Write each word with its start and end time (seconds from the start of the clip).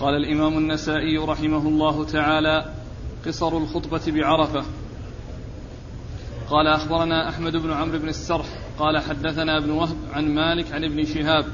قال 0.00 0.14
الإمام 0.14 0.58
النسائي 0.58 1.18
رحمه 1.18 1.68
الله 1.68 2.04
تعالى 2.04 2.64
قصر 3.26 3.56
الخطبة 3.56 4.00
بعرفة. 4.06 4.64
قال 6.50 6.66
أخبرنا 6.66 7.28
أحمد 7.28 7.56
بن 7.56 7.72
عمرو 7.72 7.98
بن 7.98 8.08
السرح 8.08 8.46
قال 8.78 8.98
حدثنا 8.98 9.58
ابن 9.58 9.70
وهب 9.70 9.96
عن 10.12 10.34
مالك 10.34 10.72
عن 10.72 10.84
ابن 10.84 11.04
شهاب 11.04 11.44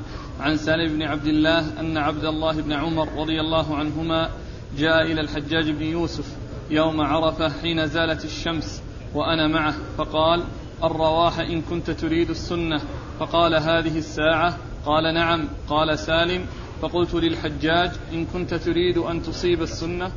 عن 0.40 0.56
سالم 0.56 0.92
بن 0.92 1.02
عبد 1.02 1.26
الله 1.26 1.80
أن 1.80 1.96
عبد 1.96 2.24
الله 2.24 2.62
بن 2.62 2.72
عمر 2.72 3.08
رضي 3.12 3.40
الله 3.40 3.76
عنهما 3.76 4.30
جاء 4.78 5.02
إلى 5.02 5.20
الحجاج 5.20 5.70
بن 5.70 5.82
يوسف 5.82 6.36
يوم 6.70 7.00
عرفة 7.00 7.48
حين 7.48 7.86
زالت 7.86 8.24
الشمس 8.24 8.82
وأنا 9.14 9.48
معه 9.48 9.74
فقال 9.98 10.44
الرواح 10.84 11.38
إن 11.38 11.62
كنت 11.62 11.90
تريد 11.90 12.30
السنة. 12.30 12.80
فقال 13.20 13.54
هذه 13.54 13.98
الساعة؟ 13.98 14.58
قال 14.86 15.14
نعم. 15.14 15.48
قال 15.68 15.98
سالم 15.98 16.46
فقلت 16.82 17.14
للحجاج 17.14 17.90
إن 18.12 18.26
كنت 18.26 18.54
تريد 18.54 18.98
أن 18.98 19.22
تصيب 19.22 19.62
السنة 19.62 20.10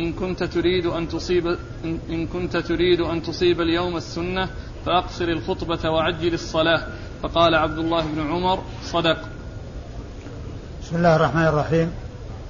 إن 0.00 0.12
كنت 0.12 0.42
تريد 0.42 0.86
أن 0.86 1.08
تصيب 1.08 1.56
إن 1.84 2.26
كنت 2.26 2.56
تريد 2.56 3.00
أن 3.00 3.22
تصيب 3.22 3.60
اليوم 3.60 3.96
السنة 3.96 4.48
فأقصر 4.86 5.24
الخطبة 5.24 5.90
وعجل 5.90 6.34
الصلاة. 6.34 6.86
فقال 7.22 7.54
عبد 7.54 7.78
الله 7.78 8.02
بن 8.06 8.30
عمر 8.30 8.62
صدق. 8.84 9.18
بسم 10.82 10.96
الله 10.96 11.16
الرحمن 11.16 11.46
الرحيم. 11.46 11.92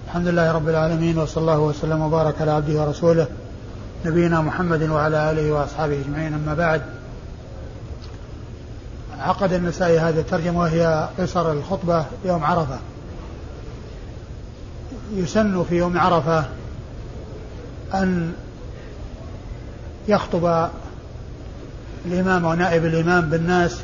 الحمد 0.06 0.28
لله 0.28 0.53
رب 0.53 0.69
العالمين 0.69 1.19
وصلى 1.19 1.41
الله 1.41 1.59
وسلم 1.59 2.01
وبارك 2.01 2.41
على 2.41 2.51
عبده 2.51 2.83
ورسوله 2.83 3.27
نبينا 4.05 4.41
محمد 4.41 4.83
وعلى 4.83 5.30
آله 5.30 5.53
وأصحابه 5.53 6.01
أجمعين. 6.01 6.34
أما 6.34 6.55
بعد 6.55 6.83
عقد 9.19 9.53
النسائي 9.53 9.98
هذه 9.98 10.20
الترجمة 10.20 10.61
وهي 10.61 11.09
قصر 11.19 11.53
الخطبة 11.53 12.06
يوم 12.25 12.45
عرفة. 12.45 12.78
يسن 15.13 15.65
في 15.65 15.77
يوم 15.77 15.99
عرفة 15.99 16.45
أن 17.95 18.33
يخطب 20.09 20.69
الإمام 22.06 22.45
ونائب 22.45 22.84
الإمام 22.84 23.31
بالناس 23.31 23.81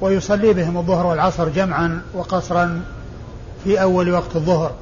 ويصلي 0.00 0.52
بهم 0.52 0.76
الظهر 0.76 1.06
والعصر 1.06 1.48
جمعا 1.48 2.02
وقصرا 2.14 2.82
في 3.64 3.82
أول 3.82 4.10
وقت 4.10 4.36
الظهر. 4.36 4.74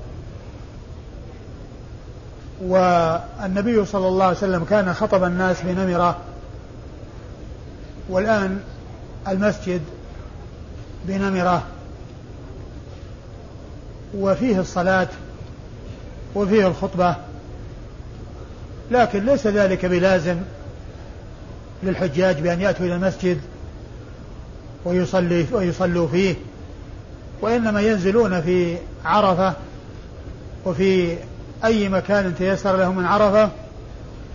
والنبي 2.62 3.84
صلى 3.84 4.08
الله 4.08 4.24
عليه 4.24 4.36
وسلم 4.36 4.64
كان 4.64 4.94
خطب 4.94 5.24
الناس 5.24 5.62
بنمرة 5.62 6.16
والآن 8.08 8.60
المسجد 9.28 9.80
بنمرة. 11.06 11.62
وفيه 14.14 14.60
الصلاة 14.60 15.08
وفيه 16.34 16.66
الخطبة. 16.66 17.16
لكن 18.90 19.24
ليس 19.24 19.46
ذلك 19.46 19.86
بلازم 19.86 20.36
للحجاج 21.82 22.40
بأن 22.40 22.60
يأتوا 22.60 22.86
إلى 22.86 22.94
المسجد 22.94 23.40
ويصلي 24.84 25.46
ويصلوا 25.52 26.08
فيه 26.08 26.34
وإنما 27.40 27.80
ينزلون 27.80 28.40
في 28.40 28.76
عرفة 29.04 29.52
وفي 30.64 31.16
أي 31.64 31.88
مكان 31.88 32.34
تيسر 32.38 32.76
لهم 32.76 32.96
من 32.96 33.04
عرفة 33.04 33.50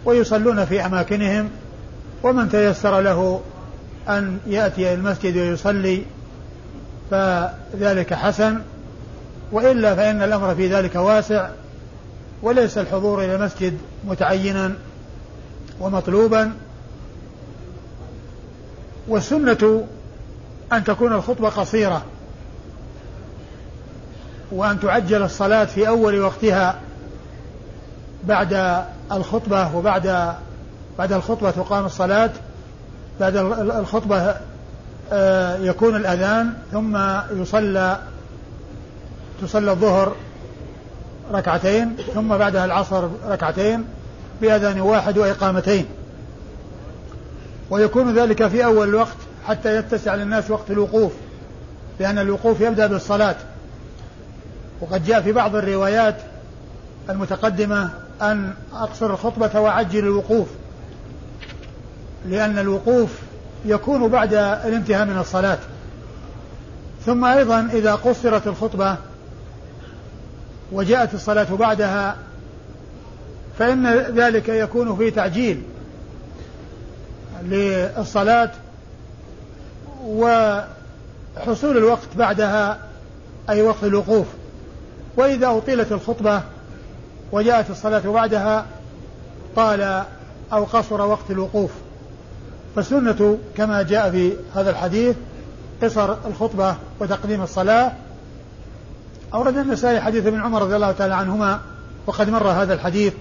ويصلون 0.05 0.65
في 0.65 0.85
أماكنهم 0.85 1.49
ومن 2.23 2.49
تيسر 2.49 2.99
له 2.99 3.41
أن 4.09 4.37
يأتي 4.47 4.81
إلى 4.81 4.93
المسجد 4.93 5.37
ويصلي 5.37 6.03
فذلك 7.11 8.13
حسن 8.13 8.61
وإلا 9.51 9.95
فإن 9.95 10.21
الأمر 10.23 10.55
في 10.55 10.67
ذلك 10.73 10.95
واسع. 10.95 11.49
وليس 12.41 12.77
الحضور 12.77 13.23
إلى 13.23 13.35
المسجد 13.35 13.77
متعينا 14.07 14.73
ومطلوبا. 15.79 16.51
والسنة 19.07 19.87
أن 20.73 20.83
تكون 20.83 21.13
الخطبة 21.13 21.49
قصيرة 21.49 22.01
وأن 24.51 24.79
تعجل 24.79 25.23
الصلاة 25.23 25.65
في 25.65 25.87
أول 25.87 26.19
وقتها 26.19 26.79
بعد 28.23 28.83
الخطبة 29.11 29.75
وبعد 29.75 30.35
بعد 30.97 31.13
الخطبة 31.13 31.51
تقام 31.51 31.85
الصلاة 31.85 32.29
بعد 33.19 33.35
الخطبة 33.35 34.35
آه، 35.11 35.57
يكون 35.57 35.95
الأذان 35.95 36.53
ثم 36.71 36.97
يصلى 37.31 37.99
تصلى 39.41 39.71
الظهر 39.71 40.15
ركعتين 41.33 41.95
ثم 42.13 42.37
بعدها 42.37 42.65
العصر 42.65 43.07
ركعتين 43.27 43.85
بأذان 44.41 44.81
واحد 44.81 45.17
وإقامتين. 45.17 45.85
ويكون 47.69 48.15
ذلك 48.15 48.47
في 48.47 48.65
أول 48.65 48.89
الوقت 48.89 49.17
حتى 49.47 49.75
يتسع 49.75 50.15
للناس 50.15 50.51
وقت 50.51 50.71
الوقوف 50.71 51.11
لأن 51.99 52.17
الوقوف 52.17 52.61
يبدأ 52.61 52.87
بالصلاة. 52.87 53.35
وقد 54.81 55.05
جاء 55.05 55.21
في 55.21 55.31
بعض 55.31 55.55
الروايات 55.55 56.15
المتقدمة 57.09 57.89
أن 58.21 58.53
أقصر 58.73 59.13
الخطبة 59.13 59.59
وأعجل 59.59 59.99
الوقوف 59.99 60.47
لأن 62.25 62.59
الوقوف 62.59 63.09
يكون 63.65 64.07
بعد 64.07 64.33
الانتهاء 64.33 65.05
من 65.05 65.17
الصلاة. 65.17 65.57
ثم 67.05 67.25
أيضا 67.25 67.69
إذا 67.73 67.95
قصرت 67.95 68.47
الخطبة 68.47 68.97
وجاءت 70.71 71.13
الصلاة 71.13 71.55
بعدها 71.55 72.17
فإن 73.59 73.87
ذلك 73.97 74.49
يكون 74.49 74.97
في 74.97 75.11
تعجيل 75.11 75.63
للصلاة 77.43 78.51
وحصول 80.05 81.77
الوقت 81.77 82.07
بعدها 82.15 82.79
أي 83.49 83.61
وقت 83.61 83.83
الوقوف. 83.83 84.25
وإذا 85.17 85.47
أطيلت 85.47 85.91
الخطبة 85.91 86.41
وجاءت 87.31 87.69
الصلاة 87.69 87.99
بعدها 87.99 88.65
طال 89.55 90.03
أو 90.53 90.63
قصر 90.63 91.01
وقت 91.01 91.31
الوقوف. 91.31 91.71
فالسنة 92.75 93.37
كما 93.57 93.81
جاء 93.81 94.11
في 94.11 94.33
هذا 94.55 94.69
الحديث 94.69 95.15
قصر 95.83 96.15
الخطبة 96.27 96.75
وتقديم 96.99 97.43
الصلاة 97.43 97.91
أورد 99.33 99.57
النسائي 99.57 100.01
حديث 100.01 100.25
ابن 100.25 100.41
عمر 100.41 100.61
رضي 100.61 100.75
الله 100.75 100.91
تعالى 100.91 101.15
عنهما 101.15 101.59
وقد 102.07 102.29
مر 102.29 102.47
هذا 102.47 102.73
الحديث 102.73 103.13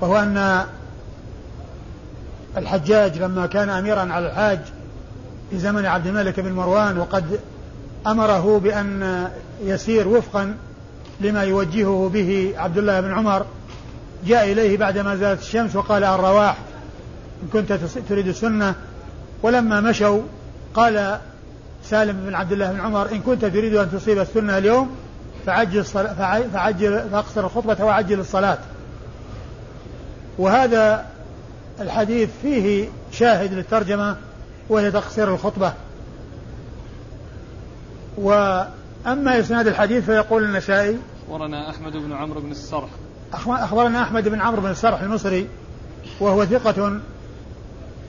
وهو 0.00 0.16
أن 0.16 0.64
الحجاج 2.56 3.18
لما 3.18 3.46
كان 3.46 3.68
أميرا 3.68 4.12
على 4.12 4.26
الحاج 4.26 4.58
في 5.50 5.58
زمن 5.58 5.86
عبد 5.86 6.06
الملك 6.06 6.40
بن 6.40 6.52
مروان 6.52 6.98
وقد 6.98 7.40
أمره 8.06 8.58
بأن 8.58 9.28
يسير 9.64 10.08
وفقا 10.08 10.54
لما 11.20 11.42
يوجهه 11.42 12.10
به 12.14 12.54
عبد 12.56 12.78
الله 12.78 13.00
بن 13.00 13.12
عمر 13.12 13.46
جاء 14.26 14.52
إليه 14.52 14.76
بعدما 14.78 15.16
زالت 15.16 15.40
الشمس 15.40 15.76
وقال 15.76 16.04
الرواح 16.04 16.56
إن 17.42 17.48
كنت 17.52 17.72
تريد 18.08 18.28
السنة. 18.28 18.74
ولما 19.42 19.80
مشوا 19.80 20.20
قال 20.74 21.18
سالم 21.84 22.16
بن 22.26 22.34
عبد 22.34 22.52
الله 22.52 22.72
بن 22.72 22.80
عمر 22.80 23.10
إن 23.12 23.20
كنت 23.20 23.44
تريد 23.44 23.74
أن 23.74 23.90
تصيب 23.92 24.18
السنة 24.18 24.58
اليوم 24.58 24.90
فعجل 25.46 25.84
فعجل 26.52 27.10
فاقصر 27.10 27.44
الخطبة 27.44 27.84
وعجل 27.84 28.20
الصلاة. 28.20 28.58
وهذا 30.38 31.06
الحديث 31.80 32.28
فيه 32.42 32.88
شاهد 33.12 33.52
للترجمة 33.52 34.16
وهي 34.68 34.90
تقصير 34.90 35.34
الخطبة. 35.34 35.72
وأما 38.16 39.40
إسناد 39.40 39.66
الحديث 39.66 40.04
فيقول 40.04 40.44
النسائي 40.44 40.98
أخبرنا 41.28 41.70
أحمد 41.70 41.92
بن 41.92 42.12
عمرو 42.12 42.40
بن 42.40 42.50
السرح. 42.50 42.88
أخبرنا 43.34 44.02
أحمد 44.02 44.28
بن 44.28 44.40
عمرو 44.40 44.62
بن 44.62 44.70
السرح 44.70 45.00
المصري 45.00 45.48
وهو 46.20 46.44
ثقة 46.44 47.00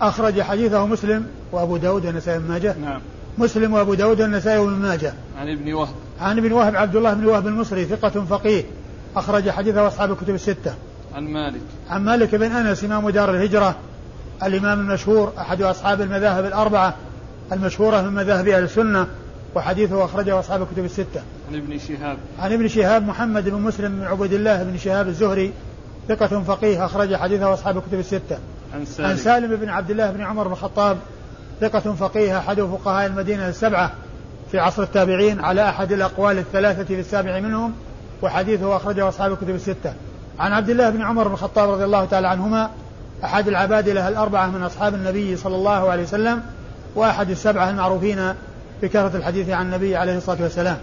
أخرج 0.02 0.42
حديثه 0.42 0.86
مسلم 0.86 1.28
وأبو 1.52 1.78
داود 1.78 2.06
والنسائي 2.06 2.40
بن 2.40 2.48
ماجه. 2.48 2.76
نعم. 2.78 3.02
مسلم 3.38 3.74
وأبو 3.74 3.94
داود 3.94 4.22
والنسائي 4.22 4.60
بن 4.60 4.72
ماجه. 4.72 5.14
عن 5.38 5.50
ابن 5.50 5.74
وهب. 5.74 5.96
عن 6.22 6.38
ابن 6.38 6.52
وهب 6.52 6.76
عبد 6.76 6.96
الله 6.96 7.14
بن 7.14 7.26
وهب 7.26 7.48
المصري 7.48 7.86
ثقة 7.86 8.10
فقيه 8.10 8.64
أخرج 9.16 9.50
حديثه 9.50 9.88
أصحاب 9.88 10.12
الكتب 10.12 10.36
الستة 10.36 10.74
عن 11.16 11.24
مالك 11.24 11.62
عن 11.90 12.04
مالك 12.04 12.36
بن 12.36 12.52
أنس 12.52 12.84
إمام 12.84 13.10
دار 13.10 13.30
الهجرة 13.30 13.76
الإمام 14.44 14.80
المشهور 14.80 15.34
أحد 15.38 15.62
أصحاب 15.62 16.02
المذاهب 16.02 16.46
الأربعة 16.46 16.96
المشهورة 17.52 18.02
من 18.02 18.14
مذاهب 18.14 18.48
أهل 18.48 18.64
السنة 18.64 19.08
وحديثه 19.56 20.06
أخرجه 20.06 20.40
أصحاب 20.40 20.62
الكتب 20.62 20.86
الستة. 20.86 21.22
عن 21.50 21.56
ابن 21.56 21.78
شهاب. 21.78 22.18
عن 22.40 22.54
ابن 22.54 22.68
شهاب 22.68 23.08
محمد 23.08 23.50
بن 23.50 23.62
مسلم 23.62 24.00
بن 24.00 24.04
عبد 24.04 24.34
الله 24.34 24.64
بن 24.64 24.78
شهاب 24.78 25.08
الزهري 25.08 25.54
ثقة 26.08 26.42
فقيه 26.42 26.86
أخرج 26.86 27.16
حديثه 27.16 27.54
أصحاب 27.54 27.78
الكتب 27.78 28.00
الستة. 28.00 28.38
عن 28.74 28.86
سالم. 28.86 29.10
عن 29.10 29.18
سالم 29.18 29.56
بن 29.56 29.70
عبد 29.70 29.92
الله 29.92 30.12
بن 30.12 30.22
عمر 30.22 30.48
بن 30.48 30.54
الخطاب 30.54 30.98
ثقة 31.62 31.94
فقيه 31.94 32.38
أحد 32.38 32.62
فقهاء 32.62 33.06
المدينة 33.06 33.50
السبعة 33.50 33.92
في 34.52 34.60
عصر 34.60 34.84
التابعين 34.84 35.40
على 35.40 35.70
أحد 35.70 35.92
الأقوال 35.92 36.38
الثلاثة 36.38 36.84
في 36.84 37.00
السابع 37.00 37.40
منهم 37.40 37.74
وحديثه 38.22 38.76
أخرجه 38.76 39.10
أصحاب 39.10 39.32
الكتب 39.32 39.50
الستة. 39.50 39.94
عن 40.40 40.54
عبد 40.54 40.70
الله 40.70 40.90
بن 40.90 41.02
عمر 41.02 41.28
بن 41.28 41.34
الخطاب 41.34 41.70
رضي 41.70 41.84
الله 41.84 42.06
تعالى 42.06 42.28
عنهما 42.28 42.70
أحد 43.24 43.48
العبادلة 43.48 44.08
الأربعة 44.08 44.48
من 44.48 44.64
أصحاب 44.64 44.94
النبي 44.94 45.36
صلى 45.36 45.56
الله 45.56 45.90
عليه 45.92 46.04
وسلم 46.04 46.42
وأحد 46.96 47.30
السبعة 47.30 47.70
المعروفين 47.70 48.34
بكثرة 48.82 49.18
الحديث 49.18 49.50
عن 49.50 49.66
النبي 49.66 49.96
عليه 49.96 50.18
الصلاة 50.18 50.42
والسلام. 50.42 50.78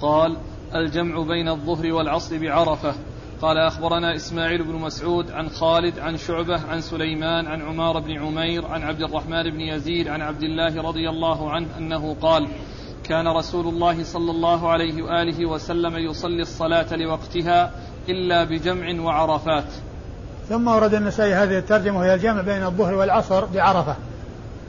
قال 0.00 0.36
الجمع 0.74 1.22
بين 1.22 1.48
الظهر 1.48 1.92
والعصر 1.92 2.38
بعرفة. 2.38 2.94
قال 3.42 3.58
أخبرنا 3.58 4.16
إسماعيل 4.16 4.62
بن 4.62 4.74
مسعود 4.74 5.30
عن 5.30 5.48
خالد 5.48 5.98
عن 5.98 6.16
شعبة 6.16 6.60
عن 6.70 6.80
سليمان 6.80 7.46
عن 7.46 7.62
عمار 7.62 8.00
بن 8.00 8.22
عمير 8.22 8.66
عن 8.66 8.82
عبد 8.82 9.02
الرحمن 9.02 9.50
بن 9.50 9.60
يزيد 9.60 10.08
عن 10.08 10.20
عبد 10.20 10.42
الله 10.42 10.82
رضي 10.82 11.08
الله 11.08 11.50
عنه 11.50 11.66
أنه 11.78 12.16
قال 12.20 12.48
كان 13.04 13.28
رسول 13.28 13.66
الله 13.68 14.04
صلى 14.04 14.30
الله 14.30 14.70
عليه 14.70 15.02
وآله 15.02 15.46
وسلم 15.46 15.96
يصلي 15.96 16.42
الصلاة 16.42 16.96
لوقتها 16.96 17.70
إلا 18.08 18.44
بجمع 18.44 19.00
وعرفات. 19.00 19.72
ثم 20.48 20.68
ورد 20.68 20.94
النسائي 20.94 21.34
هذه 21.34 21.58
الترجمة 21.58 21.98
وهي 21.98 22.14
الجمع 22.14 22.40
بين 22.40 22.64
الظهر 22.64 22.94
والعصر 22.94 23.44
بعرفة. 23.44 23.96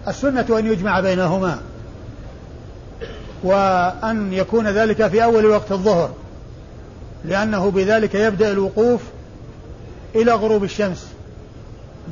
السنة 0.08 0.60
أن 0.60 0.66
يجمع 0.66 1.00
بينهما 1.00 1.60
وأن 3.44 4.34
يكون 4.34 4.68
ذلك 4.68 5.08
في 5.08 5.24
أول 5.24 5.46
وقت 5.46 5.72
الظهر. 5.72 6.23
لأنه 7.26 7.72
بذلك 7.72 8.16
يبدأ 8.16 8.52
الوقوف 8.52 9.02
إلى 10.16 10.32
غروب 10.32 10.64
الشمس 10.64 11.08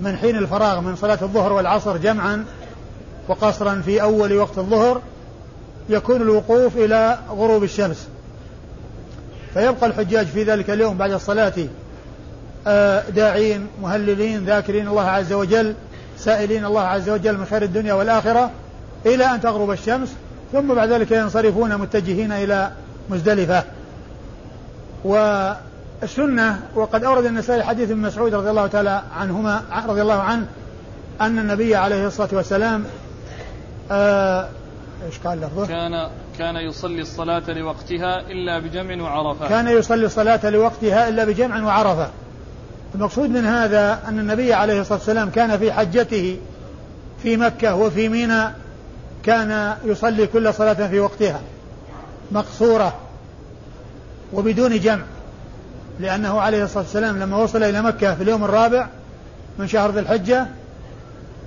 من 0.01 0.17
حين 0.17 0.37
الفراغ 0.37 0.81
من 0.81 0.95
صلاة 0.95 1.17
الظهر 1.21 1.53
والعصر 1.53 1.97
جمعا 1.97 2.45
وقصرا 3.27 3.81
في 3.85 4.01
أول 4.01 4.37
وقت 4.37 4.57
الظهر 4.57 5.01
يكون 5.89 6.21
الوقوف 6.21 6.77
إلى 6.77 7.19
غروب 7.29 7.63
الشمس. 7.63 8.07
فيبقى 9.53 9.87
الحجاج 9.87 10.25
في 10.25 10.43
ذلك 10.43 10.69
اليوم 10.69 10.97
بعد 10.97 11.11
الصلاة 11.11 11.53
آه، 12.67 13.09
داعين 13.09 13.67
مهللين 13.81 14.45
ذاكرين 14.45 14.87
الله 14.87 15.03
عز 15.03 15.33
وجل 15.33 15.73
سائلين 16.17 16.65
الله 16.65 16.81
عز 16.81 17.09
وجل 17.09 17.37
من 17.37 17.45
خير 17.45 17.63
الدنيا 17.63 17.93
والآخرة 17.93 18.51
إلى 19.05 19.25
أن 19.25 19.41
تغرب 19.41 19.71
الشمس 19.71 20.09
ثم 20.51 20.73
بعد 20.73 20.91
ذلك 20.91 21.11
ينصرفون 21.11 21.77
متجهين 21.77 22.31
إلى 22.31 22.71
مزدلفة. 23.09 23.63
والسنة 25.03 26.59
وقد 26.75 27.03
أورد 27.03 27.25
النسائي 27.25 27.63
حديث 27.63 27.91
ابن 27.91 28.01
مسعود 28.01 28.33
رضي 28.33 28.49
الله 28.49 28.67
تعالى 28.67 29.03
عنهما 29.17 29.61
رضي 29.87 30.01
الله 30.01 30.21
عنه 30.21 30.45
أن 31.21 31.39
النبي 31.39 31.75
عليه 31.75 32.07
الصلاة 32.07 32.29
والسلام 32.33 32.85
آه 33.91 34.47
إيش 35.05 35.19
قال 35.19 35.41
لفظه؟ 35.41 35.67
كان 35.67 36.09
كان 36.37 36.55
يصلي 36.55 37.01
الصلاة 37.01 37.51
لوقتها 37.51 38.19
إلا 38.19 38.59
بجمع 38.59 39.03
وعرفة. 39.03 39.49
كان 39.49 39.67
يصلي 39.67 40.05
الصلاة 40.05 40.49
لوقتها 40.49 41.09
إلا 41.09 41.25
بجمع 41.25 41.63
وعرفة. 41.63 42.09
المقصود 42.95 43.29
من 43.29 43.45
هذا 43.45 43.99
أن 44.07 44.19
النبي 44.19 44.53
عليه 44.53 44.81
الصلاة 44.81 44.97
والسلام 44.97 45.29
كان 45.29 45.57
في 45.57 45.73
حجته 45.73 46.39
في 47.23 47.37
مكة 47.37 47.75
وفي 47.75 48.09
منى 48.09 48.49
كان 49.23 49.75
يصلي 49.85 50.27
كل 50.27 50.53
صلاة 50.53 50.87
في 50.87 50.99
وقتها 50.99 51.39
مقصورة. 52.31 52.93
وبدون 54.33 54.79
جمع 54.79 55.03
لأنه 55.99 56.41
عليه 56.41 56.63
الصلاة 56.63 56.83
والسلام 56.83 57.19
لما 57.19 57.37
وصل 57.37 57.63
إلى 57.63 57.81
مكة 57.81 58.15
في 58.15 58.23
اليوم 58.23 58.43
الرابع 58.43 58.87
من 59.59 59.67
شهر 59.67 59.91
ذي 59.91 59.99
الحجة 59.99 60.47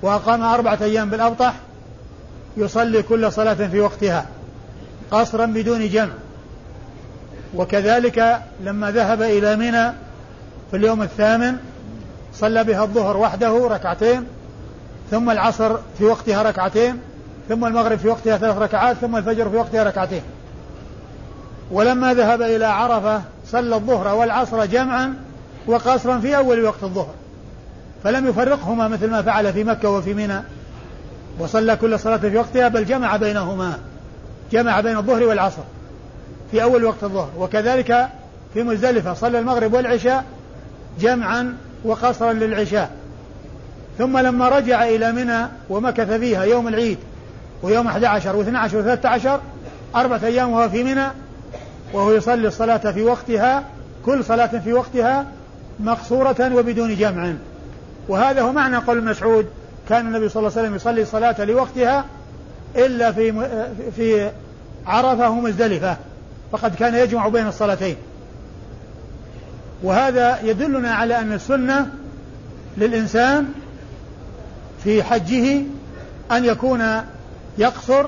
وأقام 0.01 0.41
أربعة 0.41 0.77
أيام 0.81 1.09
بالأبطح 1.09 1.53
يصلي 2.57 3.03
كل 3.03 3.31
صلاة 3.31 3.53
في 3.53 3.79
وقتها 3.79 4.25
قصرا 5.11 5.45
بدون 5.45 5.89
جمع. 5.89 6.13
وكذلك 7.55 8.41
لما 8.63 8.91
ذهب 8.91 9.21
إلى 9.21 9.55
منى 9.55 9.91
في 10.71 10.77
اليوم 10.77 11.01
الثامن 11.01 11.57
صلى 12.33 12.63
بها 12.63 12.83
الظهر 12.83 13.17
وحده 13.17 13.67
ركعتين 13.67 14.27
ثم 15.11 15.29
العصر 15.29 15.77
في 15.97 16.05
وقتها 16.05 16.43
ركعتين 16.43 16.99
ثم 17.49 17.65
المغرب 17.65 17.97
في 17.97 18.07
وقتها 18.07 18.37
ثلاث 18.37 18.57
ركعات 18.57 18.97
ثم 18.97 19.15
الفجر 19.15 19.49
في 19.49 19.57
وقتها 19.57 19.83
ركعتين. 19.83 20.21
ولما 21.71 22.13
ذهب 22.13 22.41
إلى 22.41 22.65
عرفة 22.65 23.21
صلى 23.47 23.75
الظهر 23.75 24.15
والعصر 24.15 24.65
جمعا 24.65 25.13
وقصرا 25.67 26.19
في 26.19 26.37
أول 26.37 26.63
وقت 26.63 26.83
الظهر 26.83 27.13
فلم 28.03 28.27
يفرقهما 28.27 28.87
مثل 28.87 29.09
ما 29.09 29.21
فعل 29.21 29.53
في 29.53 29.63
مكة 29.63 29.89
وفي 29.89 30.13
منى 30.13 30.41
وصلى 31.39 31.75
كل 31.75 31.99
صلاة 31.99 32.17
في 32.17 32.37
وقتها 32.37 32.67
بل 32.67 32.85
جمع 32.85 33.17
بينهما 33.17 33.79
جمع 34.51 34.81
بين 34.81 34.97
الظهر 34.97 35.23
والعصر 35.23 35.61
في 36.51 36.63
أول 36.63 36.83
وقت 36.83 37.03
الظهر. 37.03 37.29
وكذلك 37.37 38.07
في 38.53 38.63
مزدلفة 38.63 39.13
صلى 39.13 39.39
المغرب 39.39 39.73
والعشاء 39.73 40.23
جمعا 40.99 41.57
وقصرا 41.85 42.33
للعشاء. 42.33 42.91
ثم 43.97 44.17
لما 44.17 44.49
رجع 44.49 44.83
إلى 44.83 45.11
منى 45.11 45.47
ومكث 45.69 46.11
فيها 46.11 46.43
يوم 46.43 46.67
العيد 46.67 46.97
ويوم 47.63 47.87
11 47.87 48.43
و12 48.43 48.71
و13 48.71 49.27
أربعة 49.95 50.21
أيام 50.23 50.51
وهو 50.51 50.69
في 50.69 50.83
منى 50.83 51.07
وهو 51.95 52.11
يصلي 52.11 52.47
الصلاة 52.47 52.91
في 52.91 53.03
وقتها 53.03 53.63
كل 54.05 54.23
صلاة 54.23 54.59
في 54.59 54.73
وقتها 54.73 55.25
مقصورة 55.79 56.55
وبدون 56.55 56.95
جمع. 56.95 57.33
وهذا 58.07 58.41
هو 58.41 58.51
معنى 58.51 58.77
قول 58.77 59.03
مسعود 59.03 59.45
كان 59.89 60.07
النبي 60.07 60.29
صلى 60.29 60.39
الله 60.39 60.51
عليه 60.51 60.61
وسلم 60.61 60.75
يصلي 60.75 61.01
الصلاة 61.01 61.45
لوقتها 61.45 62.05
إلا 62.75 63.11
في 63.11 63.47
في 63.95 64.31
عرفة 64.85 65.29
ومزدلفة 65.29 65.97
فقد 66.51 66.75
كان 66.75 66.95
يجمع 66.95 67.27
بين 67.27 67.47
الصلاتين. 67.47 67.95
وهذا 69.83 70.39
يدلنا 70.43 70.93
على 70.93 71.19
أن 71.19 71.33
السنة 71.33 71.87
للإنسان 72.77 73.45
في 74.83 75.03
حجه 75.03 75.61
أن 76.31 76.45
يكون 76.45 77.01
يقصر 77.57 78.05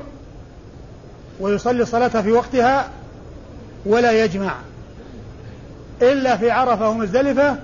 ويصلي 1.40 1.82
الصلاة 1.82 2.22
في 2.22 2.32
وقتها 2.32 2.88
ولا 3.88 4.24
يجمع. 4.24 4.56
إلا 6.02 6.38
في 6.38 6.52
عرفة 6.52 6.90
ومزدلفة 6.90 7.56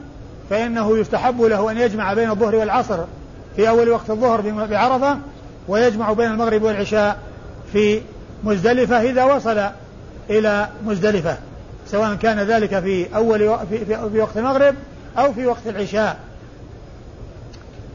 فإنه 0.49 0.97
يستحب 0.97 1.41
له 1.41 1.71
أن 1.71 1.77
يجمع 1.77 2.13
بين 2.13 2.29
الظهر 2.29 2.55
والعصر 2.55 2.99
في 3.55 3.69
أول 3.69 3.89
وقت 3.89 4.09
الظهر 4.09 4.41
بعرفة 4.69 5.17
ويجمع 5.67 6.13
بين 6.13 6.31
المغرب 6.31 6.63
والعشاء 6.63 7.17
في 7.73 8.01
مزدلفة 8.43 9.01
إذا 9.01 9.23
وصل 9.23 9.69
إلى 10.29 10.67
مزدلفة 10.85 11.37
سواء 11.87 12.15
كان 12.15 12.39
ذلك 12.39 12.79
في 12.79 13.15
أول 13.15 13.43
و... 13.43 13.57
في, 13.69 13.85
في, 13.85 14.09
في 14.09 14.19
وقت 14.19 14.37
المغرب 14.37 14.75
أو 15.17 15.33
في 15.33 15.45
وقت 15.45 15.67
العشاء. 15.67 16.17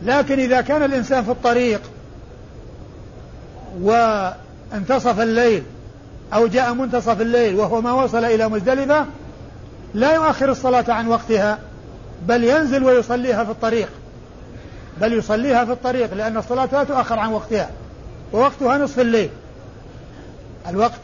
لكن 0.02 0.38
إذا 0.38 0.60
كان 0.60 0.82
الإنسان 0.82 1.24
في 1.24 1.30
الطريق 1.30 1.80
وانتصف 3.80 5.20
الليل 5.20 5.62
أو 6.34 6.46
جاء 6.46 6.74
منتصف 6.74 7.20
الليل 7.20 7.54
وهو 7.54 7.80
ما 7.80 7.92
وصل 7.92 8.24
إلى 8.24 8.48
مزدلفة 8.48 9.06
لا 9.94 10.14
يؤخر 10.14 10.50
الصلاة 10.50 10.84
عن 10.88 11.08
وقتها 11.08 11.58
بل 12.26 12.44
ينزل 12.44 12.84
ويصليها 12.84 13.44
في 13.44 13.50
الطريق. 13.50 13.88
بل 15.00 15.12
يصليها 15.12 15.64
في 15.64 15.72
الطريق 15.72 16.14
لأن 16.14 16.36
الصلاة 16.36 16.68
لا 16.72 16.84
تؤخر 16.84 17.18
عن 17.18 17.32
وقتها 17.32 17.70
ووقتها 18.32 18.78
نصف 18.78 19.00
الليل. 19.00 19.30
الوقت 20.68 21.00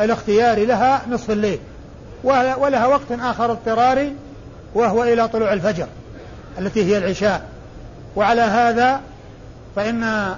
الاختياري 0.00 0.66
لها 0.66 1.02
نصف 1.10 1.30
الليل 1.30 1.58
ولها 2.24 2.86
وقت 2.86 3.12
آخر 3.12 3.52
اضطراري 3.52 4.12
وهو 4.74 5.04
إلى 5.04 5.28
طلوع 5.28 5.52
الفجر 5.52 5.86
التي 6.58 6.84
هي 6.84 6.98
العشاء. 6.98 7.48
وعلى 8.16 8.40
هذا 8.40 9.00
فإن 9.76 10.34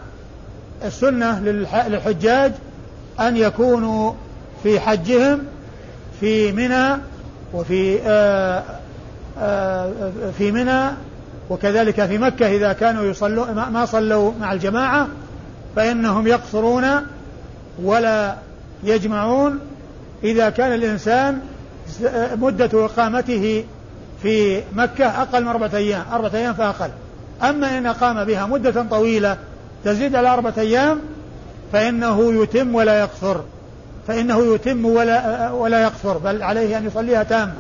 السنة 0.85 1.41
للحجاج 1.89 2.53
أن 3.21 3.37
يكونوا 3.37 4.13
في 4.63 4.81
حجهم 4.81 5.39
في 6.21 6.53
منى 6.53 6.97
وفي 7.55 7.99
آآ 8.07 8.63
آآ 9.39 9.91
في 10.39 10.53
منى 10.53 10.91
وكذلك 11.51 12.07
في 12.07 12.19
مكة 12.19 12.47
إذا 12.47 12.73
كانوا 12.73 13.05
يصلوا 13.05 13.47
ما 13.53 13.85
صلوا 13.85 14.33
مع 14.41 14.53
الجماعة 14.53 15.09
فإنهم 15.77 16.27
يقصرون 16.27 16.85
ولا 17.83 18.37
يجمعون. 18.85 19.59
إذا 20.25 20.51
كان 20.51 20.75
الإنسان 20.75 21.41
مدة 22.37 22.71
إقامته 22.85 23.65
في 24.23 24.63
مكة 24.73 25.07
أقل 25.07 25.43
من 25.43 25.49
أربعة 25.49 25.71
أيام 25.75 26.05
أربعة 26.13 26.31
أيام 26.35 26.55
فأقل. 26.55 26.91
أما 27.43 27.79
إن 27.79 27.87
أقام 27.87 28.25
بها 28.25 28.47
مدة 28.47 28.83
طويلة 28.91 29.37
تزيد 29.85 30.17
على 30.17 30.29
أربعة 30.29 30.55
أيام 30.59 31.01
فإنه 31.73 32.43
يتم 32.43 32.75
ولا 32.75 33.01
يقصر. 33.01 33.41
فإنه 34.09 34.55
يتم 34.55 34.85
ولا 34.85 35.51
ولا 35.51 35.83
يقصر 35.83 36.19
بل 36.19 36.43
عليه 36.43 36.79
أن 36.79 36.87
يصليها 36.87 37.23
تامة 37.23 37.55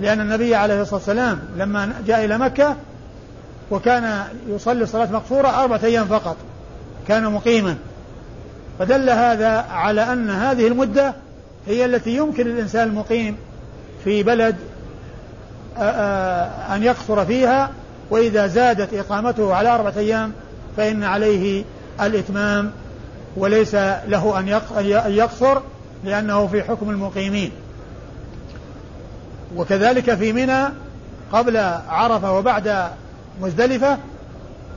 لأن 0.00 0.20
النبي 0.20 0.54
عليه 0.54 0.82
الصلاة 0.82 0.96
والسلام 0.96 1.40
لما 1.56 1.92
جاء 2.06 2.24
إلى 2.24 2.38
مكة 2.38 2.76
وكان 3.70 4.24
يصلي 4.48 4.86
صلاة 4.86 5.12
مقصورة 5.12 5.48
أربعة 5.62 5.80
أيام 5.84 6.06
فقط 6.06 6.36
كان 7.08 7.32
مقيما. 7.32 7.76
فدل 8.78 9.10
هذا 9.10 9.48
على 9.70 10.12
أن 10.12 10.30
هذه 10.30 10.66
المدة 10.66 11.14
هي 11.66 11.84
التي 11.84 12.16
يمكن 12.16 12.46
الإنسان 12.46 12.88
المقيم 12.88 13.36
في 14.04 14.22
بلد 14.22 14.56
أن 16.74 16.82
يقصر 16.82 17.24
فيها 17.24 17.70
وإذا 18.10 18.46
زادت 18.46 18.94
إقامته 18.94 19.54
على 19.54 19.68
أربعة 19.68 19.94
أيام 19.96 20.32
فإن 20.76 21.04
عليه 21.04 21.64
الإتمام 22.00 22.72
وليس 23.36 23.74
له 24.08 24.38
أن 24.38 24.48
يقصر 25.12 25.60
لأنه 26.04 26.46
في 26.46 26.62
حكم 26.62 26.90
المقيمين. 26.90 27.50
وكذلك 29.56 30.14
في 30.14 30.32
منى 30.32 30.68
قبل 31.32 31.56
عرفة 31.88 32.32
وبعد 32.32 32.90
مزدلفة 33.42 33.98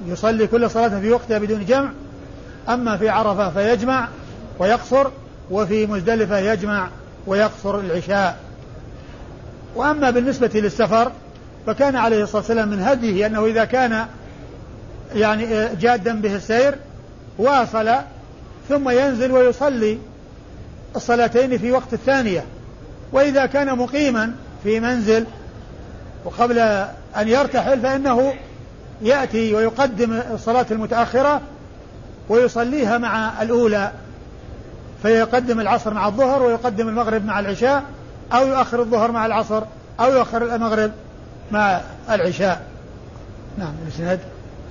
يصلي 0.08 0.48
كل 0.48 0.70
صلاة 0.70 1.00
في 1.00 1.12
وقتها 1.12 1.38
بدون 1.38 1.66
جمع 1.66 1.90
أما 2.70 2.98
في 2.98 3.10
عرفة 3.10 3.50
فيجمع 3.50 4.08
ويقصر 4.60 5.08
وفي 5.52 5.88
مزدلفة 5.88 6.38
يجمع 6.40 6.88
ويقصر 7.28 7.80
العشاء. 7.80 8.38
وأما 9.76 10.10
بالنسبة 10.10 10.52
للسفر 10.54 11.12
فكان 11.68 11.96
عليه 11.96 12.24
الصلاة 12.24 12.38
والسلام 12.38 12.70
من 12.70 12.82
هديه 12.82 13.26
أنه 13.26 13.46
إذا 13.46 13.66
كان 13.66 14.06
يعني 15.16 15.76
جادا 15.76 16.22
به 16.22 16.36
السير 16.36 16.76
وأصل 17.38 17.90
ثم 18.70 18.90
ينزل 18.90 19.32
ويصلي 19.32 19.98
الصلاتين 20.96 21.58
في 21.58 21.72
وقت 21.72 21.94
الثانية. 21.94 22.46
وإذا 23.12 23.46
كان 23.46 23.78
مقيما 23.78 24.36
في 24.64 24.80
منزل 24.80 25.26
وقبل 26.26 26.60
أن 27.18 27.28
يرتحل 27.28 27.82
فإنه 27.82 28.34
يأتي 29.02 29.56
ويقدم 29.56 30.22
الصلاة 30.34 30.66
المتأخرة 30.72 31.42
ويصليها 32.30 32.98
مع 32.98 33.42
الأولى. 33.42 33.92
فيقدم 35.02 35.60
العصر 35.60 35.94
مع 35.94 36.08
الظهر 36.08 36.44
ويقدم 36.44 36.88
المغرب 36.88 37.26
مع 37.26 37.40
العشاء 37.40 37.84
أو 38.34 38.48
يؤخر 38.48 38.80
الظهر 38.80 39.12
مع 39.12 39.26
العصر 39.26 39.64
أو 40.00 40.12
يؤخر 40.12 40.56
المغرب 40.56 40.92
مع 41.52 41.82
العشاء. 42.10 42.62
نعم 43.58 43.74
الإسناد 43.88 44.20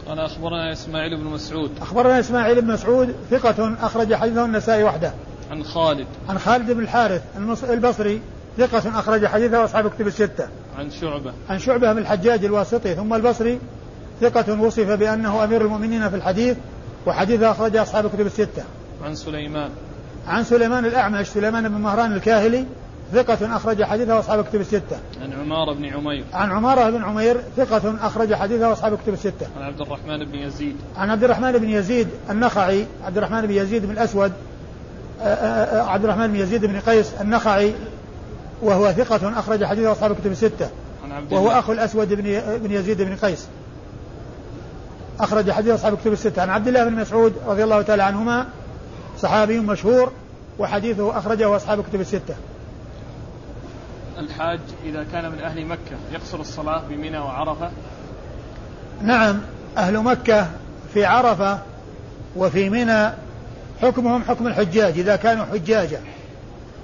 قال 0.08 0.20
أخبرنا 0.20 0.72
إسماعيل 0.72 1.16
بن 1.16 1.24
مسعود. 1.24 1.70
أخبرنا 1.80 2.20
إسماعيل 2.20 2.60
بن 2.60 2.72
مسعود 2.72 3.14
ثقة 3.30 3.76
أخرج 3.80 4.14
حديثه 4.14 4.44
النسائي 4.44 4.84
وحده. 4.84 5.12
عن 5.50 5.64
خالد. 5.64 6.06
عن 6.28 6.38
خالد 6.38 6.70
بن 6.70 6.80
الحارث 6.80 7.22
البصري 7.70 8.20
ثقة 8.58 8.98
أخرج 8.98 9.26
حديثه 9.26 9.64
أصحاب 9.64 9.90
كتب 9.90 10.06
الستة 10.06 10.48
عن 10.78 10.90
شعبة. 10.90 11.32
عن 11.50 11.58
شعبة 11.58 11.92
بن 11.92 11.98
الحجاج 11.98 12.44
الواسطي 12.44 12.94
ثم 12.94 13.14
البصري 13.14 13.58
ثقة 14.20 14.60
وصف 14.60 14.90
بأنه 14.90 15.44
أمير 15.44 15.62
المؤمنين 15.62 16.10
في 16.10 16.16
الحديث 16.16 16.56
وحديثه 17.06 17.50
أخرج 17.50 17.76
أصحاب 17.76 18.08
كتب 18.08 18.26
الستة 18.26 18.62
عن 19.04 19.14
سليمان. 19.14 19.70
عن 20.28 20.44
سليمان 20.44 20.84
الأعمش 20.84 21.26
سليمان 21.26 21.68
بن 21.68 21.80
مهران 21.80 22.12
الكاهلي 22.12 22.66
ثقة 23.12 23.56
أخرج 23.56 23.82
حديثه 23.82 24.18
أصحاب 24.18 24.44
كتب 24.44 24.60
الستة. 24.60 24.98
عن 25.22 25.32
عمارة 25.32 25.74
بن 25.74 25.84
عمير. 25.84 26.24
عن 26.32 26.50
عمارة 26.50 26.90
بن 26.90 27.04
عمير 27.04 27.40
ثقة 27.56 27.94
أخرج 28.06 28.34
حديثه 28.34 28.72
أصحاب 28.72 28.98
كتب 28.98 29.12
الستة. 29.12 29.46
عن 29.56 29.62
عبد 29.62 29.80
الرحمن 29.80 30.24
بن 30.24 30.34
يزيد. 30.34 30.76
عن 30.96 31.10
عبد 31.10 31.24
الرحمن 31.24 31.52
بن 31.52 31.70
يزيد 31.70 32.08
النخعي، 32.30 32.86
عبد 33.04 33.16
الرحمن 33.16 33.46
بن 33.46 33.52
يزيد 33.52 33.86
بن 33.86 33.90
الأسود 33.90 34.32
عبد 35.72 36.04
الرحمن 36.04 36.26
بن 36.26 36.36
يزيد 36.36 36.64
بن 36.64 36.80
قيس 36.80 37.12
النخعي 37.20 37.74
وهو 38.62 38.92
ثقة 38.92 39.38
أخرج 39.38 39.64
حديثه 39.64 39.92
أصحاب 39.92 40.14
كتب 40.14 40.30
الستة. 40.30 40.68
عن 41.04 41.12
عبد 41.12 41.32
وهو 41.32 41.50
أخو 41.50 41.72
الأسود 41.72 42.14
بن 42.14 42.40
بن 42.58 42.72
يزيد 42.72 43.02
بن 43.02 43.16
قيس. 43.16 43.46
أخرج 45.20 45.50
حديث 45.50 45.74
أصحاب 45.74 45.96
كتب 45.96 46.12
الستة 46.12 46.42
عن 46.42 46.50
عبد 46.50 46.68
الله 46.68 46.84
بن 46.84 46.94
مسعود 46.94 47.32
رضي 47.46 47.64
الله 47.64 47.82
تعالى 47.82 48.02
عنهما 48.02 48.46
صحابي 49.18 49.58
مشهور 49.60 50.12
وحديثه 50.58 51.18
أخرجه 51.18 51.56
أصحاب 51.56 51.84
كتب 51.84 52.00
الستة. 52.00 52.34
الحاج 54.18 54.60
إذا 54.84 55.06
كان 55.12 55.32
من 55.32 55.40
أهل 55.40 55.66
مكة 55.66 55.96
يقصر 56.12 56.40
الصلاة 56.40 56.82
بمنى 56.88 57.18
وعرفة؟ 57.18 57.70
نعم 59.02 59.40
أهل 59.76 59.98
مكة 59.98 60.46
في 60.94 61.04
عرفة 61.04 61.58
وفي 62.36 62.70
منى 62.70 63.10
حكمهم 63.82 64.22
حكم 64.22 64.46
الحجاج 64.46 64.98
إذا 64.98 65.16
كانوا 65.16 65.44
حجاجا 65.44 66.00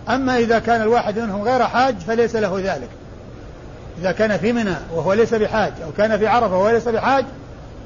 أما 0.08 0.38
إذا 0.38 0.58
كان 0.58 0.82
الواحد 0.82 1.18
منهم 1.18 1.42
غير 1.42 1.64
حاج 1.64 1.96
فليس 1.96 2.36
له 2.36 2.60
ذلك. 2.60 2.88
إذا 3.98 4.12
كان 4.12 4.36
في 4.36 4.52
منى 4.52 4.74
وهو 4.92 5.12
ليس 5.12 5.34
بحاج 5.34 5.72
أو 5.84 5.92
كان 5.96 6.18
في 6.18 6.26
عرفة 6.26 6.56
وهو 6.56 6.70
ليس 6.70 6.88
بحاج 6.88 7.24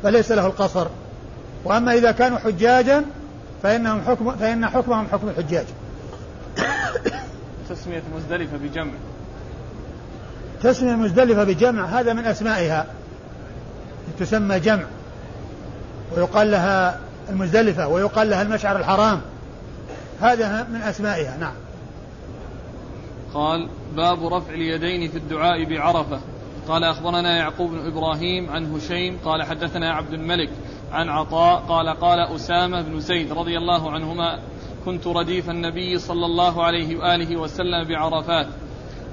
فليس 0.03 0.33
له 0.33 0.47
القصر. 0.47 0.87
وأما 1.65 1.95
إذا 1.95 2.13
كانوا 2.13 2.39
حجاجا 2.39 3.05
فإنهم 3.63 4.03
حكم 4.07 4.37
فإن 4.37 4.67
حكمهم 4.67 5.07
حكم 5.13 5.29
الحجاج. 5.29 5.67
تسمية 7.71 8.03
مزدلفة 8.17 8.57
بجمع. 8.57 8.93
تسمية 10.63 10.95
مزدلفة 10.95 11.45
بجمع 11.45 11.85
هذا 11.85 12.13
من 12.13 12.25
أسمائها. 12.25 12.87
تسمى 14.19 14.61
جمع. 14.61 14.85
ويقال 16.17 16.51
لها 16.51 17.01
المزدلفة 17.31 17.89
ويقال 17.89 18.31
لها 18.31 18.43
المشعر 18.43 18.77
الحرام. 18.77 19.21
هذا 20.21 20.67
من 20.73 20.81
أسمائها 20.81 21.37
نعم. 21.37 21.55
قال 23.35 23.69
باب 23.97 24.27
رفع 24.27 24.55
اليدين 24.55 25.11
في 25.11 25.19
الدعاء 25.19 25.65
بعرفة. 25.65 26.21
قال 26.69 26.85
أخبرنا 26.85 27.37
يعقوب 27.37 27.71
بن 27.71 27.87
إبراهيم 27.87 28.51
عن 28.51 28.75
هشيم 28.75 29.19
قال 29.25 29.43
حدثنا 29.43 29.93
عبد 29.93 30.13
الملك 30.13 30.51
عن 30.93 31.09
عطاء 31.09 31.61
قال 31.61 31.89
قال 31.89 32.21
أسامة 32.21 32.83
بن 32.83 33.01
زيد 33.01 33.33
رضي 33.33 33.59
الله 33.59 33.91
عنهما 33.91 34.39
كنت 34.85 35.07
رديف 35.07 35.51
النبي 35.51 35.99
صلى 35.99 36.27
الله 36.27 36.65
عليه 36.65 36.97
وآله 36.97 37.37
وسلم 37.37 37.89
بعرفات. 37.89 38.47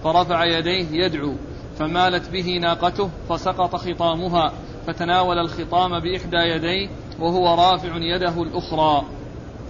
فرفع 0.06 0.46
يديه 0.46 0.86
يدعو 0.92 1.34
فمالت 1.80 2.30
به 2.30 2.60
ناقته 2.62 3.10
فسقط 3.30 3.76
خطامها 3.76 4.54
فتناول 4.88 5.40
الخطام 5.40 6.00
بإحدى 6.00 6.38
يديه 6.38 6.90
وهو 7.20 7.56
رافع 7.56 7.96
يده 7.96 8.44
الأخرى. 8.44 9.06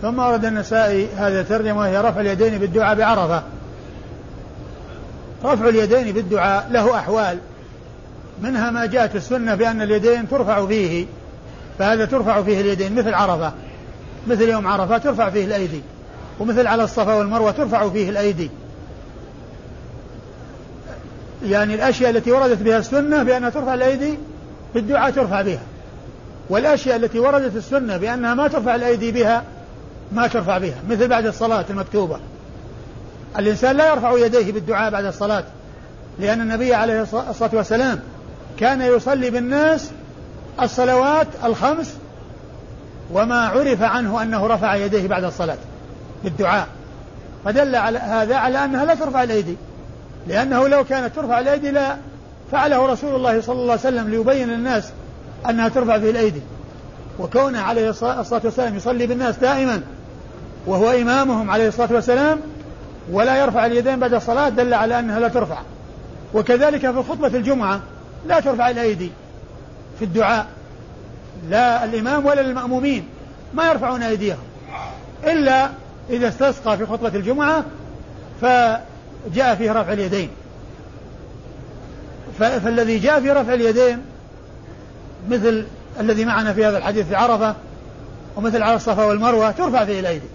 ثم 0.02 0.20
ورد 0.20 0.46
النسائي 0.46 1.08
هذا 1.16 1.42
الترجمة 1.42 1.80
وهي 1.80 1.98
رفع 1.98 2.22
اليدين 2.22 2.58
بالدعاء 2.58 2.96
بعرفة. 2.96 3.44
رفع 5.46 5.70
اليدين 5.70 6.12
بالدعاء 6.12 6.68
له 6.72 6.98
أحوال. 6.98 7.38
منها 8.42 8.72
ما 8.72 8.86
جاءت 8.86 9.16
السنة 9.16 9.56
بأن 9.56 9.82
اليدين 9.82 10.30
ترفع 10.30 10.66
فيه 10.66 11.06
فهذا 11.80 12.06
ترفع 12.06 12.42
فيه 12.42 12.62
اليدين 12.62 12.96
مثل 12.96 13.14
عرفة. 13.14 13.54
مثل 14.28 14.50
يوم 14.50 14.68
عرفة 14.68 14.98
ترفع 14.98 15.30
فيه 15.30 15.46
الأيدي 15.46 15.82
ومثل 16.40 16.68
على 16.68 16.84
الصفا 16.84 17.14
والمروة 17.14 17.52
ترفع 17.52 17.90
فيه 17.90 18.10
الأيدي. 18.10 18.50
يعني 21.44 21.76
الأشياء 21.76 22.10
التي 22.10 22.32
وردت 22.32 22.62
بها 22.62 22.78
السنة 22.78 23.24
بأنها 23.24 23.50
ترفع 23.50 23.74
الأيدي 23.74 24.18
في 24.74 24.80
الدعاء 24.80 25.12
ترفع 25.12 25.42
بها. 25.42 25.62
والأشياء 26.50 26.96
التي 26.96 27.20
وردت 27.20 27.56
السنة 27.56 27.98
بأنها 27.98 28.34
ما 28.34 28.48
ترفع 28.48 28.76
الأيدي 28.76 29.12
بها 29.12 29.44
ما 30.12 30.28
ترفع 30.28 30.58
بها. 30.58 30.76
مثل 30.90 31.08
بعد 31.08 31.26
الصلاة 31.26 31.66
المكتوبة. 31.70 32.20
الإنسان 33.40 33.76
لا 33.76 33.90
يرفع 33.90 34.18
يديه 34.18 34.52
بالدعاء 34.52 34.92
بعد 34.92 35.06
الصلاة 35.06 35.44
لأن 36.20 36.42
النبي 36.42 36.74
عليه 36.74 37.02
الصلاة 37.02 37.50
والسلام 37.54 38.00
كان 38.60 38.82
يصلي 38.82 39.30
بالناس 39.30 39.92
الصلوات 40.62 41.28
الخمس 41.44 41.98
وما 43.14 43.48
عرف 43.48 43.82
عنه 43.82 44.22
أنه 44.24 44.48
رفع 44.48 44.76
يديه 44.76 45.08
بعد 45.08 45.24
الصلاة 45.24 45.58
بالدعاء. 46.24 46.68
فدل 47.46 47.76
على 47.76 48.00
هذا 48.00 48.36
على 48.36 48.66
أنها 48.66 48.86
لا 48.86 48.96
ترفع 48.96 49.24
الأيدي. 49.24 49.56
لأنه 50.28 50.68
لو 50.68 50.84
كانت 50.84 51.16
ترفع 51.16 51.40
الأيدي 51.40 51.72
لا 51.72 51.96
فعله 52.52 52.86
رسول 52.86 53.16
الله 53.16 53.42
صلى 53.42 53.56
الله 53.56 53.72
عليه 53.72 53.82
وسلم 53.82 54.10
ليبين 54.10 54.50
للناس 54.50 54.92
أنها 55.50 55.70
ترفع 55.70 56.00
في 56.00 56.10
الأيدي. 56.10 56.42
وكونه 57.20 57.62
عليه 57.62 57.90
الصلاة 57.90 58.42
والسلام 58.44 58.76
يصلي 58.76 59.08
بالناس 59.08 59.38
دائما 59.38 59.82
وهو 60.66 60.92
إمامهم 60.92 61.52
عليه 61.52 61.68
الصلاة 61.68 61.94
والسلام 61.94 62.40
ولا 63.12 63.36
يرفع 63.38 63.66
اليدين 63.66 64.00
بعد 64.00 64.14
الصلاة 64.14 64.50
دل 64.50 64.74
على 64.74 65.00
أنها 65.00 65.20
لا 65.20 65.28
ترفع. 65.28 65.58
وكذلك 66.34 66.92
في 66.92 67.04
خطبة 67.10 67.28
الجمعة 67.28 67.80
لا 68.28 68.40
ترفع 68.40 68.70
الأيدي 68.70 69.12
في 70.00 70.06
الدعاء. 70.06 70.46
لا 71.50 71.86
الإمام 71.86 72.26
ولا 72.26 72.42
المأمومين 72.42 73.08
ما 73.54 73.70
يرفعون 73.70 74.04
أيديهم. 74.04 74.38
إلا 75.24 75.70
إذا 76.10 76.28
استسقى 76.28 76.78
في 76.78 76.86
خطبة 76.86 77.16
الجمعة 77.16 77.64
فجاء 79.26 79.56
فيه 79.56 79.72
رفع 79.72 79.94
اليدين. 79.94 80.30
فالذي 82.40 83.00
جاء 83.00 83.22
في 83.22 83.32
رفع 83.32 83.54
اليدين 83.54 84.02
مثل 85.30 85.66
الذي 86.00 86.26
معنا 86.26 86.54
في 86.54 86.66
هذا 86.66 86.78
الحديث 86.78 87.08
في 87.08 87.16
عرفة 87.16 87.56
ومثل 88.36 88.62
على 88.62 88.76
الصفا 88.76 89.06
والمروة 89.06 89.52
ترفع 89.52 89.86
فيه 89.86 90.00
الأيدي. 90.00 90.28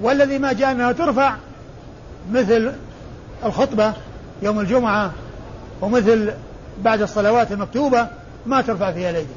والذي 0.00 0.38
ما 0.38 0.52
جاء 0.52 0.72
أنها 0.72 0.92
ترفع 0.92 1.34
مثل 2.32 2.72
الخطبة 3.44 3.92
يوم 4.42 4.60
الجمعة 4.60 5.12
ومثل 5.80 6.32
بعد 6.82 7.02
الصلوات 7.02 7.52
المكتوبة 7.52 8.06
ما 8.46 8.60
ترفع 8.60 8.92
فيها 8.92 9.10
الأيدي. 9.10 9.28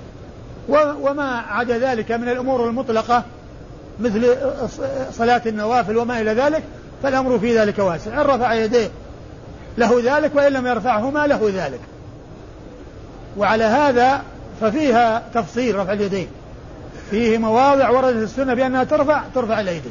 وما 1.02 1.38
عدا 1.38 1.78
ذلك 1.78 2.12
من 2.12 2.30
الأمور 2.30 2.68
المطلقة 2.70 3.24
مثل 4.00 4.36
صلاة 5.12 5.42
النوافل 5.46 5.98
وما 5.98 6.22
إلى 6.22 6.34
ذلك 6.34 6.64
فالأمر 7.04 7.40
في 7.40 7.60
ذلك 7.60 7.80
واسع. 7.80 8.22
إن 8.22 8.26
رفع 8.26 8.54
يديه 8.54 8.90
له 9.78 10.02
ذلك 10.04 10.36
وإن 10.36 10.54
لم 10.54 10.68
يرفعهما 10.68 11.28
له 11.28 11.52
ذلك. 11.56 11.80
وعلى 13.38 13.64
هذا 13.64 14.22
ففيها 14.62 15.24
تفصيل 15.34 15.76
رفع 15.76 15.94
اليدين. 15.94 16.28
فيه 17.12 17.38
مواضع 17.38 17.90
وردت 17.90 18.24
السنة 18.24 18.54
بأنها 18.54 18.84
ترفع 18.84 19.22
ترفع 19.36 19.60
الأيدي. 19.60 19.90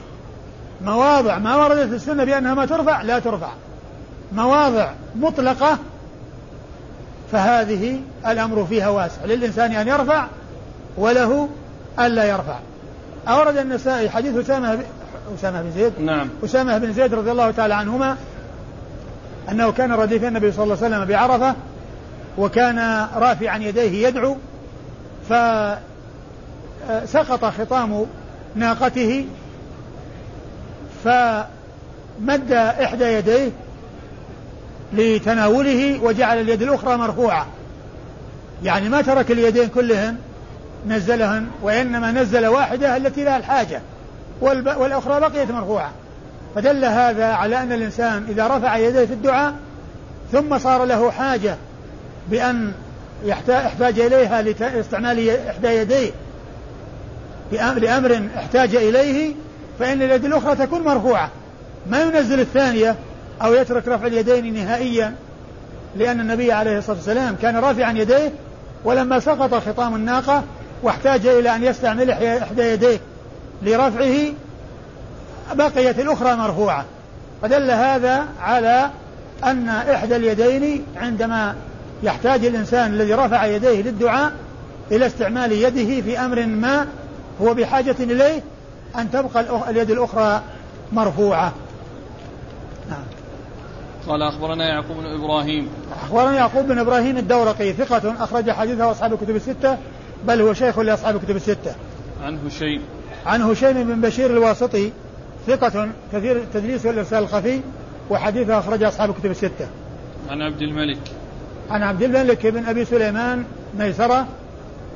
مواضع 0.85 1.39
ما 1.39 1.57
وردت 1.57 1.93
السنة 1.93 2.25
بأنها 2.25 2.55
ما 2.55 2.67
ترفع 2.67 3.03
لا 3.03 3.19
ترفع. 3.19 3.51
مواضع 4.33 4.91
مطلقة 5.17 5.79
فهذه 7.33 8.01
الأمر 8.27 8.65
فيها 8.65 8.89
واسع. 8.89 9.25
للإنسان 9.25 9.73
أن 9.73 9.89
يرفع 9.89 10.27
وله 10.97 11.49
ألا 11.99 12.25
يرفع. 12.25 12.59
أورد 13.29 13.57
النسائي 13.57 14.11
حديث 14.11 14.37
أسامة 14.37 14.79
أسامة 15.39 15.63
بن 15.63 15.71
زيد. 15.71 15.93
نعم. 16.01 16.29
أسامة 16.45 16.79
بن 16.79 16.93
زيد 16.93 17.15
رضي 17.15 17.31
الله 17.31 17.51
تعالى 17.51 17.75
عنهما 17.75 18.17
أنه 19.51 19.73
كان 19.73 19.93
رديف 19.93 20.25
النبي 20.25 20.53
صلى 20.53 20.65
الله 20.65 20.77
عليه 20.77 20.87
وسلم 20.87 21.05
بعرفة 21.05 21.55
وكان 22.39 23.07
رافعا 23.17 23.59
يديه 23.59 24.09
يدعو 24.09 24.37
فسقط 27.05 27.45
خطام 27.45 28.07
ناقته 28.55 29.27
فمد 31.05 32.53
إحدى 32.53 33.05
يديه 33.05 33.51
لتناوله 34.93 36.03
وجعل 36.03 36.41
اليد 36.41 36.63
الأخرى 36.63 36.97
مرفوعة. 36.97 37.47
يعني 38.63 38.89
ما 38.89 39.03
ترك 39.03 39.31
اليدين 39.31 39.69
كلهن 39.69 40.17
نزلهن 40.89 41.47
وإنما 41.63 42.13
نزل 42.13 42.47
واحدة 42.47 42.97
التي 42.97 43.25
لها 43.25 43.37
الحاجة. 43.37 43.81
والأخرى 44.41 45.21
بقيت 45.21 45.51
مرفوعة. 45.51 45.91
فدل 46.55 46.85
هذا 46.85 47.27
على 47.27 47.63
أن 47.63 47.73
الإنسان 47.73 48.27
إذا 48.29 48.47
رفع 48.47 48.77
يديه 48.77 49.05
في 49.05 49.13
الدعاء 49.13 49.55
ثم 50.33 50.59
صار 50.59 50.85
له 50.85 51.11
حاجة 51.11 51.57
بأن 52.31 52.73
يحتاج 53.25 54.01
إليها 54.01 54.43
لاستعمال 54.43 55.31
إحدى 55.49 55.69
يديه 55.69 56.11
لأمر 57.53 58.29
احتاج 58.37 58.75
إليه 58.75 59.35
فإن 59.79 60.03
اليد 60.03 60.25
الأخرى 60.25 60.57
تكون 60.57 60.83
مرفوعة. 60.83 61.31
ما 61.91 62.03
ينزل 62.03 62.41
الثانية 62.41 62.97
أو 63.43 63.55
يترك 63.55 63.89
رفع 63.89 64.07
اليدين 64.07 64.55
نهائيا 64.55 65.15
لأن 65.97 66.21
النبي 66.21 66.53
عليه 66.53 66.79
الصلاة 66.79 66.97
والسلام 66.97 67.37
كان 67.43 67.57
رافعا 67.57 67.93
يديه 67.93 68.33
ولما 68.85 69.21
سقط 69.21 69.55
خطام 69.55 69.95
الناقة 69.95 70.43
واحتاج 70.83 71.27
إلى 71.27 71.55
أن 71.57 71.65
يستعمل 71.65 72.11
إحدى 72.11 72.63
يديه. 72.63 73.01
لرفعه 73.63 74.33
بقيت 75.55 75.99
الأخرى 75.99 76.37
مرفوعة. 76.37 76.85
فدل 77.43 77.71
هذا 77.71 78.27
على 78.41 78.91
أن 79.45 79.69
إحدى 79.69 80.17
اليدين 80.17 80.85
عندما 80.97 81.55
يحتاج 82.03 82.45
الإنسان 82.45 82.93
الذي 82.95 83.15
رفع 83.15 83.47
يديه 83.47 83.83
للدعاء 83.83 84.33
إلى 84.91 85.07
استعمال 85.07 85.53
يده 85.53 86.01
في 86.01 86.19
أمر 86.19 86.47
ما 86.47 86.87
هو 87.43 87.55
بحاجة 87.55 87.97
إليه 88.01 88.43
أن 88.99 89.11
تبقى 89.11 89.71
اليد 89.71 89.91
الأخرى 89.91 90.43
مرفوعة. 90.93 91.53
نعم. 92.91 93.03
قال 94.09 94.23
أخبرنا 94.23 94.69
يعقوب 94.69 94.97
بن 94.97 95.07
إبراهيم. 95.07 95.69
أخبرنا 96.03 96.37
يعقوب 96.37 96.67
بن 96.67 96.79
إبراهيم 96.79 97.17
الدورقي 97.17 97.73
ثقة 97.73 98.25
أخرج 98.25 98.51
حديثه 98.51 98.91
أصحاب 98.91 99.13
الكتب 99.13 99.37
الستة 99.37 99.77
بل 100.27 100.41
هو 100.41 100.53
شيخ 100.53 100.79
لأصحاب 100.79 101.17
الكتب 101.17 101.37
الستة. 101.37 101.75
عن 102.23 102.39
هشيم. 102.47 102.83
عن 103.27 103.43
هشيم 103.43 103.73
بن 103.73 104.01
بشير 104.01 104.31
الواسطي 104.31 104.93
ثقة 105.47 105.89
كثير 106.13 106.37
التدليس 106.37 106.87
والإرسال 106.87 107.19
الخفي 107.23 107.61
وحديثه 108.11 108.59
أخرج 108.59 108.83
أصحاب 108.83 109.11
الكتب 109.11 109.31
الستة. 109.31 109.67
عن 110.31 110.43
عبد 110.43 110.63
الملك. 110.63 110.99
عن 111.71 111.83
عبد 111.83 112.03
الملك 112.03 112.47
بن 112.47 112.65
أبي 112.65 112.85
سليمان 112.85 113.45
ميسرة 113.79 114.27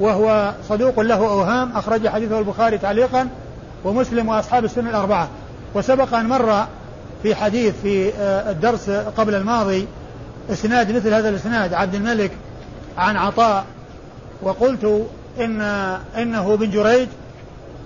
وهو 0.01 0.53
صدوق 0.69 1.01
له 1.01 1.17
أوهام 1.17 1.73
أخرج 1.73 2.09
حديثه 2.09 2.39
البخاري 2.39 2.79
تعليقا 2.79 3.29
ومسلم 3.85 4.29
وأصحاب 4.29 4.65
السنة 4.65 4.91
الأربعة. 4.91 5.29
وسبق 5.75 6.15
أن 6.15 6.29
مر 6.29 6.67
في 7.23 7.35
حديث 7.35 7.75
في 7.83 8.13
آه، 8.15 8.51
الدرس 8.51 8.91
قبل 8.91 9.35
الماضي 9.35 9.87
إسناد 10.53 10.93
مثل 10.93 11.15
هذا 11.15 11.29
الإسناد 11.29 11.75
عبد 11.75 11.95
الملك 11.95 12.31
عن 12.99 13.17
عطاء 13.17 13.65
وقلت 14.43 15.09
إن 15.41 15.61
إنه 16.17 16.57
بن 16.57 16.71
جريج 16.71 17.09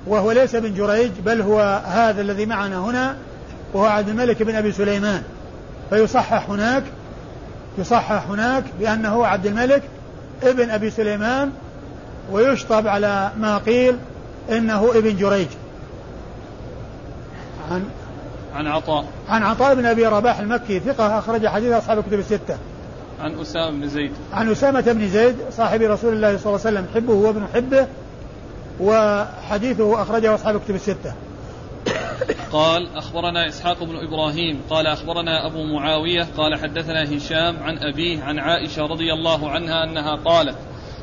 وهو 0.08 0.32
ليس 0.32 0.56
بن 0.56 0.74
جريج 0.74 1.10
بل 1.26 1.40
هو 1.40 1.82
هذا 1.86 2.20
الذي 2.20 2.46
معنا 2.46 2.78
هنا 2.78 3.16
وهو 3.74 3.84
عبد 3.84 4.08
الملك 4.08 4.42
بن 4.42 4.54
أبي 4.54 4.72
سليمان. 4.72 5.22
فيصحح 5.90 6.50
هناك 6.50 6.82
يصحح 7.78 8.30
هناك 8.30 8.64
بأنه 8.80 9.26
عبد 9.26 9.46
الملك 9.46 9.82
ابن 10.42 10.70
أبي 10.70 10.90
سليمان 10.90 11.50
ويشطب 12.32 12.86
على 12.86 13.30
ما 13.38 13.58
قيل 13.58 13.96
إنه 14.50 14.90
ابن 14.94 15.16
جريج. 15.16 15.48
عن 17.70 17.84
عن 18.54 18.66
عطاء. 18.66 19.04
عن 19.28 19.42
عطاء 19.42 19.74
بن 19.74 19.86
أبي 19.86 20.06
رباح 20.06 20.38
المكي 20.38 20.80
ثقة 20.80 21.18
أخرج 21.18 21.46
حديث 21.46 21.72
أصحاب 21.72 21.98
الكتب 21.98 22.18
الستة. 22.18 22.58
عن 23.20 23.38
أسامة 23.40 23.70
بن 23.70 23.88
زيد. 23.88 24.12
عن 24.32 24.50
أسامة 24.50 24.80
بن 24.80 25.08
زيد 25.08 25.36
صاحب 25.56 25.82
رسول 25.82 26.12
الله 26.12 26.36
صلى 26.36 26.46
الله 26.46 26.66
عليه 26.66 26.78
وسلم 26.78 26.86
حبه 26.94 27.12
وابن 27.12 27.46
حبه 27.54 27.86
وحديثه 28.80 30.02
أخرجه 30.02 30.34
أصحاب 30.34 30.56
الكتب 30.56 30.74
الستة. 30.74 31.14
قال 32.52 32.96
أخبرنا 32.96 33.48
إسحاق 33.48 33.84
بن 33.84 33.96
إبراهيم 33.96 34.60
قال 34.70 34.86
أخبرنا 34.86 35.46
أبو 35.46 35.64
معاوية 35.64 36.28
قال 36.36 36.58
حدثنا 36.58 37.16
هشام 37.16 37.62
عن 37.62 37.78
أبيه 37.78 38.22
عن 38.22 38.38
عائشة 38.38 38.82
رضي 38.86 39.12
الله 39.12 39.50
عنها 39.50 39.84
أنها 39.84 40.16
قالت 40.16 40.56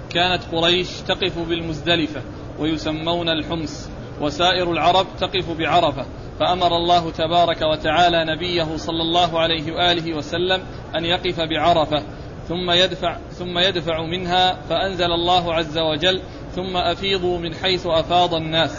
كانت 0.10 0.44
قريش 0.52 0.88
تقف 1.08 1.40
بالمزدلفة 1.40 2.22
ويسمون 2.60 3.30
الحمص 3.30 3.90
وسائر 4.22 4.72
العرب 4.72 5.08
تقف 5.20 5.52
بعرفة 5.52 6.06
فأمر 6.40 6.78
الله 6.78 7.12
تبارك 7.12 7.62
وتعالى 7.62 8.26
نبيه 8.26 8.78
صلى 8.78 9.02
الله 9.02 9.40
عليه 9.40 9.72
وآله 9.72 10.14
وسلم 10.14 10.62
أن 10.96 11.06
يقف 11.06 11.40
بعرفة 11.40 12.04
ثم 12.48 12.72
يدفع 12.72 13.18
ثم 13.32 13.60
يدفع 13.60 14.02
منها 14.02 14.58
فأنزل 14.70 15.12
الله 15.12 15.54
عز 15.54 15.78
وجل 15.78 16.22
ثم 16.56 16.78
أفيضوا 16.78 17.40
من 17.40 17.56
حيث 17.56 17.86
أفاض 17.86 18.34
الناس. 18.34 18.72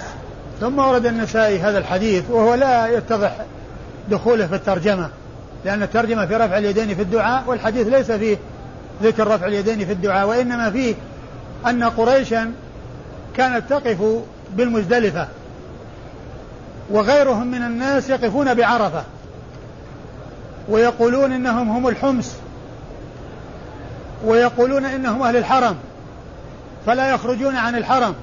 ثم 0.60 0.78
ورد 0.78 1.06
النسائي 1.06 1.58
هذا 1.58 1.78
الحديث 1.78 2.30
وهو 2.30 2.54
لا 2.54 2.86
يتضح 2.86 3.36
دخوله 4.10 4.46
في 4.46 4.54
الترجمة 4.54 5.10
لأن 5.64 5.82
الترجمة 5.82 6.26
في 6.26 6.34
رفع 6.34 6.58
اليدين 6.58 6.94
في 6.94 7.02
الدعاء 7.02 7.44
والحديث 7.46 7.86
ليس 7.86 8.12
فيه 8.12 8.36
ذكر 9.02 9.28
رفع 9.28 9.46
اليدين 9.46 9.86
في 9.86 9.92
الدعاء 9.92 10.28
وإنما 10.28 10.70
فيه 10.70 10.94
أن 11.66 11.84
قريشا 11.84 12.52
كانت 13.36 13.70
تقف 13.70 14.22
بالمزدلفة 14.56 15.28
وغيرهم 16.90 17.46
من 17.46 17.62
الناس 17.62 18.10
يقفون 18.10 18.54
بعرفة 18.54 19.04
ويقولون 20.68 21.32
إنهم 21.32 21.70
هم 21.70 21.88
الحمص 21.88 22.32
ويقولون 24.24 24.84
إنهم 24.84 25.22
أهل 25.22 25.36
الحرم. 25.36 25.76
فلا 26.86 27.10
يخرجون 27.10 27.56
عن 27.56 27.76
الحرم 27.76 28.14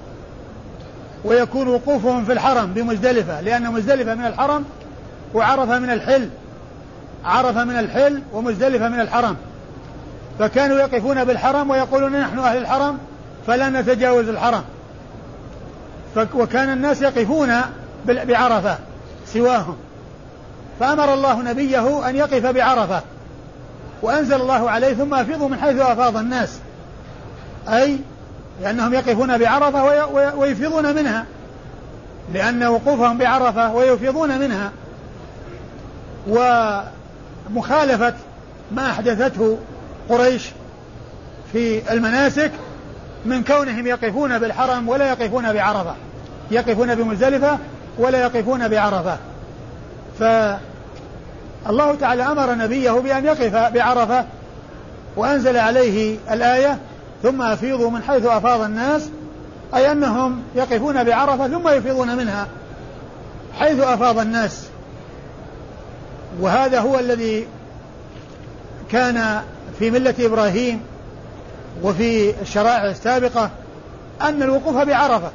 ويكون 1.23 1.67
وقوفهم 1.67 2.25
في 2.25 2.33
الحرم 2.33 2.73
بمزدلفة 2.73 3.41
لأن 3.41 3.71
مزدلفة 3.71 4.15
من 4.15 4.25
الحرم 4.25 4.65
وعرفة 5.33 5.79
من 5.79 5.89
الحل 5.89 6.29
عرفة 7.25 7.63
من 7.63 7.79
الحل 7.79 8.21
ومزدلفة 8.33 8.89
من 8.89 8.99
الحرم. 8.99 9.35
فكانوا 10.39 10.79
يقفون 10.79 11.23
بالحرم 11.23 11.69
ويقولون 11.69 12.19
نحن 12.19 12.39
أهل 12.39 12.57
الحرم 12.57 12.97
فلا 13.47 13.69
نتجاوز 13.69 14.27
الحرم. 14.29 14.63
وكان 16.35 16.73
الناس 16.73 17.01
يقفون 17.01 17.61
بعرفة 18.05 18.77
سواهم. 19.27 19.75
فأمر 20.79 21.13
الله 21.13 21.41
نبيه 21.41 22.09
أن 22.09 22.15
يقف 22.15 22.45
بعرفة. 22.45 23.01
وأنزل 24.01 24.41
الله 24.41 24.69
عليه 24.69 24.93
ثم 24.93 25.13
أفيضوا 25.13 25.49
من 25.49 25.59
حيث 25.59 25.79
أفاض 25.79 26.17
الناس. 26.17 26.59
أي 27.67 27.97
لأنهم 28.61 28.93
يقفون 28.93 29.37
بعرفة 29.37 30.05
ويفيضون 30.37 30.95
منها. 30.95 31.25
لأن 32.33 32.63
وقوفهم 32.63 33.17
بعرفة 33.17 33.73
ويفيضون 33.73 34.39
منها. 34.39 34.71
ومخالفة 36.27 38.13
ما 38.71 38.91
أحدثته 38.91 39.57
قريش 40.09 40.49
في 41.53 41.93
المناسك 41.93 42.51
من 43.25 43.43
كونهم 43.43 43.87
يقفون 43.87 44.39
بالحرم 44.39 44.89
ولا 44.89 45.09
يقفون 45.09 45.53
بعرفة. 45.53 45.95
يقفون 46.51 46.95
بمزدلفة 46.95 47.57
ولا 47.97 48.21
يقفون 48.21 48.67
بعرفة. 48.67 49.17
فالله 50.19 51.95
تعالى 51.99 52.23
أمر 52.23 52.55
نبيه 52.55 52.91
بأن 52.91 53.25
يقف 53.25 53.55
بعرفة 53.55 54.25
وأنزل 55.15 55.57
عليه 55.57 56.17
الآية 56.31 56.77
ثم 57.23 57.41
أفيضوا 57.41 57.89
من 57.89 58.03
حيث 58.03 58.25
أفاض 58.25 58.61
الناس 58.61 59.09
أي 59.75 59.91
أنهم 59.91 60.43
يقفون 60.55 61.03
بعرفة 61.03 61.47
ثم 61.47 61.69
يفيضون 61.69 62.15
منها 62.17 62.47
حيث 63.59 63.79
أفاض 63.79 64.19
الناس. 64.19 64.67
وهذا 66.39 66.79
هو 66.79 66.99
الذي 66.99 67.47
كان 68.91 69.41
في 69.79 69.91
ملة 69.91 70.15
إبراهيم 70.19 70.81
وفي 71.83 72.41
الشرائع 72.41 72.85
السابقة 72.85 73.49
أن 74.21 74.43
الوقوف 74.43 74.77
بعرفة 74.77 75.31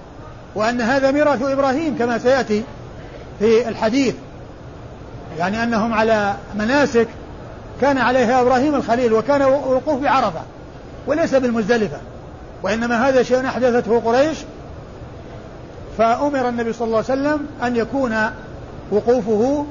وأن 0.54 0.80
هذا 0.80 1.10
ميراث 1.10 1.42
إبراهيم 1.42 1.98
كما 1.98 2.18
سيأتي 2.18 2.62
في 3.38 3.68
الحديث. 3.68 4.14
يعني 5.38 5.62
أنهم 5.62 5.92
على 5.92 6.34
مناسك 6.54 7.08
كان 7.80 7.98
عليها 7.98 8.40
إبراهيم 8.40 8.74
الخليل 8.74 9.12
وكان 9.12 9.42
وقوف 9.42 10.02
بعرفة. 10.02 10.40
وليس 11.08 11.34
بالمزدلفة 11.34 11.98
وإنما 12.62 13.08
هذا 13.08 13.22
شيء 13.22 13.46
أحدثته 13.46 14.00
قريش 14.00 14.38
فأمر 15.98 16.48
النبي 16.48 16.72
صلى 16.72 16.86
الله 16.86 16.96
عليه 16.96 17.20
وسلم 17.20 17.46
أن 17.62 17.76
يكون 17.76 18.16
وقوفه 18.90 19.66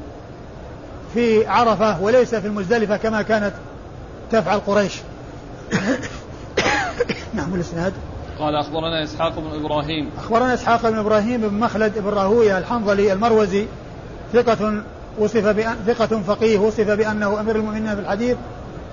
في 1.14 1.48
عرفة 1.48 2.02
وليس 2.02 2.36
في 2.36 2.48
المزدلفة 2.48 2.98
كما 2.98 3.22
كانت 3.22 3.54
تفعل 4.32 4.60
قريش. 4.60 4.94
نعم 7.34 7.56
الإسناد. 7.56 7.94
قال 8.40 8.56
أخبرنا 8.56 9.04
إسحاق 9.04 9.40
بن 9.40 9.66
إبراهيم. 9.66 10.10
أخبرنا 10.18 10.54
إسحاق 10.54 10.90
بن 10.90 10.98
إبراهيم 10.98 11.42
بن 11.42 11.60
مخلد 11.60 12.00
بن 12.00 12.10
راهوية 12.10 12.58
الحنظلي 12.58 13.14
المروزي 13.14 13.66
ثقة 14.34 14.84
وصف 15.20 15.48
بأن 15.48 15.76
ثقة 15.88 16.22
فقيه 16.22 16.60
وصف 16.60 16.90
بأنه 16.90 17.40
أمير 17.40 17.56
المؤمنين 17.56 17.96
في 17.96 18.02
الحديث 18.02 18.38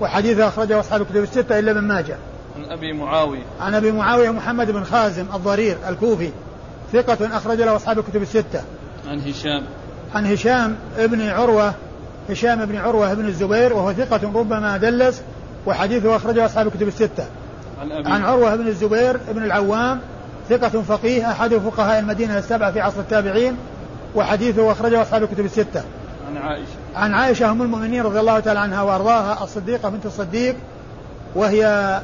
وحديثه 0.00 0.48
أخرجه 0.48 0.80
أصحاب 0.80 1.00
الكتب 1.00 1.22
الستة 1.22 1.58
إلا 1.58 1.70
ابن 1.70 1.80
ماجه. 1.80 2.16
عن 2.56 2.64
أبي 2.64 2.92
معاوية. 2.92 3.42
عن 3.60 3.74
أبي 3.74 3.92
معاوية 3.92 4.30
محمد 4.30 4.70
بن 4.70 4.84
خازم 4.84 5.26
الضرير 5.34 5.76
الكوفي 5.88 6.30
ثقة 6.92 7.36
أخرج 7.36 7.58
له 7.60 7.76
أصحاب 7.76 7.98
الكتب 7.98 8.22
الستة. 8.22 8.62
عن 9.08 9.20
هشام. 9.20 9.62
عن 10.14 10.26
هشام 10.26 10.76
ابن 10.98 11.28
عروة 11.28 11.74
هشام 12.30 12.64
بن 12.64 12.76
عروة 12.76 13.14
بن 13.14 13.26
الزبير 13.26 13.72
وهو 13.72 13.92
ثقة 13.92 14.20
ربما 14.34 14.76
دلس 14.76 15.22
وحديثه 15.66 16.16
أخرجه 16.16 16.46
أصحاب 16.46 16.66
الكتب 16.66 16.88
الستة. 16.88 17.26
عن, 17.80 17.92
أبي 17.92 18.10
عن 18.10 18.24
عروة 18.24 18.56
بن 18.56 18.66
الزبير 18.66 19.20
بن 19.28 19.44
العوام 19.44 20.00
ثقة 20.48 20.82
فقيه 20.82 21.30
أحد 21.30 21.54
فقهاء 21.54 21.98
المدينة 21.98 22.38
السبعة 22.38 22.72
في 22.72 22.80
عصر 22.80 23.00
التابعين 23.00 23.56
وحديثه 24.14 24.72
أخرجه 24.72 25.02
أصحاب 25.02 25.22
الكتب 25.22 25.44
الستة. 25.44 25.84
عن 26.28 26.36
عائشة. 26.36 26.66
عن 26.96 27.14
عائشة 27.14 27.50
أم 27.50 27.62
المؤمنين 27.62 28.02
رضي 28.02 28.20
الله 28.20 28.40
تعالى 28.40 28.60
عنها 28.60 28.82
وأرضاها 28.82 29.44
الصديقة 29.44 29.88
بنت 29.88 30.06
الصديق 30.06 30.56
وهي 31.34 32.00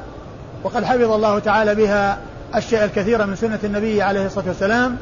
وقد 0.65 0.85
حفظ 0.85 1.11
الله 1.11 1.39
تعالى 1.39 1.75
بها 1.75 2.19
الشيء 2.57 2.85
الكثير 2.85 3.27
من 3.27 3.37
سنة 3.37 3.59
النبي 3.65 4.03
عليه 4.03 4.27
الصلاة 4.27 4.49
والسلام 4.49 4.97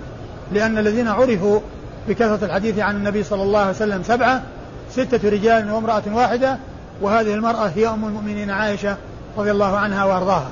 لأن 0.53 0.79
الذين 0.79 1.09
عرفوا 1.09 1.61
بكثرة 2.09 2.45
الحديث 2.45 2.79
عن 2.79 2.97
النبي 2.97 3.23
صلى 3.23 3.43
الله 3.43 3.59
عليه 3.59 3.71
وسلم 3.71 4.03
سبعة 4.03 4.43
ستة 4.91 5.29
رجال 5.29 5.71
وامرأة 5.71 6.03
واحدة 6.13 6.59
وهذه 7.03 7.35
المرأة 7.35 7.67
هي 7.67 7.89
أم 7.89 8.05
المؤمنين 8.05 8.51
عائشة 8.51 8.97
رضي 9.37 9.51
الله 9.51 9.77
عنها 9.77 10.05
وأرضاها. 10.05 10.51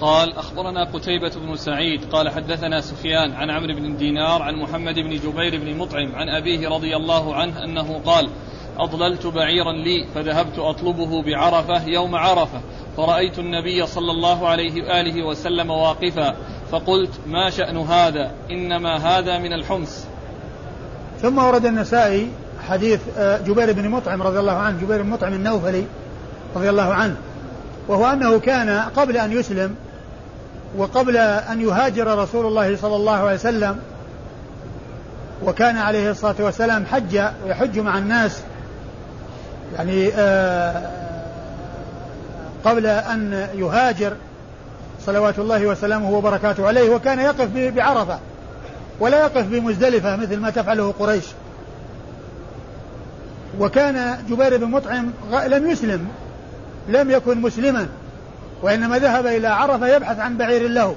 قال 0.00 0.36
أخبرنا 0.36 0.84
قتيبة 0.84 1.30
بن 1.36 1.56
سعيد 1.56 2.04
قال 2.12 2.28
حدثنا 2.28 2.80
سفيان 2.80 3.32
عن 3.32 3.50
عمرو 3.50 3.74
بن 3.74 3.96
دينار 3.96 4.42
عن 4.42 4.54
محمد 4.54 4.94
بن 4.94 5.10
جبير 5.10 5.60
بن 5.60 5.78
مطعم 5.78 6.14
عن 6.14 6.28
أبيه 6.28 6.68
رضي 6.68 6.96
الله 6.96 7.34
عنه 7.34 7.64
أنه 7.64 8.00
قال 8.04 8.30
أضللت 8.84 9.26
بعيرا 9.26 9.72
لي 9.72 10.06
فذهبت 10.14 10.58
أطلبه 10.58 11.22
بعرفة 11.22 11.84
يوم 11.84 12.16
عرفة. 12.16 12.60
فرأيت 12.96 13.38
النبي 13.38 13.86
صلى 13.86 14.10
الله 14.10 14.48
عليه 14.48 14.82
وآله 14.82 15.26
وسلم 15.26 15.70
واقفا 15.70 16.36
فقلت 16.72 17.10
ما 17.26 17.50
شأن 17.50 17.76
هذا؟ 17.76 18.30
إنما 18.50 18.96
هذا 18.96 19.38
من 19.38 19.52
الحمص. 19.52 20.04
ثم 21.22 21.38
ورد 21.38 21.66
النسائي 21.66 22.30
حديث 22.68 23.00
آه، 23.18 23.38
جبير 23.38 23.72
بن 23.72 23.88
مطعم 23.88 24.22
رضي 24.22 24.38
الله 24.38 24.52
عنه 24.52 24.80
جبير 24.80 25.02
بن 25.02 25.10
مطعم 25.10 25.32
النوفلي 25.32 25.84
رضي 26.56 26.70
الله 26.70 26.94
عنه 26.94 27.16
وهو 27.88 28.06
أنه 28.06 28.38
كان 28.38 28.70
قبل 28.96 29.16
أن 29.16 29.32
يسلم 29.32 29.74
وقبل 30.76 31.16
أن 31.16 31.60
يهاجر 31.60 32.18
رسول 32.18 32.46
الله 32.46 32.76
صلى 32.76 32.96
الله 32.96 33.12
عليه 33.12 33.34
وسلم 33.34 33.78
وكان 35.44 35.76
عليه 35.76 36.10
الصلاة 36.10 36.34
والسلام 36.38 36.86
حج 36.86 37.20
ويحج 37.44 37.78
مع 37.78 37.98
الناس 37.98 38.42
يعني 39.76 40.10
آه، 40.14 40.90
قبل 42.64 42.86
أن 42.86 43.48
يهاجر 43.54 44.12
صلوات 45.06 45.38
الله 45.38 45.66
وسلامه 45.66 46.10
وبركاته 46.10 46.66
عليه 46.66 46.90
وكان 46.90 47.18
يقف 47.18 47.48
بعرفة 47.54 48.18
ولا 49.00 49.20
يقف 49.20 49.46
بمزدلفة 49.46 50.16
مثل 50.16 50.36
ما 50.36 50.50
تفعله 50.50 50.94
قريش. 50.98 51.24
وكان 53.58 54.24
جبير 54.28 54.56
بن 54.56 54.64
مطعم 54.64 55.10
لم 55.46 55.70
يسلم 55.70 56.08
لم 56.88 57.10
يكن 57.10 57.40
مسلما 57.40 57.88
وإنما 58.62 58.98
ذهب 58.98 59.26
إلى 59.26 59.48
عرفة 59.48 59.88
يبحث 59.88 60.18
عن 60.18 60.36
بعير 60.36 60.68
له. 60.68 60.96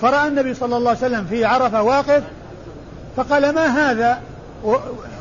فرأى 0.00 0.28
النبي 0.28 0.54
صلى 0.54 0.76
الله 0.76 0.90
عليه 0.90 1.00
وسلم 1.00 1.26
في 1.30 1.44
عرفة 1.44 1.82
واقف 1.82 2.22
فقال 3.16 3.54
ما 3.54 3.66
هذا؟ 3.66 4.20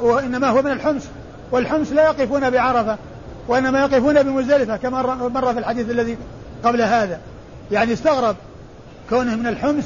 وإنما 0.02 0.50
هو 0.50 0.62
من 0.62 0.72
الحمص. 0.72 1.04
والحمص 1.52 1.92
لا 1.92 2.04
يقفون 2.04 2.50
بعرفة 2.50 2.98
وإنما 3.48 3.80
يقفون 3.80 4.24
بمزدلفة 4.24 4.78
كما 4.78 5.02
مر 5.16 5.54
في 5.54 5.60
الحديث 5.60 5.90
الذي 5.90 6.18
قبل 6.64 6.82
هذا. 6.82 7.20
يعني 7.72 7.94
استغرب 7.94 8.36
كونه 9.10 9.36
من 9.36 9.48
الحمص 9.48 9.84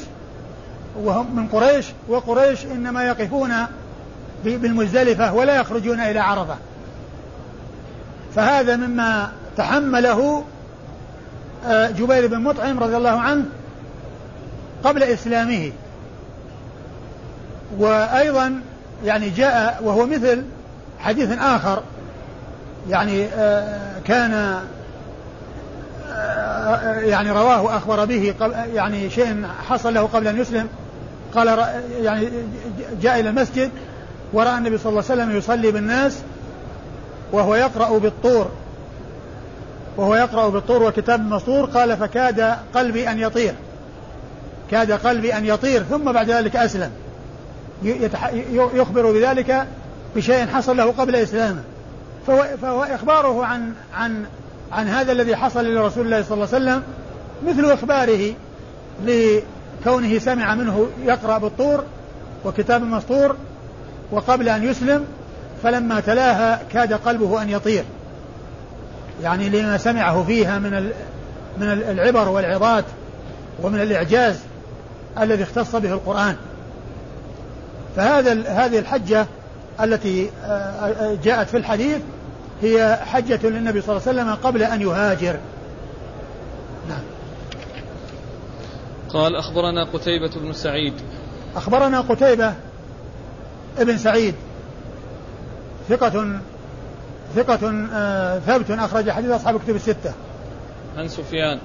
وهم 1.04 1.36
من 1.36 1.48
قريش 1.48 1.86
وقريش 2.08 2.66
إنما 2.66 3.04
يقفون 3.04 3.54
بالمزدلفة 4.44 5.34
ولا 5.34 5.56
يخرجون 5.56 6.00
إلى 6.00 6.20
عرفة. 6.20 6.56
فهذا 8.36 8.76
مما 8.76 9.32
تحمله 9.58 10.44
آه، 11.66 11.90
جبير 11.90 12.28
بن 12.28 12.40
مطعم 12.40 12.80
رضي 12.80 12.98
الله 12.98 13.20
عنه 13.20 13.46
قبل 14.84 15.04
إسلامه. 15.04 15.72
وأيضا 17.78 18.62
يعني 19.06 19.30
جاء 19.30 19.80
وهو 19.84 20.06
مثل 20.06 20.44
حديث 21.00 21.38
آخر 21.40 21.84
يعني 22.90 23.26
آه، 23.26 24.00
كان 24.06 24.60
آه، 26.12 27.00
يعني 27.00 27.32
رواه 27.32 27.78
أخبر 27.78 28.06
به 28.06 28.34
يعني 28.74 29.10
شيء 29.10 29.46
حصل 29.70 29.94
له 29.94 30.02
قبل 30.02 30.28
أن 30.28 30.42
يسلم 30.42 30.68
قال 31.36 31.48
يعني 32.02 32.30
جاء 33.02 33.20
إلى 33.20 33.30
المسجد 33.30 33.72
ورأى 34.34 34.58
النبي 34.58 34.78
صلى 34.78 34.90
الله 34.90 35.04
عليه 35.10 35.22
وسلم 35.22 35.38
يصلي 35.38 35.72
بالناس 35.72 36.18
وهو 37.32 37.56
يقرأ 37.56 37.98
بالطور 37.98 38.52
وهو 39.98 40.16
يقرأ 40.16 40.50
بالطور 40.50 40.84
وكتاب 40.84 41.22
مسطور 41.22 41.66
قال 41.66 41.98
فكاد 41.98 42.56
قلبي 42.74 43.12
أن 43.12 43.20
يطير 43.20 43.54
كاد 44.72 44.92
قلبي 44.92 45.34
أن 45.38 45.46
يطير 45.46 45.84
ثم 45.84 46.12
بعد 46.12 46.32
ذلك 46.32 46.56
أسلم 46.56 46.92
يخبر 48.74 49.12
بذلك 49.12 49.68
بشيء 50.16 50.48
حصل 50.48 50.78
له 50.78 50.92
قبل 50.92 51.16
إسلامه. 51.16 51.62
فهو, 52.28 52.46
فهو 52.62 52.84
إخباره 52.84 53.46
عن 53.46 53.74
عن 53.94 54.26
عن 54.72 54.88
هذا 54.88 55.12
الذي 55.12 55.36
حصل 55.36 55.76
لرسول 55.76 56.06
الله 56.06 56.24
صلى 56.24 56.34
الله 56.34 56.48
عليه 56.54 56.66
وسلم 56.66 56.84
مثل 57.48 57.72
إخباره 57.72 58.34
لكونه 59.06 60.20
سمع 60.20 60.56
منه 60.56 60.88
يقرأ 61.06 61.38
بالطور 61.38 61.84
وكتاب 62.46 62.82
مسطور 62.82 63.36
وقبل 64.12 64.50
أن 64.50 64.64
يسلم 64.64 65.06
فلما 65.64 66.00
تلاها 66.00 66.62
كاد 66.74 66.94
قلبه 66.94 67.42
أن 67.42 67.50
يطير. 67.50 67.84
يعني 69.24 69.50
لما 69.50 69.78
سمعه 69.78 70.24
فيها 70.24 70.60
من 70.60 70.92
من 71.58 71.72
العبر 71.72 72.30
والعظات 72.30 72.86
ومن 73.64 73.82
الإعجاز 73.82 74.40
الذي 75.20 75.44
اختص 75.44 75.76
به 75.76 75.94
القرآن. 75.94 76.36
فهذا 77.96 78.32
هذه 78.48 78.80
الحجة 78.80 79.26
التي 79.84 80.30
آه، 80.44 80.48
آه، 80.48 81.18
جاءت 81.24 81.48
في 81.50 81.58
الحديث 81.58 82.02
هي 82.62 83.00
حجة 83.06 83.40
للنبي 83.44 83.82
صلى 83.82 83.98
الله 83.98 84.08
عليه 84.08 84.22
وسلم 84.22 84.36
قبل 84.36 84.64
أن 84.64 84.82
يهاجر 84.82 85.40
نعم 86.90 87.02
قال 89.10 89.36
أخبرنا 89.36 89.84
قتيبة 89.84 90.32
بن 90.36 90.54
سعيد 90.54 90.94
أخبرنا 91.56 92.02
قتيبة 92.02 92.54
ابن 93.78 93.98
سعيد 93.98 94.36
ثقة 95.90 96.40
ثقة 97.36 97.88
آه، 97.94 98.40
ثبت 98.40 98.72
أخرج 98.72 99.10
حديث 99.10 99.32
أصحاب 99.32 99.56
الكتب 99.56 99.76
الستة. 99.76 100.14
عن 100.98 101.08
سفيان. 101.08 101.60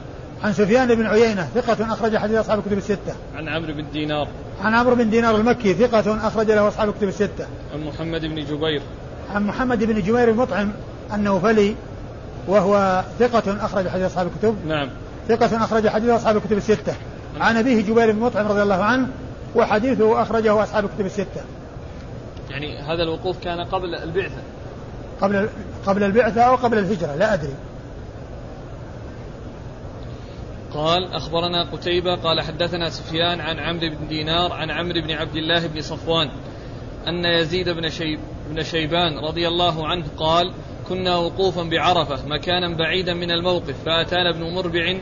عن 0.45 0.53
سفيان 0.53 0.95
بن 0.95 1.07
عيينة 1.07 1.49
ثقة 1.55 1.93
أخرج 1.93 2.17
حديث 2.17 2.39
أصحاب 2.39 2.59
الكتب 2.59 2.79
الستة. 2.79 3.15
عن 3.35 3.49
عمرو 3.49 3.73
بن 3.73 3.85
دينار. 3.93 4.29
عن 4.63 4.75
عمرو 4.75 4.95
بن 4.95 5.11
دينار 5.11 5.37
المكي 5.37 5.75
ثقة 5.75 6.27
أخرج 6.27 6.51
له 6.51 6.69
أصحاب 6.69 6.89
الكتب 6.89 7.09
الستة. 7.09 7.47
عن 7.75 7.85
محمد 7.85 8.21
بن 8.21 8.45
جبير. 8.45 8.83
عن 9.35 9.47
محمد 9.47 9.85
بن 9.85 10.03
جبير 10.03 10.31
المطعم 10.31 10.73
النوفلي 11.15 11.75
وهو 12.49 13.05
ثقة 13.19 13.65
أخرج 13.65 13.89
حديث 13.89 14.07
أصحاب 14.07 14.27
الكتب. 14.27 14.57
نعم. 14.67 14.91
ثقة 15.29 15.65
أخرج 15.65 15.89
حديث 15.89 16.11
أصحاب 16.11 16.37
الكتب 16.37 16.57
الستة. 16.57 16.95
عن 17.41 17.57
أبيه 17.57 17.83
جبير 17.83 18.13
بن 18.13 18.19
مطعم 18.19 18.47
رضي 18.47 18.63
الله 18.63 18.85
عنه 18.85 19.09
وحديثه 19.55 20.23
أخرجه 20.23 20.63
أصحاب 20.63 20.85
الكتب 20.85 21.07
الستة. 21.07 21.45
يعني 22.51 22.79
هذا 22.79 23.03
الوقوف 23.03 23.39
كان 23.39 23.61
قبل 23.61 23.95
البعثة 23.95 24.43
قبل 25.21 25.49
قبل 25.87 26.03
البعثة 26.03 26.41
أو 26.41 26.55
قبل 26.55 26.79
الهجرة 26.79 27.15
لا 27.15 27.35
أدري 27.35 27.55
قال 30.75 31.13
أخبرنا 31.13 31.63
قتيبة 31.63 32.15
قال 32.15 32.41
حدثنا 32.41 32.91
سفيان 32.91 33.41
عن 33.41 33.59
عمرو 33.59 33.89
بن 33.89 34.09
دينار 34.09 34.53
عن 34.53 34.71
عمرو 34.71 35.01
بن 35.01 35.11
عبد 35.11 35.37
الله 35.37 35.67
بن 35.67 35.81
صفوان 35.81 36.31
أن 37.09 37.25
يزيد 37.25 37.69
بن, 37.69 37.89
شيب 37.89 38.21
بن 38.51 38.63
شيبان 38.63 39.19
رضي 39.19 39.49
الله 39.49 39.87
عنه 39.87 40.05
قال 40.17 40.53
كنا 40.89 41.17
وقوفا 41.17 41.63
بعرفة 41.63 42.29
مكانا 42.29 42.77
بعيدا 42.77 43.15
من 43.15 43.31
الموقف 43.31 43.85
فأتانا 43.87 44.31
ابن 44.31 44.55
مربع 44.55 44.97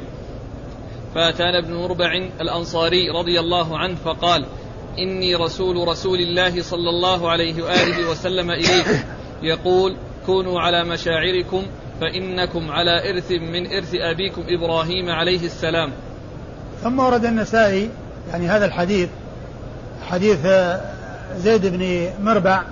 فأتانا 1.14 1.58
ابن 1.58 1.74
مربع 1.74 2.12
الأنصاري 2.40 3.11
رضي 3.11 3.40
الله 3.40 3.78
عنه 3.78 3.94
فقال 3.94 4.46
إني 4.98 5.35
رسول 5.35 5.88
رسول 5.88 6.18
الله 6.18 6.62
صلى 6.62 6.90
الله 6.90 7.30
عليه 7.30 7.62
وآله 7.62 8.11
وسلم 8.11 8.50
إليكم. 8.50 8.98
يقول 9.42 9.96
كونوا 10.26 10.61
على 10.61 10.85
مشاعركم 10.85 11.62
فإنكم 12.02 12.70
على 12.70 13.10
إرث 13.10 13.30
من 13.30 13.72
إرث 13.72 13.94
أبيكم 13.94 14.42
إبراهيم 14.48 15.10
عليه 15.10 15.46
السلام. 15.46 15.92
ثم 16.82 16.98
ورد 16.98 17.24
النسائي 17.24 17.90
يعني 18.30 18.48
هذا 18.48 18.64
الحديث 18.64 19.08
حديث 20.10 20.38
زيد 21.36 21.66
بن 21.66 22.10
مربع 22.24 22.62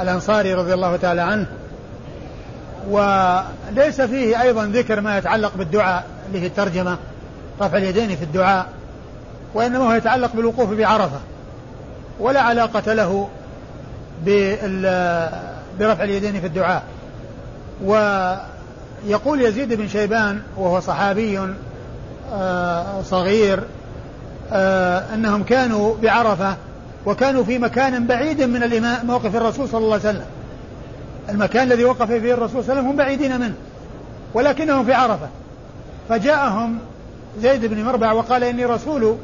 الأنصاري 0.00 0.54
رضي 0.54 0.74
الله 0.74 0.96
تعالى 0.96 1.20
عنه. 1.20 1.46
وليس 2.90 4.00
فيه 4.00 4.42
أيضا 4.42 4.66
ذكر 4.66 5.00
ما 5.00 5.18
يتعلق 5.18 5.56
بالدعاء 5.56 6.06
اللي 6.28 6.46
الترجمة 6.46 6.98
رفع 7.60 7.76
اليدين 7.76 8.16
في 8.16 8.22
الدعاء 8.22 8.66
وإنما 9.54 9.88
هو 9.88 9.92
يتعلق 9.92 10.32
بالوقوف 10.36 10.70
بعرفة. 10.70 11.20
ولا 12.20 12.40
علاقة 12.40 12.92
له 12.92 13.28
برفع 15.78 16.04
اليدين 16.04 16.40
في 16.40 16.46
الدعاء. 16.46 16.82
ويقول 17.82 19.40
يزيد 19.40 19.72
بن 19.72 19.88
شيبان 19.88 20.40
وهو 20.56 20.80
صحابي 20.80 21.40
آه، 22.32 23.02
صغير 23.02 23.60
آه، 24.52 25.14
أنهم 25.14 25.42
كانوا 25.42 25.94
بعرفة 26.02 26.56
وكانوا 27.06 27.44
في 27.44 27.58
مكان 27.58 28.06
بعيد 28.06 28.42
من 28.42 28.62
الإمام 28.62 29.06
موقف 29.06 29.36
الرسول 29.36 29.68
صلى 29.68 29.84
الله 29.84 29.92
عليه 29.92 30.08
وسلم. 30.08 30.26
المكان 31.28 31.72
الذي 31.72 31.84
وقف 31.84 32.12
فيه 32.12 32.34
الرسول 32.34 32.64
صلى 32.64 32.72
الله 32.72 32.72
عليه 32.72 32.80
وسلم 32.80 32.86
هم 32.86 32.96
بعيدين 32.96 33.40
منه 33.40 33.54
ولكنهم 34.34 34.84
في 34.84 34.92
عرفة. 34.92 35.28
فجاءهم 36.08 36.78
زيد 37.40 37.66
بن 37.66 37.84
مربع 37.84 38.12
وقال 38.12 38.44
إني 38.44 38.64
رسول 38.64 39.16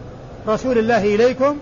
رسول 0.48 0.78
الله 0.78 1.14
إليكم. 1.14 1.56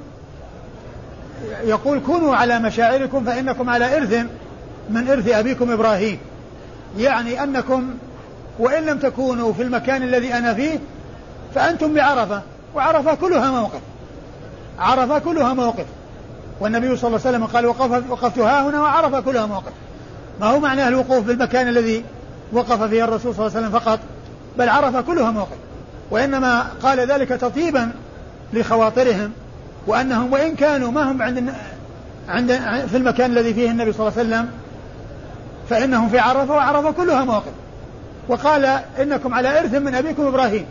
يقول 1.65 2.01
كونوا 2.01 2.37
على 2.37 2.59
مشاعركم 2.59 3.25
فإنكم 3.25 3.71
على 3.71 3.97
إرث 3.97 4.27
من 4.91 5.09
إرث 5.09 5.29
أبيكم 5.29 5.71
إبراهيم. 5.71 6.19
يعني 6.97 7.43
أنكم 7.43 7.95
وإن 8.59 8.83
لم 8.83 8.99
تكونوا 8.99 9.53
في 9.53 9.63
المكان 9.63 10.03
الذي 10.03 10.35
أنا 10.35 10.55
فيه 10.55 10.79
فأنتم 11.55 11.95
بعرفة 11.95 12.43
وعرفة 12.75 13.15
كلها 13.15 13.51
موقف. 13.51 13.81
عرفة 14.79 15.19
كلها 15.19 15.55
موقف. 15.55 15.87
والنبي 16.61 16.97
صلى 16.97 17.09
الله 17.09 17.21
عليه 17.27 17.37
وسلم 17.37 17.45
قال 17.45 17.67
وقف 17.67 18.11
وقفت 18.11 18.39
ها 18.39 18.69
هنا 18.69 18.81
وعرفة 18.81 19.21
كلها 19.21 19.47
موقف. 19.47 19.73
ما 20.41 20.47
هو 20.47 20.61
معناه 20.61 20.89
الوقوف 20.89 21.25
بالمكان 21.25 21.69
الذي 21.69 22.05
وقف 22.53 22.83
فيه 22.83 23.05
الرسول 23.05 23.35
صلى 23.35 23.47
الله 23.47 23.57
عليه 23.57 23.67
وسلم 23.67 23.81
فقط؟ 23.81 23.99
بل 24.59 24.69
عرفة 24.69 25.01
كلها 25.01 25.31
موقف. 25.31 25.57
وإنما 26.11 26.67
قال 26.83 27.01
ذلك 27.01 27.29
تطيبا 27.29 27.91
لخواطرهم 28.53 29.33
وأنهم 29.87 30.33
وإن 30.33 30.55
كانوا 30.55 30.91
ما 30.91 31.13
هم 31.13 31.23
عند 31.23 31.55
عند 32.29 32.53
في 32.91 32.97
المكان 32.97 33.31
الذي 33.31 33.55
فيه 33.55 33.71
النبي 33.71 33.93
صلى 33.93 34.09
الله 34.09 34.19
عليه 34.19 34.29
وسلم 34.29 34.51
فإنهم 35.71 36.09
في 36.09 36.19
عرفة 36.19 36.55
وعرفة 36.55 36.91
كلها 36.91 37.25
مواقف 37.25 37.53
وقال 38.29 38.65
إنكم 39.01 39.35
على 39.35 39.61
إرث 39.61 39.75
من 39.75 39.95
أبيكم 39.95 40.27
إبراهيم. 40.27 40.67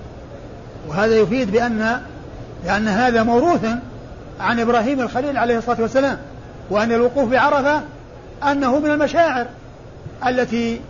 وهذا 0.88 1.16
يفيد 1.16 1.52
بأن 1.52 2.02
لأن 2.66 2.88
هذا 2.88 3.24
موروث 3.24 3.66
عن 4.40 4.60
إبراهيم 4.60 5.02
الخليل 5.02 5.38
عليه 5.38 5.58
الصلاة 5.58 5.82
والسلام. 5.82 6.18
وأن 6.70 6.92
الوقوف 6.92 7.30
بعرفة 7.30 7.82
أنه 8.52 8.80
من 8.80 8.92
المشاعر 8.92 9.46
التي 10.28 10.82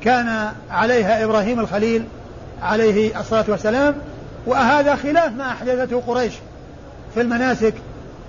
كان 0.00 0.48
عليها 0.70 1.24
إبراهيم 1.24 1.60
الخليل 1.60 2.04
عليه 2.62 3.20
الصلاة 3.20 3.44
والسلام. 3.48 3.94
وهذا 4.46 4.96
خلاف 4.96 5.32
ما 5.32 5.52
أحدثته 5.52 6.02
قريش 6.06 6.32
في 7.14 7.20
المناسك 7.20 7.74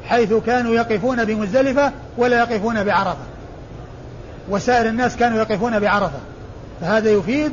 حيث 0.08 0.34
كانوا 0.34 0.76
يقفون 0.76 1.26
بمزدلفة 1.26 1.91
ولا 2.17 2.39
يقفون 2.39 2.84
بعرفة. 2.84 3.38
وسائر 4.49 4.89
الناس 4.89 5.17
كانوا 5.17 5.38
يقفون 5.38 5.79
بعرفة. 5.79 6.19
فهذا 6.81 7.09
يفيد 7.09 7.51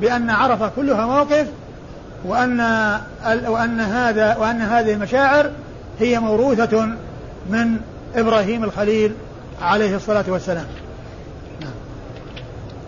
بأن 0.00 0.30
عرفة 0.30 0.70
كلها 0.76 1.06
موقف 1.06 1.46
وأن 2.24 2.60
وأن 3.46 3.80
هذا 3.80 4.36
وأن 4.36 4.60
هذه 4.60 4.92
المشاعر 4.92 5.50
هي 6.00 6.20
موروثة 6.20 6.86
من 7.50 7.80
إبراهيم 8.14 8.64
الخليل 8.64 9.14
عليه 9.62 9.96
الصلاة 9.96 10.24
والسلام. 10.28 10.66
نعم. 11.60 11.72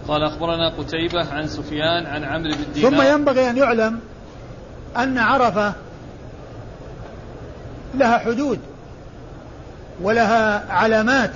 قال 0.09 0.23
أخبرنا 0.23 0.69
قتيبة 0.79 1.33
عن 1.33 1.49
سفيان 1.49 2.07
عن 2.07 2.25
عمرو 2.25 2.51
بن 2.51 2.73
دينار. 2.75 2.91
ثم 2.91 3.03
ينبغي 3.03 3.51
أن 3.51 3.57
يعلم 3.57 4.01
أن 4.97 5.19
عرفة 5.19 5.73
لها 7.95 8.19
حدود 8.19 8.59
ولها 10.03 10.73
علامات 10.73 11.31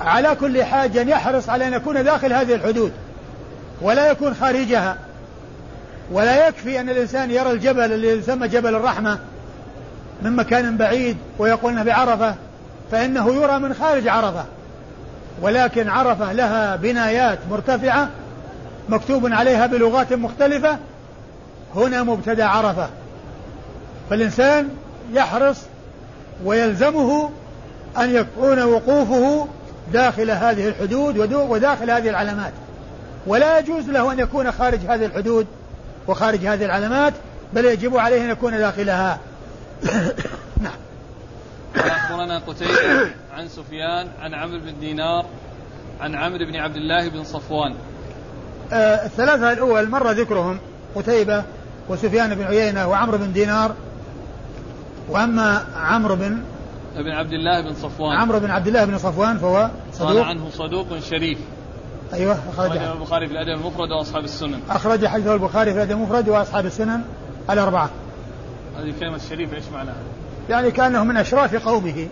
على 0.00 0.34
كل 0.34 0.64
حاج 0.64 0.96
أن 0.96 1.08
يحرص 1.08 1.48
على 1.48 1.68
أن 1.68 1.72
يكون 1.72 2.04
داخل 2.04 2.32
هذه 2.32 2.54
الحدود 2.54 2.92
ولا 3.82 4.10
يكون 4.10 4.34
خارجها 4.34 4.96
ولا 6.12 6.48
يكفي 6.48 6.80
أن 6.80 6.90
الإنسان 6.90 7.30
يرى 7.30 7.50
الجبل 7.50 7.92
الذي 7.92 8.06
يسمى 8.06 8.48
جبل 8.48 8.74
الرحمة 8.74 9.18
من 10.22 10.36
مكان 10.36 10.76
بعيد 10.76 11.16
ويقول 11.38 11.72
إنه 11.72 11.82
بعرفة 11.82 12.34
فإنه 12.92 13.34
يرى 13.34 13.58
من 13.58 13.74
خارج 13.74 14.08
عرفة. 14.08 14.44
ولكن 15.42 15.88
عرفة 15.88 16.32
لها 16.32 16.76
بنايات 16.76 17.38
مرتفعة 17.50 18.08
مكتوب 18.88 19.32
عليها 19.32 19.66
بلغات 19.66 20.12
مختلفة 20.12 20.78
هنا 21.76 22.02
مبتدأ 22.02 22.44
عرفة. 22.44 22.88
فالإنسان 24.10 24.68
يحرص 25.12 25.56
ويلزمه 26.44 27.30
أن 27.98 28.14
يكون 28.14 28.62
وقوفه 28.62 29.48
داخل 29.92 30.30
هذه 30.30 30.68
الحدود 30.68 31.32
وداخل 31.32 31.90
هذه 31.90 32.08
العلامات. 32.08 32.52
ولا 33.26 33.58
يجوز 33.58 33.90
له 33.90 34.12
أن 34.12 34.18
يكون 34.18 34.52
خارج 34.52 34.78
هذه 34.78 35.04
الحدود 35.04 35.46
وخارج 36.08 36.46
هذه 36.46 36.64
العلامات 36.64 37.14
بل 37.52 37.64
يجب 37.64 37.96
عليه 37.96 38.24
أن 38.24 38.30
يكون 38.30 38.52
داخلها. 38.52 39.18
نعم. 40.64 40.78
أخبرنا 41.76 42.38
قتيبة 42.38 43.10
عن 43.32 43.48
سفيان 43.48 44.08
عن 44.20 44.34
عمرو 44.34 44.58
بن 44.58 44.80
دينار 44.80 45.26
عن 46.00 46.14
عمرو 46.14 46.38
بن 46.38 46.56
عبد 46.56 46.76
الله 46.76 47.08
بن 47.08 47.24
صفوان. 47.24 47.74
آه 48.72 49.06
الثلاثة 49.06 49.52
الأول 49.52 49.88
مر 49.88 50.10
ذكرهم 50.10 50.58
قتيبة 50.94 51.44
وسفيان 51.88 52.34
بن 52.34 52.44
عيينة 52.44 52.88
وعمرو 52.88 53.18
بن 53.18 53.32
دينار 53.32 53.74
وأما 55.08 55.64
عمرو 55.76 56.16
بن 56.16 56.42
ابن 56.96 57.10
عبد 57.10 57.32
الله 57.32 57.60
بن 57.60 57.74
صفوان. 57.74 58.16
عمرو 58.16 58.40
بن 58.40 58.50
عبد 58.50 58.66
الله 58.66 58.84
بن 58.84 58.98
صفوان 58.98 59.38
فهو 59.38 59.70
صدوق. 60.00 60.12
قال 60.12 60.22
عنه 60.22 60.50
صدوق 60.50 60.98
شريف. 60.98 61.38
أيوه 62.12 62.38
أخرجه. 62.50 62.92
البخاري 62.92 63.26
في 63.26 63.32
الأدب 63.32 63.60
المفرد 63.60 63.90
وأصحاب 63.90 64.24
السنن. 64.24 64.60
اخرج 64.70 65.06
حديثه 65.06 65.34
البخاري 65.34 65.70
في 65.70 65.76
الأدب 65.76 65.90
المفرد 65.90 66.28
وأصحاب 66.28 66.66
السنن 66.66 67.00
الأربعة. 67.50 67.90
هذه 68.78 68.92
كلمه 69.00 69.18
شريف 69.18 69.54
إيش 69.54 69.64
معناها؟ 69.74 69.96
يعني 70.50 70.70
كأنه 70.70 71.04
من 71.04 71.16
أشراف 71.16 71.68
قومه 71.68 72.08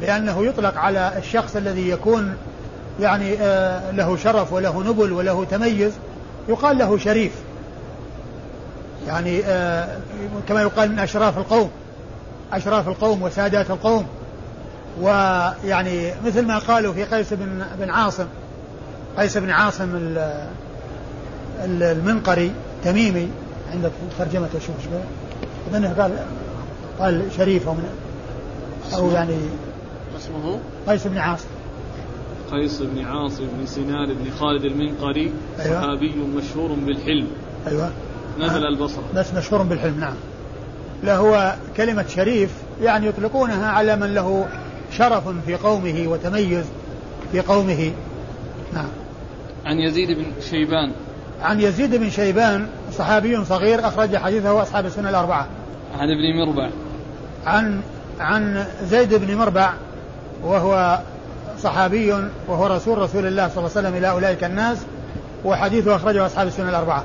لأنه 0.00 0.46
يطلق 0.46 0.76
على 0.78 1.12
الشخص 1.18 1.56
الذي 1.56 1.88
يكون 1.88 2.36
يعني 3.00 3.34
آه 3.40 3.90
له 3.90 4.16
شرف 4.16 4.52
وله 4.52 4.82
نبل 4.82 5.12
وله 5.12 5.44
تميز 5.44 5.92
يقال 6.48 6.78
له 6.78 6.98
شريف. 6.98 7.32
يعني 9.06 9.44
آه 9.44 9.98
كما 10.48 10.62
يقال 10.62 10.92
من 10.92 10.98
أشراف 10.98 11.38
القوم. 11.38 11.70
أشراف 12.52 12.88
القوم 12.88 13.22
وسادات 13.22 13.70
القوم. 13.70 14.06
ويعني 15.00 16.12
مثل 16.26 16.46
ما 16.46 16.58
قالوا 16.58 16.92
في 16.92 17.04
قيس 17.04 17.32
بن 17.32 17.64
بن 17.80 17.90
عاصم 17.90 18.26
قيس 19.16 19.38
بن 19.38 19.50
عاصم 19.50 20.16
المنقري 21.64 22.52
تميمي 22.84 23.28
عندك 23.72 23.90
ترجمة 24.18 24.48
شوف 24.52 24.76
إيش 25.74 25.84
قال 25.98 26.12
قال 26.98 27.22
شريف 27.36 27.68
من 27.68 27.88
أو 28.94 29.10
يعني 29.10 29.36
اسمه؟ 30.18 30.58
قيس 30.86 31.06
بن 31.06 31.18
عاصم. 31.18 31.48
قيس 32.52 32.82
بن 32.82 33.04
عاصم 33.04 33.44
بن 33.58 33.66
سنان 33.66 34.14
بن 34.14 34.30
خالد 34.40 34.64
المنقري 34.64 35.32
أيوة. 35.60 35.80
صحابي 35.80 36.14
مشهور 36.36 36.72
بالحلم. 36.72 37.26
أيوة. 37.66 37.90
نزل 38.38 38.66
البصرة 38.66 39.02
بس 39.14 39.34
مشهور 39.34 39.62
بالحلم 39.62 40.00
نعم. 40.00 40.14
لا 41.02 41.16
هو 41.16 41.54
كلمة 41.76 42.04
شريف 42.08 42.50
يعني 42.82 43.06
يطلقونها 43.06 43.68
على 43.70 43.96
من 43.96 44.14
له 44.14 44.46
شرف 44.90 45.28
في 45.46 45.54
قومه 45.54 46.04
وتميز 46.06 46.64
في 47.32 47.40
قومه. 47.40 47.92
نعم. 48.72 48.88
عن 49.66 49.78
يزيد 49.78 50.10
بن 50.10 50.24
شيبان. 50.50 50.92
عن 51.42 51.60
يزيد 51.60 51.94
بن 51.94 52.10
شيبان 52.10 52.66
صحابي 52.92 53.44
صغير 53.44 53.88
أخرج 53.88 54.16
حديثه 54.16 54.62
أصحاب 54.62 54.86
السنة 54.86 55.10
الأربعة. 55.10 55.46
عن 55.98 56.08
ابن 56.10 56.36
مربع. 56.36 56.70
عن 57.46 57.80
عن 58.20 58.64
زيد 58.84 59.14
بن 59.14 59.34
مربع 59.34 59.72
وهو 60.42 60.98
صحابي 61.58 62.12
وهو 62.48 62.66
رسول 62.66 62.98
رسول 62.98 63.26
الله 63.26 63.48
صلى 63.48 63.58
الله 63.58 63.70
عليه 63.76 63.88
وسلم 63.88 63.94
إلى 63.94 64.10
أولئك 64.10 64.44
الناس 64.44 64.78
وحديثه 65.44 65.96
أخرجه 65.96 66.26
أصحاب 66.26 66.46
السنة 66.46 66.68
الأربعة. 66.68 67.04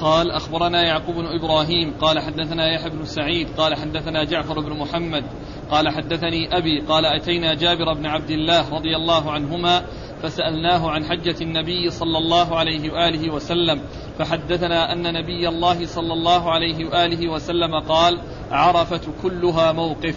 قال 0.00 0.30
أخبرنا 0.30 0.82
يعقوب 0.82 1.14
بن 1.14 1.26
إبراهيم 1.26 1.94
قال 2.00 2.18
حدثنا 2.18 2.74
يحيى 2.74 2.90
بن 2.90 3.04
سعيد 3.04 3.48
قال 3.58 3.74
حدثنا 3.74 4.24
جعفر 4.24 4.60
بن 4.60 4.78
محمد 4.78 5.24
قال 5.70 5.88
حدثني 5.88 6.58
أبي 6.58 6.80
قال 6.80 7.06
أتينا 7.06 7.54
جابر 7.54 7.94
بن 7.94 8.06
عبد 8.06 8.30
الله 8.30 8.74
رضي 8.74 8.96
الله 8.96 9.30
عنهما 9.32 9.82
فسألناه 10.22 10.90
عن 10.90 11.04
حجة 11.04 11.36
النبي 11.40 11.90
صلى 11.90 12.18
الله 12.18 12.58
عليه 12.58 12.92
وآله 12.92 13.30
وسلم 13.34 13.80
فحدثنا 14.18 14.92
أن 14.92 15.02
نبي 15.02 15.48
الله 15.48 15.86
صلى 15.86 16.12
الله 16.12 16.50
عليه 16.50 16.84
وآله 16.84 17.28
وسلم 17.28 17.80
قال 17.88 18.18
عرفة 18.50 19.00
كلها 19.22 19.72
موقف. 19.72 20.16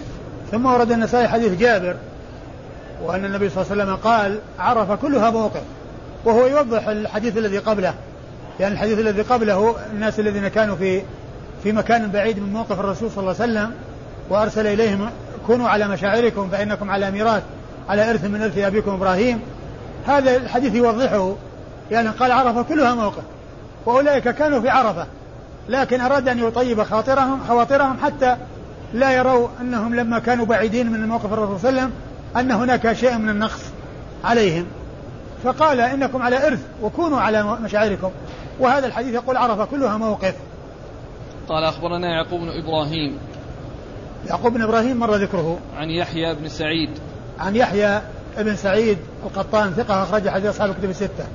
ثم 0.52 0.65
ورد 0.65 0.91
النسائي 0.91 1.28
حديث 1.28 1.60
جابر 1.60 1.98
وأن 3.04 3.26
النبي 3.26 3.50
صلى 3.50 3.62
الله 3.62 3.72
عليه 3.72 3.84
وسلم 3.84 3.96
قال 3.96 4.39
عرفة 4.60 4.96
كلها 4.96 5.30
موقف 5.30 5.63
وهو 6.26 6.48
يوضح 6.48 6.88
الحديث 6.88 7.38
الذي 7.38 7.58
قبله. 7.58 7.96
لأن 8.60 8.72
يعني 8.72 8.74
الحديث 8.74 9.00
الذي 9.00 9.22
قبله 9.22 9.76
الناس 9.92 10.20
الذين 10.20 10.48
كانوا 10.48 10.76
في 10.76 11.02
في 11.63 11.72
مكان 11.72 12.12
بعيد 12.12 12.39
من 12.39 12.54
موقف 12.54 12.80
الرسول 12.80 13.12
صلى 13.12 13.20
الله 13.20 13.42
عليه 13.42 13.54
وسلم 13.54 13.72
وأرسل 14.30 14.68
إليهم 14.68 15.10
كونوا 15.48 15.70
على 15.70 15.88
مشاعركم 15.88 16.50
فإنكم 16.50 16.92
على 16.92 17.12
ميراث 17.12 17.44
على 17.89 18.10
إرث 18.10 18.26
من 18.26 18.42
إرث 18.42 18.58
أبيكم 18.58 18.92
إبراهيم. 18.92 19.39
هذا 20.08 20.36
الحديث 20.36 20.76
يوضحه 20.76 21.36
يعني 21.92 22.10
قال 22.10 22.32
عرفة 22.32 22.62
كلها 22.62 22.96
موقف 22.96 23.24
وأولئك 23.86 24.30
كانوا 24.30 24.62
في 24.62 24.70
عرفة 24.70 25.08
لكن 25.70 26.02
أراد 26.02 26.28
أن 26.28 26.39
يطيب 26.39 26.84
خاطرهم 26.84 27.39
خواطرهم 27.48 27.98
حتى 28.04 28.38
لا 28.94 29.12
يروا 29.12 29.48
أنهم 29.62 29.96
لما 29.96 30.20
كانوا 30.20 30.46
بعيدين 30.46 30.92
من 30.92 31.08
موقف 31.08 31.34
الرسول 31.34 31.60
صلى 31.60 31.70
الله 31.70 31.82
عليه 31.82 31.92
وسلم 31.92 32.00
أن 32.38 32.52
هناك 32.52 32.94
شيء 32.94 33.18
من 33.18 33.30
النقص 33.30 33.62
عليهم. 34.24 34.66
فقال 35.44 35.80
إنكم 35.80 36.22
على 36.22 36.48
إرث 36.48 36.60
وكونوا 36.82 37.20
على 37.20 37.44
مشاعركم. 37.44 38.12
وهذا 38.60 38.88
الحديث 38.88 39.13
يقول 39.13 39.38
عرفة 39.38 39.66
كلها 39.66 39.98
موقف. 39.98 40.36
قال 41.50 41.63
أخبرنا 41.63 42.08
يعقوب 42.08 42.42
بن 42.42 42.50
إبراهيم. 42.50 43.18
يعقوب 44.30 44.54
بن 44.54 44.62
إبراهيم 44.62 45.00
مر 45.00 45.16
ذكره. 45.16 45.60
عن 45.78 45.89
يحيى 45.89 46.36
بن 46.36 46.48
سعيد. 46.48 46.89
عن 47.39 47.56
يحيى 47.56 48.02
بن 48.38 48.56
سعيد 48.56 48.98
القطان 49.26 49.74
ثقة 49.74 50.04
أخرج 50.04 50.30
حديث 50.30 50.50
أصحاب 50.50 50.70
الكتب 50.70 50.89
الستة. 50.89 51.26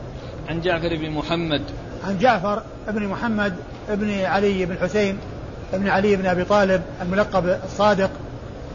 عن 0.48 0.60
جعفر 0.60 0.96
بن 0.96 1.10
محمد. 1.10 1.62
عن 2.04 2.18
جعفر 2.18 2.62
بن 2.88 3.08
محمد 3.08 3.54
بن 3.88 4.24
علي 4.24 4.66
بن 4.66 4.76
حسين 4.78 5.18
بن 5.72 5.88
علي 5.88 6.16
بن 6.16 6.26
أبي 6.26 6.44
طالب 6.44 6.82
الملقب 7.02 7.58
الصادق 7.64 8.10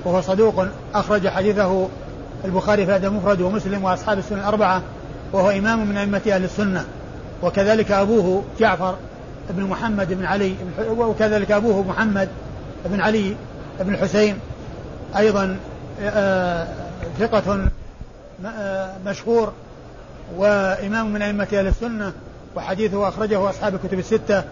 وهو 0.06 0.22
صدوق 0.22 0.66
أخرج 0.94 1.28
حديثه 1.28 1.90
البخاري 2.46 2.86
في 2.86 2.92
هذا 2.92 3.08
المفرد 3.08 3.42
ومسلم 3.42 3.84
وأصحاب 3.84 4.18
السنة 4.18 4.40
الأربعة 4.40 4.82
وهو 5.34 5.50
إمام 5.50 5.88
من 5.88 5.98
أئمة 5.98 6.22
أهل 6.28 6.44
السنة. 6.44 6.86
وكذلك 7.44 7.92
أبوه 7.92 8.44
جعفر 8.60 8.96
بن 9.50 9.64
محمد 9.64 10.14
بن 10.14 10.26
علي 10.26 10.56
وكذلك 10.90 11.52
أبوه 11.52 11.84
محمد 11.84 12.30
بن 12.86 13.02
علي 13.02 13.36
بن 13.80 13.94
الحسين 13.94 14.38
أيضا 15.18 15.58
آه، 16.02 16.68
ثقة 17.20 17.68
آه، 18.46 18.92
مشهور 19.06 19.52
وإمام 20.38 21.14
من 21.14 21.22
أئمة 21.22 21.48
أهل 21.54 21.68
السنة 21.68 22.14
وحديثه 22.56 23.08
أخرجه 23.08 23.50
أصحاب 23.50 23.76
الكتب 23.76 24.00
الستة 24.00 24.44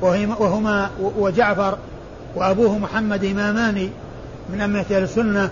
وهما 0.00 0.90
وجعفر 1.00 1.78
وأبوه 2.34 2.78
محمد 2.78 3.24
إمامان 3.24 3.90
من 4.52 4.60
أئمة 4.60 4.84
أهل 4.90 5.02
السنة 5.02 5.50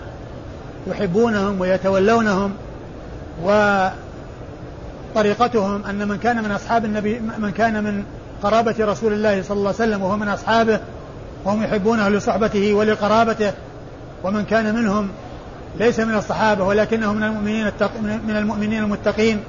يحبونهم 0.87 1.61
ويتولونهم 1.61 2.53
وطريقتهم 5.15 5.85
أن 5.85 6.07
من 6.07 6.17
كان 6.17 6.43
من 6.43 6.51
أصحاب 6.51 6.85
النبي 6.85 7.19
من 7.37 7.51
كان 7.51 7.83
من 7.83 8.03
قرابة 8.43 8.75
رسول 8.79 9.13
الله 9.13 9.41
صلى 9.41 9.57
الله 9.57 9.73
عليه 9.79 9.91
وسلم 9.91 10.01
وهو 10.01 10.17
من 10.17 10.27
أصحابه 10.27 10.79
وهم 11.45 11.63
يحبونه 11.63 12.09
لصحبته 12.09 12.73
ولقرابته 12.73 13.51
ومن 14.23 14.45
كان 14.45 14.75
منهم 14.75 15.09
ليس 15.79 15.99
من 15.99 16.15
الصحابة 16.15 16.63
ولكنه 16.63 17.13
من 17.13 17.23
المؤمنين 17.23 17.67
التق... 17.67 17.91
من 18.01 18.35
المؤمنين 18.37 18.83
المتقين 18.83 19.39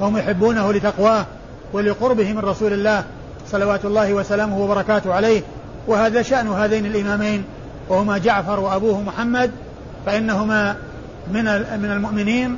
فهم 0.00 0.16
يحبونه 0.16 0.72
لتقواه 0.72 1.26
ولقربه 1.72 2.32
من 2.32 2.38
رسول 2.38 2.72
الله 2.72 3.04
صلوات 3.50 3.84
الله 3.84 4.12
وسلامه 4.12 4.58
وبركاته 4.58 5.14
عليه. 5.14 5.42
وهذا 5.86 6.22
شأن 6.22 6.48
هذين 6.48 6.86
الإمامين 6.86 7.44
وهما 7.88 8.18
جعفر 8.18 8.60
وأبوه 8.60 9.02
محمد 9.02 9.50
فإنهما 10.06 10.76
من 11.32 11.44
من 11.82 11.90
المؤمنين 11.90 12.56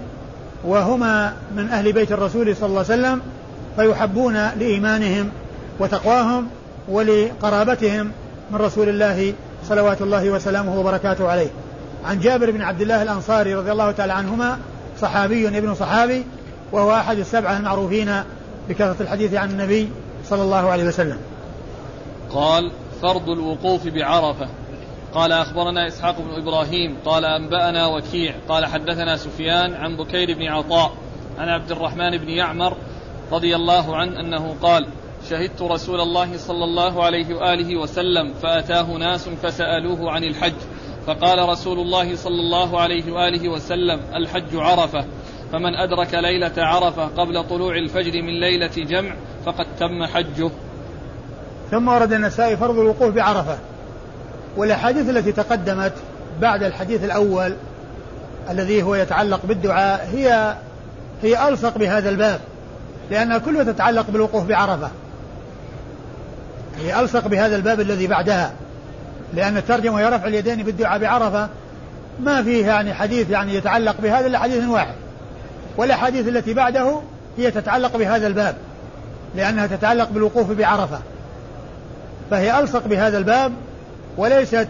وهما 0.64 1.33
من 1.57 1.68
أهل 1.68 1.92
بيت 1.92 2.12
الرسول 2.12 2.57
صلى 2.57 2.66
الله 2.66 2.85
عليه 2.90 3.01
وسلم 3.01 3.20
فيحبون 3.77 4.35
لإيمانهم 4.35 5.31
وتقواهم 5.79 6.46
ولقرابتهم 6.88 8.11
من 8.51 8.57
رسول 8.57 8.88
الله 8.88 9.35
صلوات 9.68 10.03
الله 10.03 10.31
وسلامه 10.31 10.81
وبركاته 10.81 11.29
عليه. 11.29 11.49
عن 12.05 12.20
جابر 12.20 12.51
بن 12.51 12.62
عبد 12.62 12.81
الله 12.81 13.03
الأنصاري 13.03 13.55
رضي 13.55 13.73
الله 13.73 13.90
تعالى 13.90 14.12
عنهما 14.12 14.59
صحابي 15.01 15.49
ابن 15.49 15.75
صحابي 15.75 16.25
وهو 16.73 16.94
أحد 16.94 17.18
السبعة 17.18 17.57
المعروفين 17.57 18.23
بكثرة 18.68 18.96
الحديث 19.01 19.35
عن 19.35 19.51
النبي 19.51 19.88
صلى 20.29 20.42
الله 20.42 20.70
عليه 20.70 20.85
وسلم. 20.85 21.18
قال 22.31 22.73
فرض 23.03 23.29
الوقوف 23.29 23.87
بعرفة. 23.87 24.49
قال 25.14 25.33
أخبرنا 25.33 25.87
إسحاق 25.87 26.16
بن 26.18 26.42
إبراهيم 26.42 26.96
قال 27.05 27.25
أنبأنا 27.25 27.87
وكيع 27.87 28.35
قال 28.49 28.66
حدثنا 28.66 29.16
سفيان 29.16 29.75
عن 29.75 29.96
بكير 29.96 30.35
بن 30.35 30.46
عطاء 30.46 30.92
عن 31.38 31.49
عبد 31.49 31.70
الرحمن 31.70 32.18
بن 32.18 32.29
يعمر 32.29 32.77
رضي 33.33 33.57
الله 33.57 33.96
عنه 33.96 34.20
أنه 34.20 34.57
قال 34.62 34.87
شهدت 35.31 35.62
رسول 35.62 36.01
الله 36.01 36.37
صلى 36.37 36.64
الله 36.64 37.05
عليه 37.05 37.35
وآله 37.35 37.77
وسلم 37.77 38.35
فأتاه 38.42 38.83
ناس 38.83 39.29
فسألوه 39.29 40.11
عن 40.11 40.25
الحج 40.25 40.55
فقال 41.07 41.49
رسول 41.49 41.79
الله 41.79 42.16
صلى 42.16 42.40
الله 42.40 42.81
عليه 42.81 43.12
وآله 43.12 43.49
وسلم 43.49 44.01
الحج 44.14 44.57
عرفة 44.57 45.05
فمن 45.53 45.75
أدرك 45.75 46.14
ليلة 46.14 46.53
عرفة 46.59 47.07
قبل 47.07 47.44
طلوع 47.44 47.77
الفجر 47.77 48.23
من 48.23 48.40
ليلة 48.40 48.73
جمع 48.77 49.14
فقد 49.44 49.66
تم 49.79 50.05
حجه 50.05 50.51
ثم 51.70 51.88
ورد 51.88 52.12
النسائي 52.12 52.57
فرض 52.57 52.79
الوقوف 52.79 53.14
بعرفة. 53.14 53.59
والأحاديث 54.57 55.09
التي 55.09 55.33
تقدمت 55.33 55.93
بعد 56.41 56.63
الحديث 56.63 57.05
الأول 57.05 57.55
الذي 58.51 58.83
هو 58.83 58.95
يتعلق 58.95 59.41
بالدعاء 59.45 60.09
هي 60.13 60.55
هي 61.23 61.49
ألصق 61.49 61.79
بهذا 61.79 62.09
الباب 62.09 62.41
لأنها 63.11 63.39
كلها 63.39 63.65
تتعلق 63.65 64.11
بالوقوف 64.11 64.45
بعرفة. 64.45 64.91
هي 66.79 67.01
ألصق 67.01 67.27
بهذا 67.27 67.57
الباب 67.57 67.81
الذي 67.81 68.07
بعدها 68.07 68.53
لأن 69.35 69.57
الترجمة 69.57 70.01
هي 70.01 70.09
رفع 70.09 70.27
اليدين 70.27 70.63
بالدعاء 70.63 70.99
بعرفة 70.99 71.49
ما 72.21 72.43
فيه 72.43 72.67
يعني 72.67 72.95
حديث 72.95 73.31
يعني 73.31 73.55
يتعلق 73.55 73.97
بهذا 74.03 74.27
إلا 74.27 74.39
حديث 74.39 74.69
واحد. 74.69 74.95
والأحاديث 75.77 76.29
التي 76.29 76.55
بعده 76.55 77.01
هي 77.39 77.51
تتعلق 77.51 77.97
بهذا 77.97 78.27
الباب 78.27 78.57
لأنها 79.37 79.67
تتعلق 79.67 80.11
بالوقوف 80.11 80.51
بعرفة. 80.51 80.99
فهي 82.31 82.61
ألصق 82.61 82.87
بهذا 82.87 83.19
الباب 83.19 83.53
وليست 84.21 84.69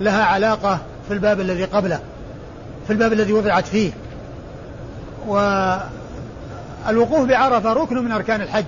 لها 0.00 0.24
علاقة 0.24 0.78
في 1.08 1.14
الباب 1.14 1.40
الذي 1.40 1.64
قبله 1.64 2.00
في 2.86 2.92
الباب 2.92 3.12
الذي 3.12 3.32
وضعت 3.32 3.66
فيه. 3.66 3.92
والوقوف 5.26 5.78
بعرفة 7.28 7.72
ركن 7.72 8.04
من 8.04 8.12
أركان 8.12 8.40
الحج. 8.40 8.64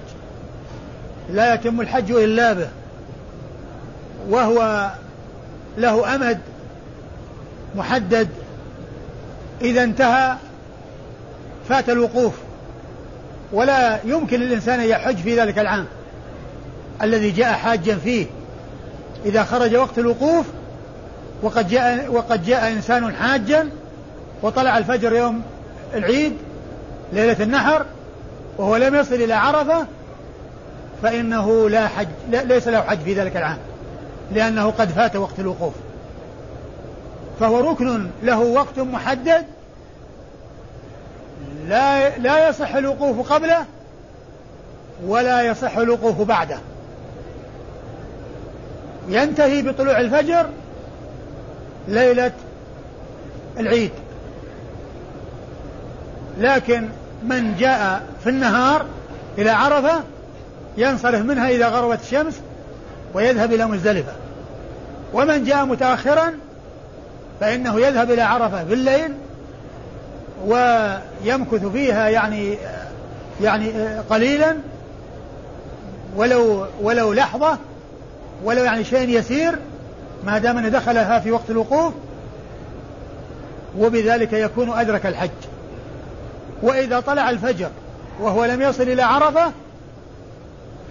لا 1.33 1.55
يتم 1.55 1.81
الحج 1.81 2.11
إلا 2.11 2.53
به. 2.53 2.69
وهو 4.29 4.91
له 5.79 6.15
أمد 6.15 6.39
محدد. 7.77 8.29
إذا 9.61 9.83
انتهى 9.83 10.37
فات 11.69 11.91
الوقوف. 11.91 12.35
ولا 13.53 13.99
يمكن 14.05 14.41
للإنسان 14.41 14.81
أن 14.81 14.87
يحج 14.87 15.17
في 15.17 15.41
ذلك 15.41 15.59
العام 15.59 15.87
الذي 17.03 17.31
جاء 17.31 17.53
حاجا 17.53 17.97
فيه. 17.97 18.27
إذا 19.25 19.45
خرج 19.45 19.77
وقت 19.77 19.99
الوقوف 19.99 20.47
وقد 21.43 21.69
جاء 21.69 22.11
وقد 22.13 22.45
جاء 22.45 22.73
إنسان 22.73 23.15
حاجا 23.15 23.69
وطلع 24.43 24.79
الفجر 24.79 25.13
يوم 25.13 25.43
العيد 25.95 26.37
ليلة 27.13 27.43
النحر 27.43 27.85
وهو 28.59 28.77
لم 28.77 28.95
يصل 28.95 29.15
إلى 29.15 29.35
عرفة 29.35 29.87
فإنه 31.03 31.69
لا 31.69 31.89
حج 31.89 32.09
ليس 32.31 32.69
له 32.69 32.81
حج 32.81 32.99
في 32.99 33.15
ذلك 33.15 33.37
العام 33.37 33.59
لأنه 34.33 34.71
قد 34.71 34.89
فات 34.89 35.17
وقت 35.17 35.39
الوقوف. 35.39 35.75
فهو 37.41 37.71
ركن 37.71 38.07
له 38.23 38.39
وقت 38.39 38.79
محدد 38.79 39.45
لا 41.69 42.19
لا 42.19 42.49
يصح 42.49 42.75
الوقوف 42.75 43.33
قبله 43.33 43.65
ولا 45.07 45.43
يصح 45.43 45.77
الوقوف 45.77 46.21
بعده. 46.21 46.59
ينتهي 49.09 49.63
بطلوع 49.63 50.01
الفجر 50.01 50.47
ليلة 51.89 52.33
العيد. 53.59 53.91
لكن 56.39 56.89
من 57.23 57.57
جاء 57.57 58.03
في 58.25 58.31
النهار 58.31 58.85
إلى 59.39 59.51
عرفة 59.51 60.01
ينصرف 60.77 61.25
منها 61.25 61.49
إذا 61.49 61.69
غربت 61.69 62.01
الشمس 62.03 62.41
ويذهب 63.15 63.53
إلى 63.53 63.67
مزدلفة. 63.67 64.13
ومن 65.13 65.45
جاء 65.45 65.65
متأخرا 65.65 66.33
فإنه 67.41 67.81
يذهب 67.81 68.11
إلى 68.11 68.23
عرفة 68.23 68.63
بالليل 68.63 69.13
ويمكث 70.47 71.67
فيها 71.67 72.09
يعني 72.09 72.59
يعني 73.43 73.99
قليلا 74.11 74.57
ولو 76.17 76.67
ولو 76.81 77.13
لحظة 77.13 77.59
ولو 78.45 78.65
يعني 78.65 78.85
شيء 78.85 79.09
يسير 79.09 79.59
ما 80.27 80.39
دام 80.39 80.59
أنه 80.59 80.69
دخلها 80.69 81.21
في 81.21 81.31
وقت 81.31 81.51
الوقوف 81.51 81.95
وبذلك 83.79 84.33
يكون 84.33 84.71
أدرك 84.71 85.07
الحج. 85.07 85.31
وإذا 86.63 87.01
طلع 87.01 87.31
الفجر 87.31 87.71
وهو 88.21 88.45
لم 88.45 88.63
يصل 88.63 88.83
إلى 88.83 89.03
عرفة 89.03 89.53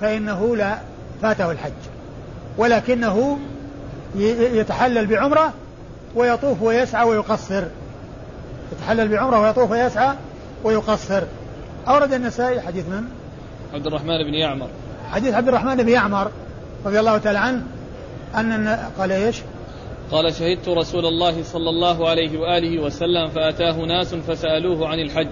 فإنه 0.02 0.56
لا 0.56 0.78
فاته 1.22 1.52
الحج. 1.52 1.72
ولكنه 2.58 3.40
يتحلل 4.16 5.06
بعمرة 5.06 5.54
ويطوف 6.16 6.62
ويسعى 6.62 7.08
ويقصر. 7.08 7.64
يتحلل 8.72 9.08
بعمرة 9.08 9.40
ويطوف 9.40 9.72
ويسعى 9.72 10.16
ويقصر. 10.64 11.24
أورد 11.88 12.14
النسائي 12.14 12.62
حديث 12.62 12.86
من؟ 12.86 13.04
عبد 13.74 13.88
الرحمن 13.88 14.24
بن 14.24 14.34
يعمر. 14.34 14.68
حديث 15.12 15.34
عبد 15.34 15.48
الرحمن 15.48 15.76
بن 15.76 15.90
يعمر. 15.90 16.32
رضي 16.86 17.00
الله 17.00 17.18
تعالى 17.18 17.40
عنه 17.40 17.64
أن 18.36 18.68
قال 19.00 19.12
إيش؟ 19.12 19.42
قال 20.12 20.36
شهدت 20.36 20.70
رسول 20.70 21.06
الله 21.06 21.44
صلى 21.44 21.70
الله 21.70 22.10
عليه 22.10 22.40
وآله 22.40 22.82
وسلم 22.82 23.30
فأتاه 23.30 23.76
ناس 23.76 24.16
فسألوه 24.16 24.88
عن 24.88 25.00
الحج. 25.00 25.32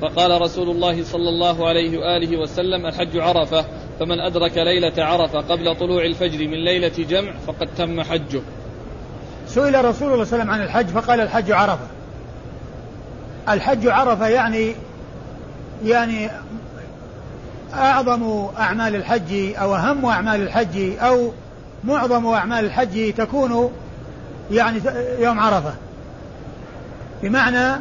فقال 0.00 0.40
رسول 0.40 0.70
الله 0.70 1.04
صلى 1.04 1.28
الله 1.28 1.68
عليه 1.68 1.98
وآله 1.98 2.36
وسلم 2.36 2.86
الحج 2.86 3.18
عرفة 3.18 3.64
فمن 4.00 4.20
أدرك 4.20 4.58
ليلة 4.58 5.04
عرفة 5.04 5.40
قبل 5.40 5.76
طلوع 5.76 6.04
الفجر 6.04 6.48
من 6.48 6.64
ليلة 6.64 6.92
جمع 6.98 7.32
فقد 7.46 7.68
تم 7.78 8.02
حجه. 8.02 8.40
سئل 9.46 9.84
رسول 9.84 9.84
الله 9.84 9.94
صلى 9.94 10.08
الله 10.12 10.14
عليه 10.14 10.22
وسلم 10.22 10.50
عن 10.50 10.62
الحج 10.62 10.86
فقال 10.86 11.20
الحج 11.20 11.52
عرفة. 11.52 11.86
الحج 13.48 13.86
عرفة 13.86 14.28
يعني 14.28 14.74
يعني 15.84 16.30
أعظم 17.76 18.46
أعمال 18.58 18.94
الحج 18.94 19.54
أو 19.56 19.76
أهم 19.76 20.04
أعمال 20.04 20.42
الحج 20.42 20.98
أو 20.98 21.32
معظم 21.84 22.26
أعمال 22.26 22.64
الحج 22.64 23.12
تكون 23.12 23.70
يعني 24.50 24.80
يوم 25.18 25.40
عرفة. 25.40 25.74
بمعنى 27.22 27.80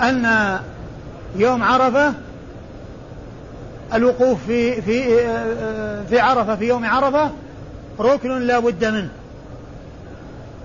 أن 0.00 0.58
يوم 1.36 1.62
عرفة 1.62 2.12
الوقوف 3.94 4.38
في 4.46 4.82
في 4.82 5.04
في 6.08 6.20
عرفة 6.20 6.56
في 6.56 6.68
يوم 6.68 6.86
عرفة 6.86 7.30
ركن 8.00 8.38
لا 8.38 8.58
بد 8.58 8.84
منه. 8.84 9.08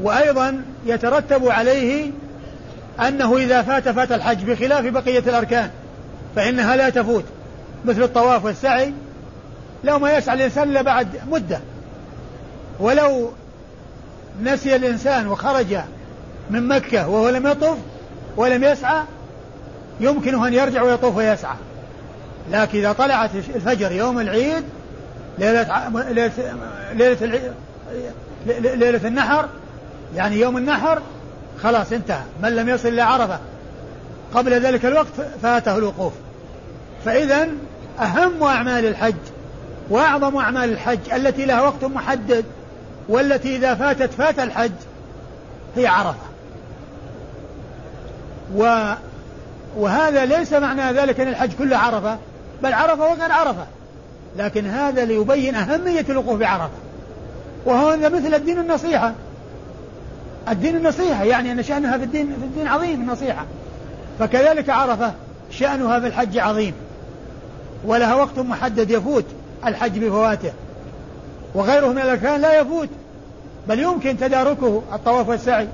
وأيضا 0.02 0.62
يترتب 0.86 1.48
عليه 1.48 2.12
أنه 3.08 3.38
إذا 3.38 3.62
فات 3.62 3.90
فات 3.90 4.12
الحج 4.12 4.44
بخلاف 4.52 4.86
بقية 4.86 5.20
الأركان 5.20 5.70
فإنها 6.36 6.76
لا 6.76 6.90
تفوت. 6.90 7.24
مثل 7.88 8.04
الطواف 8.04 8.46
والسعي 8.46 8.94
لو 9.84 10.00
ما 10.00 10.18
يسعى 10.18 10.36
الإنسان 10.36 10.70
إلا 10.70 10.82
بعد 10.82 11.08
مدة. 11.32 11.60
ولو 12.80 13.32
نسي 14.44 14.76
الإنسان 14.76 15.28
وخرج 15.28 15.78
من 16.50 16.68
مكة 16.68 17.08
وهو 17.08 17.30
لم 17.30 17.48
يطف 17.48 17.78
ولم 18.38 18.64
يسعى 18.64 19.04
يمكنه 20.00 20.48
أن 20.48 20.54
يرجع 20.54 20.84
ويطوف 20.84 21.16
ويسعى. 21.16 21.56
لكن 22.52 22.78
إذا 22.78 22.92
طلعت 22.92 23.36
الفجر 23.36 23.92
يوم 23.92 24.20
العيد 24.20 24.64
ليلة 25.38 25.90
ليلة 26.10 26.32
ليلة, 26.94 27.54
ليلة 28.76 29.08
النحر 29.08 29.50
يعني 30.16 30.40
يوم 30.40 30.58
النحر 30.58 31.02
خلاص 31.64 31.92
انتهى. 31.92 32.24
من 32.44 32.56
لم 32.56 32.70
يصل 32.70 32.88
إلى 32.88 33.02
عرفة 33.02 33.40
قبل 34.34 34.54
ذلك 34.54 34.86
الوقت 34.86 35.14
فاته 35.42 35.78
الوقوف. 35.78 36.14
فإذا 37.06 37.48
أهم 38.02 38.44
أعمال 38.44 38.86
الحج 38.86 39.16
وأعظم 39.90 40.38
أعمال 40.38 40.70
الحج 40.72 41.00
التي 41.14 41.46
لها 41.46 41.62
وقت 41.62 41.84
محدد 41.84 42.46
والتي 43.10 43.56
إذا 43.56 43.76
فاتت 43.76 44.14
فات 44.14 44.40
الحج 44.40 44.72
هي 45.76 45.88
عرفة. 45.88 46.28
و 48.56 48.94
وهذا 49.78 50.26
ليس 50.26 50.54
معنى 50.54 50.92
ذلك 50.92 51.20
أن 51.20 51.28
الحج 51.28 51.52
كله 51.60 51.78
عرفة 51.78 52.18
بل 52.64 52.74
عرفة 52.74 53.04
وغير 53.04 53.32
عرفة. 53.32 53.66
لكن 54.38 54.66
هذا 54.66 55.06
ليبين 55.06 55.56
أهمية 55.56 56.06
الوقوف 56.10 56.40
بعرفة. 56.40 56.70
وهو 57.66 57.98
مثل 57.98 58.34
الدين 58.34 58.60
النصيحة. 58.60 59.14
الدين 60.50 60.76
النصيحة 60.76 61.24
يعني 61.24 61.52
أن 61.52 61.64
شأنها 61.64 61.98
في 61.98 62.04
الدين 62.04 62.28
في 62.28 62.46
الدين 62.46 62.68
عظيم 62.68 63.02
النصيحة 63.02 63.46
فكذلك 64.20 64.70
عرفة 64.70 65.14
شأنها 65.52 66.00
في 66.00 66.08
الحج 66.08 66.38
عظيم. 66.38 66.74
ولها 67.86 68.16
وقت 68.16 68.40
محدد 68.40 68.92
يفوت 68.92 69.26
الحج 69.66 70.00
بفواته. 70.00 70.52
وغيره 71.56 71.88
من 71.88 72.02
الأركان 72.02 72.42
لا 72.42 72.60
يفوت 72.60 72.90
بل 73.68 73.80
يمكن 73.80 74.18
تداركه 74.18 74.84
الطواف 74.94 75.30
والسعي. 75.30 75.68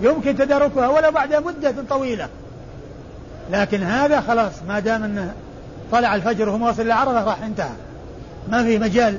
يمكن 0.00 0.36
تداركها 0.36 0.88
ولو 0.88 1.10
بعد 1.10 1.34
مدة 1.34 1.74
طويلة. 1.90 2.28
لكن 3.50 3.82
هذا 3.82 4.20
خلاص 4.20 4.52
ما 4.68 4.80
دام 4.80 5.02
انه 5.02 5.34
طلع 5.92 6.14
الفجر 6.14 6.48
وهو 6.48 6.66
واصل 6.66 6.86
لعرفة 6.86 7.24
راح 7.24 7.42
انتهى. 7.42 7.76
ما 8.48 8.64
في 8.64 8.78
مجال 8.78 9.18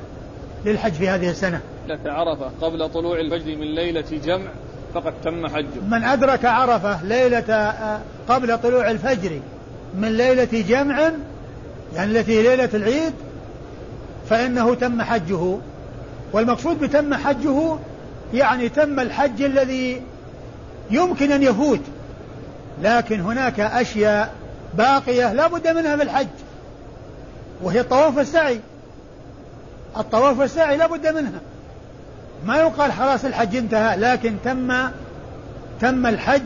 للحج 0.65 0.93
في 0.93 1.09
هذه 1.09 1.29
السنة. 1.29 1.61
ليلة 1.87 2.11
عرفة 2.11 2.51
قبل 2.61 2.89
طلوع 2.89 3.19
الفجر 3.19 3.55
من 3.55 3.75
ليلة 3.75 4.05
جمع 4.25 4.49
فقد 4.93 5.13
تم 5.23 5.47
حجه. 5.47 5.81
من 5.87 6.03
أدرك 6.03 6.45
عرفة 6.45 7.03
ليلة 7.03 7.53
آه، 7.53 7.99
قبل 8.29 8.57
طلوع 8.57 8.91
الفجر 8.91 9.39
من 9.97 10.17
ليلة 10.17 10.63
جمع 10.67 11.11
يعني 11.95 12.19
التي 12.19 12.37
هي 12.37 12.43
ليلة 12.43 12.69
العيد 12.73 13.13
فإنه 14.29 14.75
تم 14.75 15.01
حجه. 15.01 15.57
والمقصود 16.33 16.79
بتم 16.79 17.13
حجه 17.13 17.77
يعني 18.33 18.69
تم 18.69 18.99
الحج 18.99 19.41
الذي 19.41 20.01
يمكن 20.91 21.31
أن 21.31 21.43
يفوت. 21.43 21.81
لكن 22.83 23.21
هناك 23.21 23.59
أشياء 23.59 24.33
باقية 24.73 25.33
لا 25.33 25.47
بد 25.47 25.67
منها 25.67 25.95
في 25.95 26.03
الحج 26.03 26.27
وهي 27.61 27.79
الطواف 27.79 28.17
والسعي. 28.17 28.59
الطواف 29.97 30.39
والسعي 30.39 30.77
لا 30.77 30.87
بد 30.87 31.07
منها. 31.07 31.39
ما 32.45 32.57
يقال 32.57 32.91
خلاص 32.91 33.25
الحج 33.25 33.55
انتهى 33.55 33.97
لكن 33.97 34.35
تم 34.45 34.89
تم 35.81 36.05
الحج 36.05 36.41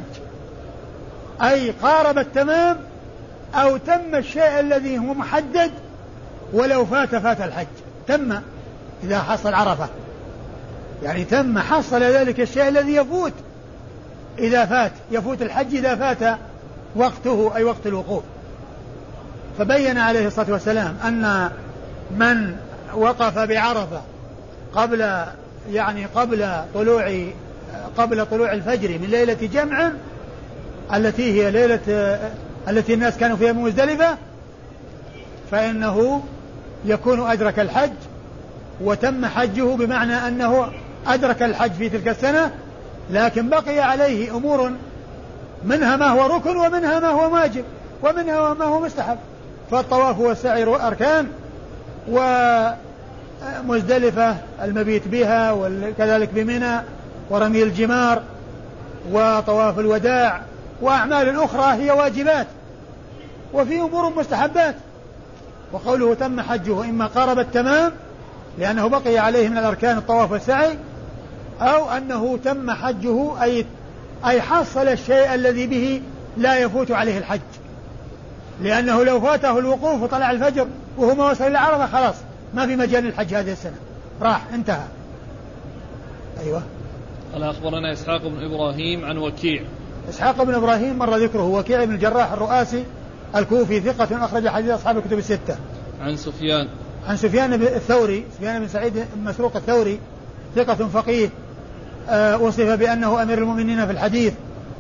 أي 1.42 1.72
قارب 1.72 2.18
التمام 2.18 2.78
أو 3.56 3.78
تم 3.78 4.16
الشيء 4.16 4.60
الذي 4.60 5.00
هو 5.00 5.14
محدد 5.14 5.72
ولو 6.54 6.86
فات 6.86 7.16
فات 7.16 7.42
الحج. 7.42 7.68
تم 8.08 8.40
إذا 9.04 9.20
حصل 9.20 9.54
عرفة. 9.54 9.88
يعني 11.04 11.24
تم 11.24 11.60
حصل 11.60 12.04
ذلك 12.04 12.40
الشيء 12.40 12.68
الذي 12.68 12.96
يفوت. 12.96 13.34
إذا 14.40 14.66
فات 14.66 14.92
يفوت 15.12 15.42
الحج 15.42 15.76
إذا 15.76 15.96
فات 15.96 16.40
وقته 16.96 17.52
أي 17.56 17.64
وقت 17.64 17.88
الوقوف. 17.88 18.24
فبين 19.58 19.98
عليه 19.98 20.28
الصلاة 20.28 20.52
والسلام 20.52 20.98
أن 21.06 21.50
من 22.12 22.56
وقف 22.94 23.40
بعرفة 23.40 24.02
قبل 24.76 25.26
يعني 25.72 26.06
قبل 26.06 26.50
طلوع 26.74 27.26
قبل 27.98 28.26
طلوع 28.26 28.54
الفجر 28.54 28.90
من 28.90 29.08
ليلة 29.10 29.50
جمع 29.54 29.92
التي 30.94 31.42
هي 31.42 31.52
ليلة 31.52 32.20
التي 32.68 32.94
الناس 32.94 33.18
كانوا 33.18 33.38
فيها 33.38 33.52
مزدلفة 33.52 34.18
فإنه 35.52 36.24
يكون 36.86 37.32
أدرك 37.32 37.60
الحج 37.60 37.92
وتم 38.82 39.26
حجه 39.26 39.76
بمعنى 39.76 40.28
أنه 40.28 40.68
أدرك 41.08 41.44
الحج 41.44 41.72
في 41.72 41.90
تلك 41.90 42.08
السنة 42.08 42.52
لكن 43.12 43.50
بقي 43.50 43.80
عليه 43.80 44.38
أمور 44.38 44.72
منها 45.66 45.96
ما 45.96 46.08
هو 46.08 46.36
ركن 46.36 46.58
ومنها 46.58 47.00
ما 47.00 47.08
هو 47.08 47.34
واجب 47.34 47.64
ومنها 48.04 48.54
ما 48.54 48.66
هو 48.66 48.80
مستحب. 48.80 49.18
فالطواف 49.72 50.20
والسعي 50.20 50.64
أركان 50.64 51.28
ومزدلفة 53.68 54.38
المبيت 54.64 55.08
بها 55.08 55.52
وكذلك 55.52 56.30
بمنى 56.34 56.82
ورمي 57.30 57.64
الجمار 57.64 58.22
وطواف 59.12 59.80
الوداع 59.80 60.42
وأعمال 60.82 61.30
الأخرى 61.30 61.84
هي 61.84 61.92
واجبات 61.92 62.48
وفي 63.54 63.82
أمور 63.82 64.14
مستحبات. 64.16 64.76
وقوله 65.74 66.14
تم 66.14 66.42
حجه 66.42 66.84
إما 66.84 67.08
قارب 67.08 67.40
التمام 67.40 67.92
لأنه 68.58 68.88
بقي 68.88 69.18
عليه 69.18 69.50
من 69.50 69.58
الأركان 69.58 69.98
الطواف 69.98 70.32
والسعي 70.32 70.78
أو 71.62 71.90
أنه 71.90 72.38
تم 72.38 72.72
حجه 72.72 73.44
أي 73.44 73.66
أي 74.26 74.42
حصل 74.42 74.88
الشيء 74.88 75.34
الذي 75.34 75.68
به 75.68 76.02
لا 76.38 76.58
يفوت 76.58 76.92
عليه 76.92 77.18
الحج. 77.18 77.40
لأنه 78.62 79.04
لو 79.04 79.22
فاته 79.22 79.60
الوقوف 79.60 80.02
وطلع 80.02 80.32
الفجر 80.32 80.68
وهو 80.98 81.16
ما 81.16 81.32
وصل 81.32 81.44
إلى 81.44 81.58
عرفة 81.58 81.88
خلاص 81.88 82.16
ما 82.54 82.68
في 82.68 82.76
مجال 82.76 83.06
الحج 83.08 83.34
هذه 83.34 83.52
السنة. 83.52 83.78
راح 84.22 84.42
انتهى. 84.54 84.88
أيوه. 86.44 86.64
قال 87.34 87.44
أخبرنا 87.44 87.94
إسحاق 87.94 88.28
بن 88.28 88.44
إبراهيم 88.44 89.06
عن 89.06 89.18
وكيع. 89.18 89.64
إسحاق 90.10 90.44
بن 90.44 90.54
إبراهيم 90.54 90.98
مر 90.98 91.18
ذكره 91.18 91.44
وكيع 91.44 91.86
بن 91.86 91.94
الجراح 91.94 92.32
الرؤاسي 92.32 92.86
الكوفي 93.36 93.80
ثقة 93.80 94.26
أخرج 94.26 94.48
حديث 94.48 94.70
أصحاب 94.70 94.98
الكتب 94.98 95.18
الستة. 95.18 95.56
عن 96.02 96.16
سفيان. 96.16 96.68
عن 97.08 97.18
سفيان 97.18 97.54
الثوري 97.54 98.26
سفيان 98.38 98.60
بن 98.60 98.68
سعيد 98.68 99.06
مسروق 99.24 99.56
الثوري 99.56 100.00
ثقة 100.56 100.76
فقيه 100.76 101.30
آه 102.10 102.38
وصف 102.38 102.70
بأنه 102.70 103.24
أمير 103.24 103.38
المؤمنين 103.38 103.86
في 103.86 103.92
الحديث 103.92 104.34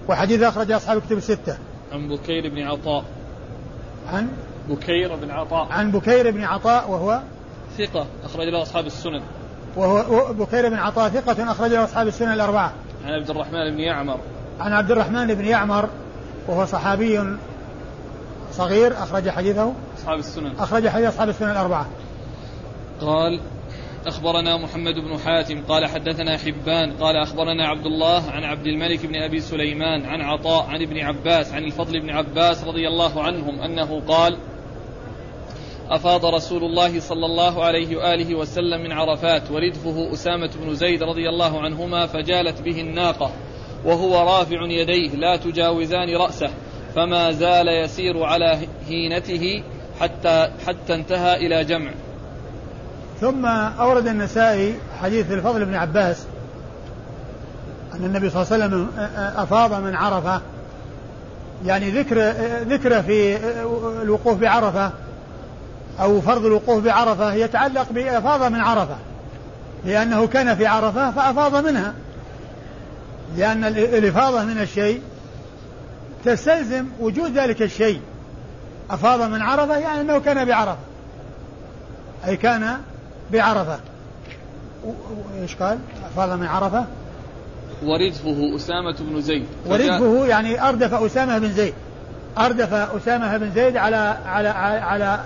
وحديث 0.08 0.42
أخرج 0.42 0.72
أصحاب 0.72 0.98
الكتب 0.98 1.18
الستة. 1.18 1.58
عن 1.92 2.08
بكير 2.08 2.50
بن 2.50 2.62
عطاء. 2.62 3.04
عن؟ 4.14 4.28
بكير 4.70 5.16
بن 5.16 5.32
عطاء. 5.32 5.68
عن 5.72 5.92
بكير 5.92 6.32
بن 6.32 6.44
عطاء 6.44 6.92
وهو؟ 6.92 7.22
ثقة 7.78 8.06
أخرج 8.24 8.48
له 8.48 8.62
أصحاب 8.62 8.86
السنن. 8.86 9.22
وهو 9.76 10.34
بكير 10.34 10.70
بن 10.70 10.76
عطاء 10.76 11.10
ثقة 11.10 11.52
أخرج 11.52 11.72
له 11.72 11.84
أصحاب 11.84 12.08
السنن 12.08 12.34
الأربعة. 12.34 12.74
عن 13.06 13.14
عبد 13.14 13.30
الرحمن 13.30 13.72
بن 13.72 13.80
يعمر. 13.80 14.20
عن 14.62 14.74
عبد 14.74 14.92
الرحمن 14.92 15.28
بن 15.28 15.46
يعمر 15.46 15.90
وهو 16.48 16.66
صحابي 16.66 17.38
صغير 18.52 18.94
أخرج 18.94 19.30
حديثه. 19.30 19.74
أصحاب 19.98 20.20
السنن. 20.20 20.52
أخرج 20.60 20.88
حديث 20.88 21.08
أصحاب 21.08 21.30
السنن 21.30 21.52
الأربعة. 21.52 21.88
قال 23.02 23.40
أخبرنا 24.08 24.58
محمد 24.58 24.94
بن 24.94 25.18
حاتم 25.20 25.64
قال 25.64 25.86
حدثنا 25.86 26.38
حبان 26.38 26.92
قال 26.92 27.16
أخبرنا 27.16 27.68
عبد 27.68 27.86
الله 27.86 28.32
عن 28.32 28.44
عبد 28.44 28.68
الملك 28.68 29.06
بن 29.06 29.16
أبي 29.16 29.40
سليمان 29.40 30.06
عن 30.06 30.22
عطاء 30.22 30.66
عن 30.66 30.82
ابن 30.82 31.00
عباس 31.00 31.54
عن 31.54 31.64
الفضل 31.64 32.00
بن 32.00 32.10
عباس 32.10 32.64
رضي 32.64 32.88
الله 32.88 33.24
عنهم 33.24 33.60
أنه 33.60 34.02
قال 34.08 34.38
أفاض 35.90 36.26
رسول 36.26 36.64
الله 36.64 37.00
صلى 37.00 37.26
الله 37.26 37.64
عليه 37.64 37.98
وآله 37.98 38.36
وسلم 38.36 38.82
من 38.82 38.92
عرفات 38.92 39.52
وردفه 39.52 40.14
أسامة 40.14 40.50
بن 40.62 40.76
زيد 40.76 41.04
رضي 41.04 41.30
الله 41.30 41.62
عنهما 41.62 42.08
فجالت 42.08 42.62
به 42.62 42.82
الناقة. 42.82 43.32
وهو 43.86 44.38
رافع 44.38 44.62
يديه 44.62 45.16
لا 45.16 45.38
تجاوزان 45.38 46.16
رأسه. 46.16 46.50
فما 46.96 47.32
زال 47.32 47.68
يسير 47.68 48.24
على 48.24 48.60
هينته 48.88 49.64
حتى 50.00 50.52
حتى 50.68 50.96
انتهى 50.96 51.36
إلى 51.48 51.64
جمع. 51.64 51.92
ثم 53.22 53.46
أورد 53.46 54.08
النسائي 54.08 54.76
حديث 55.02 55.32
الفضل 55.32 55.66
بن 55.66 55.76
عباس 55.76 56.26
أن 57.94 58.06
النبي 58.06 58.30
صلى 58.30 58.42
الله 58.42 58.54
عليه 58.54 58.66
وسلم 58.66 58.90
أفاض 59.38 59.74
من 59.74 59.96
عرفة. 59.96 60.42
يعني 61.66 61.90
ذكر 61.90 62.34
ذكر 62.68 63.02
في 63.02 63.38
الوقوف 64.02 64.38
بعرفة 64.38 64.92
أو 66.02 66.22
فرض 66.22 66.46
الوقوف 66.46 66.84
بعرفة 66.84 67.34
يتعلق 67.34 67.88
بأفاض 67.92 68.52
من 68.52 68.60
عرفة. 68.60 68.96
لأنه 69.86 70.28
كان 70.28 70.56
في 70.56 70.66
عرفة 70.66 71.12
فأفاض 71.12 71.66
منها. 71.68 71.94
لأن 73.38 73.64
الإفاضة 73.64 74.44
من 74.44 74.62
الشيء 74.62 75.02
تستلزم 76.26 76.86
وجود 77.00 77.38
ذلك 77.38 77.62
الشيء. 77.62 78.02
أفاض 78.90 79.22
من 79.22 79.42
عرفة 79.42 79.78
يعني 79.78 80.02
أنه 80.02 80.20
كان 80.20 80.46
بعرفة. 80.46 80.78
أي 82.28 82.38
كان 82.38 82.78
بعرفة. 83.32 83.80
إيش 85.42 85.56
قال؟ 85.56 85.78
أفاض 86.06 86.40
من 86.40 86.48
عرفة. 86.48 86.86
وردفه 87.84 88.56
أسامة 88.56 88.96
بن 89.00 89.22
زيد. 89.22 89.46
وردفه 89.66 90.26
يعني 90.26 90.70
أردف 90.70 90.94
أسامة 90.94 91.38
بن 91.38 91.52
زيد. 91.52 91.74
أردف 92.38 92.74
أسامة 92.74 93.38
بن 93.38 93.52
زيد 93.52 93.78
على 93.78 94.18
على 94.26 94.50
على 94.50 95.20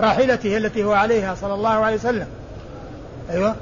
راحلته 0.00 0.56
التي 0.56 0.84
هو 0.84 0.92
عليها 0.92 1.34
صلى 1.34 1.54
الله 1.54 1.70
عليه 1.70 1.96
وسلم. 1.96 2.26
أيوه. 3.30 3.56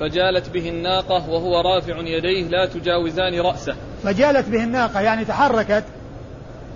فجالت 0.00 0.48
به 0.48 0.68
الناقة 0.68 1.30
وهو 1.30 1.60
رافع 1.60 1.98
يديه 1.98 2.48
لا 2.48 2.66
تجاوزان 2.66 3.40
رأسه. 3.40 3.74
فجالت 4.04 4.48
به 4.48 4.64
الناقة 4.64 5.00
يعني 5.00 5.24
تحركت 5.24 5.84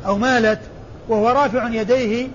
أو 0.07 0.18
مالت 0.18 0.61
وهو 1.09 1.29
رافع 1.29 1.68
يديه 1.68 2.29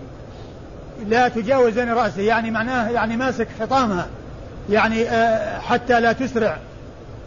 لا 1.07 1.27
تجاوزان 1.27 1.89
رأسه 1.89 2.21
يعني 2.21 2.51
معناه 2.51 2.89
يعني 2.89 3.17
ماسك 3.17 3.47
خطامها 3.59 4.07
يعني 4.69 5.09
آه، 5.09 5.59
حتى 5.59 5.99
لا 5.99 6.11
تسرع 6.11 6.57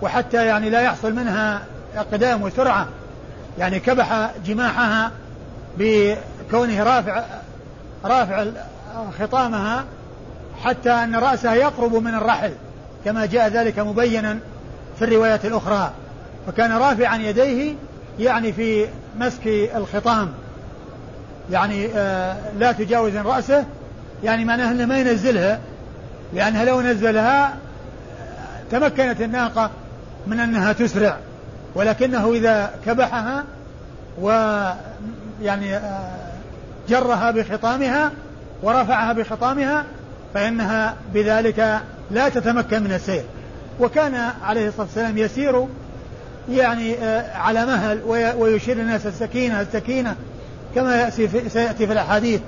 وحتى 0.02 0.46
يعني 0.46 0.70
لا 0.70 0.80
يحصل 0.80 1.12
منها 1.14 1.62
اقدام 1.96 2.42
وسرعة 2.42 2.88
يعني 3.58 3.80
كبح 3.80 4.30
جماحها 4.46 5.10
بكونه 5.78 6.82
رافع 6.82 7.24
رافع 8.04 8.44
خطامها 9.18 9.84
حتى 10.64 10.90
أن 10.90 11.16
رأسها 11.16 11.54
يقرب 11.54 11.94
من 11.94 12.14
الرحل. 12.14 12.52
كما 13.05 13.26
جاء 13.26 13.48
ذلك 13.48 13.78
مبينا 13.78 14.38
في 14.98 15.05
الروايات 15.05 15.44
الأخرى. 15.44 15.92
فكان 16.46 16.72
رافعا 16.72 17.16
يديه 17.16 17.74
يعني 18.18 18.53
في 18.53 18.86
مسك 19.18 19.46
الخطام. 19.76 20.28
يعني 21.50 21.86
آه 21.96 22.36
لا 22.59 22.72
تجاوز 22.72 23.16
رأسه. 23.16 23.64
يعني 24.24 24.44
معناه 24.44 24.70
أنه 24.70 24.86
ما 24.86 24.98
ينزلها. 24.98 25.59
لأنها 26.34 26.64
لو 26.64 26.80
نزلها 26.80 27.57
تمكنت 28.70 29.20
الناقة 29.20 29.70
من 30.26 30.40
أنها 30.40 30.72
تسرع. 30.72 31.16
ولكنه 31.74 32.32
إذا 32.32 32.70
كبحها 32.86 33.44
و 34.20 34.28
يعني 35.42 35.76
آه، 35.76 36.11
جرها 36.88 37.30
بخطامها 37.30 38.11
ورفعها 38.62 39.12
بخطامها 39.12 39.84
فإنها 40.34 40.94
بذلك 41.14 41.80
لا 42.12 42.28
تتمكن 42.28 42.82
من 42.82 42.92
السير. 42.92 43.22
وكان 43.80 44.14
عليه 44.42 44.68
الصلاة 44.68 44.86
والسلام 44.86 45.18
يسير 45.18 45.66
يعني 46.50 46.94
آه، 46.94 47.36
على 47.36 47.66
مهل 47.66 48.00
ويشير 48.38 48.76
الناس 48.76 49.06
السكينة 49.06 49.60
السكينة 49.60 50.16
كما 50.74 51.10
سيأتي 51.48 51.86
في 51.86 51.92
الأحاديث. 51.92 52.40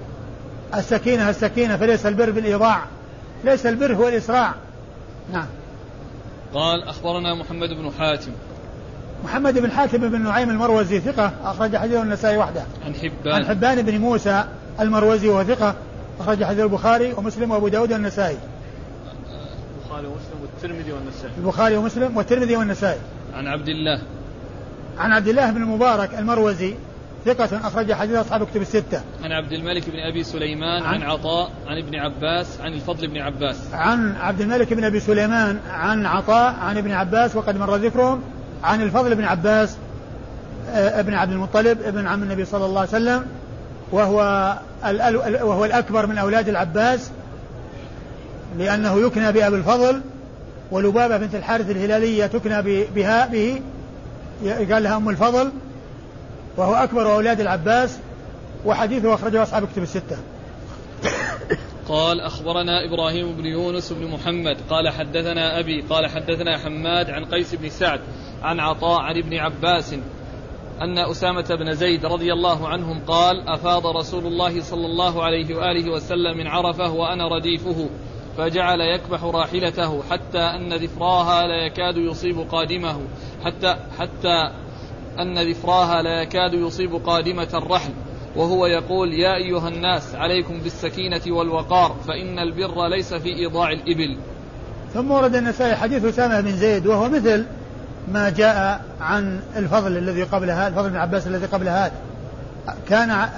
السكينة 0.74 1.30
السكينة 1.30 1.76
فليس 1.76 2.06
البر 2.06 2.30
بالإيضاع 2.30 2.82
ليس 3.44 3.66
البر 3.66 3.94
هو 3.94 4.08
الإسراع. 4.08 4.54
نعم. 5.32 5.46
قال 6.54 6.82
أخبرنا 6.88 7.34
محمد 7.34 7.68
بن 7.68 7.90
حاتم. 7.98 8.32
محمد 9.24 9.58
بن 9.58 9.70
حاتم 9.70 10.10
بن 10.10 10.20
نعيم 10.20 10.50
المروزي 10.50 11.00
ثقة 11.00 11.32
أخرج 11.44 11.76
حديث 11.76 11.96
النسائي 11.96 12.36
وحده. 12.36 12.62
عن 12.84 12.94
حبان. 12.94 13.34
عن 13.34 13.46
حبان 13.46 13.82
بن 13.82 13.98
موسى 13.98 14.44
المروزي 14.80 15.28
وهو 15.28 15.44
ثقة 15.44 15.74
أخرج 16.20 16.44
حديث 16.44 16.60
البخاري 16.60 17.12
ومسلم 17.12 17.50
وأبو 17.50 17.68
داود 17.68 17.92
والنسائي 17.92 18.36
البخاري 19.94 20.06
ومسلم 20.06 20.40
والترمذي 20.42 20.92
والنسائي. 20.92 21.32
البخاري 21.38 21.76
ومسلم 21.76 22.16
والترمذي 22.16 22.56
والنسائي. 22.56 23.00
عن 23.34 23.46
عبد 23.46 23.68
الله. 23.68 24.02
عن 24.98 25.12
عبد 25.12 25.28
الله 25.28 25.50
بن 25.50 25.62
المبارك 25.62 26.14
المروزي 26.14 26.74
ثقة 27.24 27.66
أخرج 27.66 27.92
حديث 27.92 28.16
أصحاب 28.16 28.46
كتب 28.46 28.60
الستة. 28.60 29.00
عن 29.24 29.32
عبد 29.32 29.52
الملك 29.52 29.90
بن 29.90 29.98
أبي 29.98 30.24
سليمان 30.24 30.82
عن, 30.82 30.94
عن 30.94 31.02
عطاء 31.02 31.50
عن 31.66 31.78
ابن 31.78 31.94
عباس 31.94 32.60
عن 32.60 32.72
الفضل 32.72 33.06
بن 33.06 33.18
عباس. 33.18 33.56
عن 33.72 34.16
عبد 34.16 34.40
الملك 34.40 34.72
بن 34.72 34.84
أبي 34.84 35.00
سليمان 35.00 35.58
عن 35.70 36.06
عطاء 36.06 36.54
عن 36.54 36.78
ابن 36.78 36.92
عباس 36.92 37.36
وقد 37.36 37.56
مر 37.56 37.76
ذكرهم. 37.76 38.22
عن 38.64 38.82
الفضل 38.82 39.14
بن 39.14 39.24
عباس 39.24 39.76
آه، 40.68 41.00
ابن 41.00 41.14
عبد 41.14 41.32
المطلب 41.32 41.82
ابن 41.82 42.06
عم 42.06 42.22
النبي 42.22 42.44
صلى 42.44 42.66
الله 42.66 42.80
عليه 42.80 42.90
وسلم 42.90 43.26
وهو 43.92 44.18
وهو 45.42 45.64
الأكبر 45.64 46.06
من 46.06 46.18
أولاد 46.18 46.48
العباس. 46.48 47.10
لأنه 48.58 49.06
يكنى 49.06 49.32
بأبي 49.32 49.56
الفضل 49.56 50.00
ولبابة 50.70 51.16
بنت 51.16 51.34
الحارث 51.34 51.70
الهلالية 51.70 52.26
تكنى 52.26 52.86
بها 52.94 53.26
به 53.26 53.60
قال 54.72 54.82
لها 54.82 54.96
أم 54.96 55.08
الفضل 55.08 55.52
وهو 56.56 56.74
أكبر 56.74 57.14
أولاد 57.14 57.40
العباس 57.40 57.98
وحديثه 58.64 59.14
أخرجه 59.14 59.42
أصحاب 59.42 59.68
كتب 59.72 59.82
الستة. 59.82 60.16
قال 61.88 62.20
أخبرنا 62.20 62.84
إبراهيم 62.84 63.36
بن 63.36 63.46
يونس 63.46 63.92
بن 63.92 64.06
محمد 64.06 64.56
قال 64.70 64.88
حدثنا 64.88 65.58
أبي 65.60 65.80
قال 65.80 66.06
حدثنا 66.06 66.58
حماد 66.58 67.10
عن 67.10 67.24
قيس 67.24 67.54
بن 67.54 67.68
سعد 67.68 68.00
عن 68.42 68.60
عطاء 68.60 69.00
عن 69.00 69.18
ابن 69.18 69.34
عباس 69.34 69.94
أن 70.80 70.98
أسامة 70.98 71.54
بن 71.60 71.74
زيد 71.74 72.06
رضي 72.06 72.32
الله 72.32 72.68
عنهم 72.68 73.00
قال 73.06 73.48
أفاض 73.48 73.86
رسول 73.86 74.26
الله 74.26 74.62
صلى 74.62 74.86
الله 74.86 75.24
عليه 75.24 75.54
وآله 75.54 75.90
وسلم 75.90 76.36
من 76.36 76.46
عرفة 76.46 76.90
وأنا 76.90 77.36
رديفه. 77.36 77.88
فجعل 78.38 78.80
يكبح 78.80 79.24
راحلته 79.24 80.02
حتى 80.10 80.38
أن 80.38 80.72
ذفراها 80.72 81.46
لا 81.46 81.66
يكاد 81.66 81.96
يصيب 81.96 82.38
قادمه. 82.38 83.00
حتى 83.44 83.76
حتى 83.98 84.50
أن 85.18 85.50
ذفراها 85.50 86.02
لا 86.02 86.22
يكاد 86.22 86.54
يصيب 86.54 86.94
قادمة 86.94 87.48
الرحل 87.54 87.92
وهو 88.36 88.66
يقول 88.66 89.12
يا 89.12 89.36
أيها 89.36 89.68
الناس 89.68 90.14
عليكم 90.14 90.60
بالسكينة 90.60 91.22
والوقار 91.26 91.96
فإن 92.08 92.38
البر 92.38 92.88
ليس 92.88 93.14
في 93.14 93.28
إيضاع 93.36 93.70
الإبل. 93.70 94.18
ثم 94.94 95.10
ورد 95.10 95.36
النسائي 95.36 95.76
حديث 95.76 96.04
أسامة 96.04 96.40
بن 96.40 96.52
زيد 96.52 96.86
وهو 96.86 97.08
مثل 97.08 97.46
ما 98.08 98.30
جاء 98.30 98.84
عن 99.00 99.40
الفضل 99.56 99.96
الذي 99.96 100.22
قبل 100.22 100.50
هذا 100.50 100.68
الفضل 100.68 100.90
بن 100.90 100.96
عباس 100.96 101.26
الذي 101.26 101.46
قبل 101.46 101.68
هذا 101.68 101.92
كان 102.88 103.28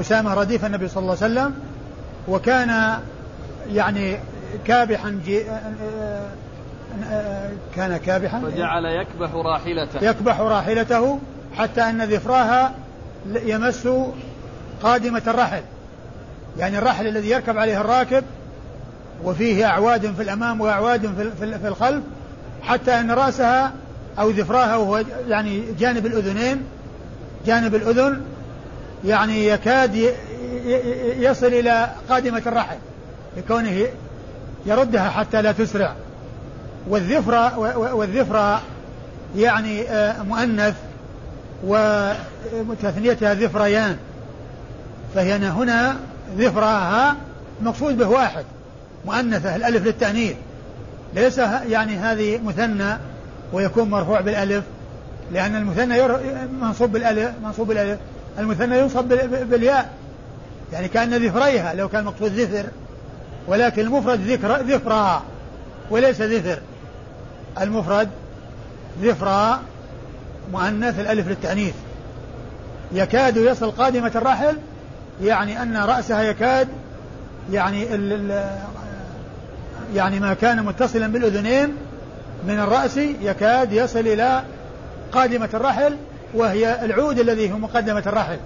أسامة 0.00 0.34
رديف 0.34 0.64
النبي 0.64 0.88
صلى 0.88 1.00
الله 1.00 1.16
عليه 1.22 1.32
وسلم 1.32 1.54
وكان 2.28 2.98
يعني 3.72 4.18
كابحا 4.66 5.20
جي 5.24 5.42
كان 7.76 7.96
كابحا. 7.96 8.40
فجعل 8.40 8.84
يكبح 8.84 9.34
راحلته. 9.34 10.04
يكبح 10.04 10.40
راحلته 10.40 11.18
حتى 11.56 11.80
أن 11.80 12.02
ذفراها 12.02 12.74
يمس 13.26 13.88
قادمة 14.82 15.22
الرحل. 15.26 15.62
يعني 16.58 16.78
الرحل 16.78 17.06
الذي 17.06 17.30
يركب 17.30 17.58
عليه 17.58 17.80
الراكب 17.80 18.24
وفيه 19.24 19.66
أعواد 19.66 20.14
في 20.14 20.22
الأمام 20.22 20.60
وأعواد 20.60 21.32
في 21.38 21.68
الخلف 21.68 22.02
حتى 22.62 23.00
أن 23.00 23.10
رأسها 23.10 23.72
أو 24.18 24.30
ذفراها 24.30 24.76
وهو 24.76 25.04
يعني 25.28 25.62
جانب 25.78 26.06
الأذنين 26.06 26.64
جانب 27.46 27.74
الأذن 27.74 28.22
يعني 29.04 29.46
يكاد 29.46 30.14
يصل 31.18 31.46
إلى 31.46 31.90
قادمة 32.08 32.42
الرحل. 32.46 32.76
لكونه 33.36 33.86
يردها 34.66 35.08
حتى 35.10 35.42
لا 35.42 35.52
تسرع. 35.52 35.94
والذفرة 36.88 37.58
والذفرة 37.94 38.62
يعني 39.36 39.82
آه، 39.82 40.22
مؤنث 40.22 40.74
وتثنيتها 41.64 43.34
ذفريان. 43.34 43.96
فهي 45.14 45.34
هنا 45.36 45.96
ذفراها 46.36 47.16
مقصود 47.62 47.98
به 47.98 48.08
واحد 48.08 48.44
مؤنثة 49.06 49.56
الألف 49.56 49.86
للتأنيث. 49.86 50.36
ليس 51.14 51.38
يعني 51.68 51.96
هذه 51.96 52.40
مثنى 52.44 52.96
ويكون 53.52 53.90
مرفوع 53.90 54.20
بالألف 54.20 54.64
لأن 55.32 55.56
المثنى 55.56 56.02
منصوب 56.60 56.92
بالألف 56.92 57.32
منصوب 57.44 57.68
بالألف. 57.68 57.98
المثنى 58.38 58.78
ينصب 58.78 59.08
بالياء. 59.50 59.90
يعني 60.72 60.88
كأن 60.88 61.14
ذفريها 61.14 61.74
لو 61.74 61.88
كان 61.88 62.04
مقصود 62.04 62.32
ذفر. 62.32 62.66
ولكن 63.48 63.82
المفرد 63.82 64.20
ذكر 64.20 64.56
ذفرا 64.56 65.22
وليس 65.90 66.20
ذفر 66.22 66.58
المفرد 67.60 68.08
ذفرا 69.02 69.60
مؤنث 70.52 71.00
الألف 71.00 71.28
للتأنيث. 71.28 71.74
يكاد 72.92 73.36
يصل 73.36 73.70
قادمة 73.70 74.12
الرحل 74.14 74.56
يعني 75.22 75.62
أن 75.62 75.76
رأسها 75.76 76.22
يكاد 76.22 76.68
يعني 77.52 77.94
ال 77.94 78.12
ال 78.12 78.58
يعني 79.94 80.20
ما 80.20 80.34
كان 80.34 80.64
متصلا 80.64 81.06
بالأذنين 81.06 81.76
من 82.46 82.58
الرأس 82.58 82.96
يكاد 82.96 83.72
يصل 83.72 83.98
إلى 83.98 84.42
قادمة 85.12 85.48
الرحل 85.54 85.96
وهي 86.34 86.84
العود 86.84 87.18
الذي 87.18 87.52
هو 87.52 87.58
مقدمة 87.58 88.02
الرحل. 88.06 88.38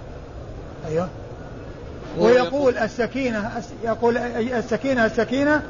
أيوه. 0.89 1.09
ويقول 2.17 2.77
السكينة 2.77 3.51
يقول 3.83 4.17
السكينة 4.17 5.05
السكينة 5.05 5.61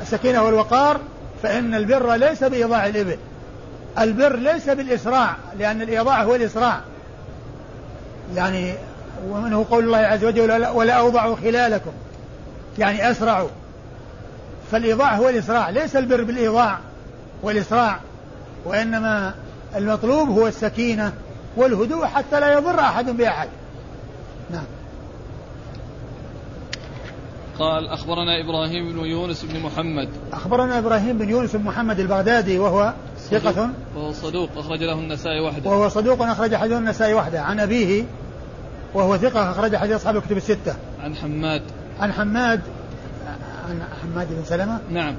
السكينة 0.00 0.42
والوقار 0.42 1.00
فإن 1.42 1.74
البر 1.74 2.14
ليس 2.14 2.44
بإيضاع 2.44 2.86
الإبل. 2.86 3.16
البر 3.98 4.36
ليس 4.36 4.70
بالإسراع 4.70 5.36
لأن 5.58 5.82
الإيضاع 5.82 6.22
هو 6.22 6.34
الإسراع. 6.34 6.80
يعني 8.34 8.74
ومنه 9.28 9.66
قول 9.70 9.84
الله 9.84 9.98
عز 9.98 10.24
وجل 10.24 10.66
ولا 10.66 10.92
أوضعوا 10.92 11.36
خلالكم. 11.36 11.92
يعني 12.78 13.10
أسرعوا. 13.10 13.48
فالإيضاع 14.72 15.14
هو 15.14 15.28
الإسراع 15.28 15.70
ليس 15.70 15.96
البر 15.96 16.24
بالإيضاع 16.24 16.78
والإسراع. 17.42 18.00
وإنما 18.64 19.34
المطلوب 19.76 20.28
هو 20.28 20.46
السكينة 20.46 21.12
والهدوء 21.56 22.06
حتى 22.06 22.40
لا 22.40 22.52
يضر 22.52 22.80
أحد 22.80 23.10
بأحد. 23.10 23.48
نعم. 24.50 24.64
قال 27.58 27.88
أخبرنا 27.88 28.40
إبراهيم 28.40 28.92
بن 28.92 28.98
يونس 28.98 29.44
بن 29.44 29.60
محمد. 29.60 30.08
أخبرنا 30.32 30.78
إبراهيم 30.78 31.18
بن 31.18 31.28
يونس 31.28 31.56
بن 31.56 31.64
محمد 31.64 32.00
البغدادي 32.00 32.58
وهو 32.58 32.92
ثقة. 33.18 33.70
وهو 33.96 34.12
صدوق 34.12 34.50
أخرج 34.56 34.82
له 34.82 34.98
النسائي 34.98 35.40
وحده. 35.40 35.70
وهو 35.70 35.88
صدوق 35.88 36.22
أخرج 36.22 36.54
حديث 36.54 36.78
النسائي 36.78 37.14
وحده. 37.14 37.42
عن 37.42 37.60
أبيه 37.60 38.04
وهو 38.94 39.16
ثقة 39.16 39.50
أخرج 39.50 39.76
حديث 39.76 39.94
أصحاب 39.94 40.16
الكتب 40.16 40.36
الستة. 40.36 40.76
عن 41.02 41.14
حماد. 41.16 41.62
عن 42.00 42.12
حماد 42.12 42.60
عن 43.68 43.82
حماد 44.02 44.28
بن 44.30 44.44
سلمة؟ 44.44 44.80
نعم. 44.90 45.14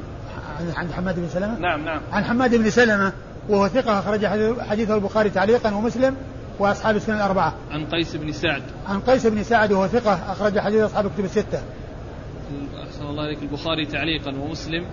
عن 0.75 0.93
حماد 0.93 1.19
بن 1.19 1.27
سلمة؟ 1.29 1.59
نعم 1.59 1.85
نعم. 1.85 2.01
عن 2.11 2.25
حماد 2.25 2.55
بن 2.55 2.69
سلمة 2.69 3.13
وهو 3.49 3.67
ثقة 3.67 3.99
أخرج 3.99 4.25
حديثه 4.59 4.95
البخاري 4.95 5.29
تعليقا 5.29 5.73
ومسلم 5.73 6.15
وأصحاب 6.59 6.95
السنن 6.95 7.15
الأربعة. 7.15 7.53
عن 7.71 7.85
قيس 7.85 8.15
بن 8.15 8.31
سعد. 8.31 8.63
عن 8.87 8.99
قيس 8.99 9.27
بن 9.27 9.43
سعد 9.43 9.71
وهو 9.71 9.87
ثقة 9.87 10.31
أخرج 10.31 10.59
حديث 10.59 10.81
أصحاب 10.81 11.05
الكتب 11.05 11.25
الستة. 11.25 11.61
أحسن 12.83 13.05
الله 13.05 13.23
عليك 13.23 13.37
البخاري 13.41 13.85
تعليقا 13.85 14.29
ومسلم 14.29 14.85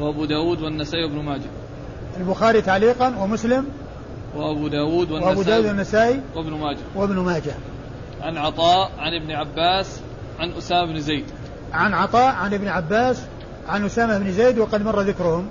وأبو 0.00 0.24
داود 0.24 0.62
والنسائي 0.62 1.04
وابن 1.04 1.22
ماجه. 1.22 1.50
البخاري 2.16 2.62
تعليقا 2.62 3.16
ومسلم 3.18 3.66
وأبو 4.36 4.68
داود 4.68 5.10
والنسائي 5.10 5.28
وأبو 5.28 5.42
داود 5.42 5.66
والنسائي 5.66 6.20
وابن 6.34 6.52
ماجه. 6.52 6.78
وابن 6.94 7.18
ماجه. 7.18 7.54
عن 8.20 8.36
عطاء 8.36 8.90
عن 8.98 9.14
ابن 9.14 9.30
عباس 9.30 10.00
عن 10.38 10.52
أسامة 10.52 10.92
بن 10.92 11.00
زيد. 11.00 11.24
عن 11.72 11.94
عطاء 11.94 12.34
عن 12.34 12.54
ابن 12.54 12.68
عباس 12.68 13.26
عن 13.68 13.84
أسامة 13.84 14.18
بن 14.18 14.32
زيد 14.32 14.58
وقد 14.58 14.82
مر 14.82 15.00
ذكرهم. 15.00 15.48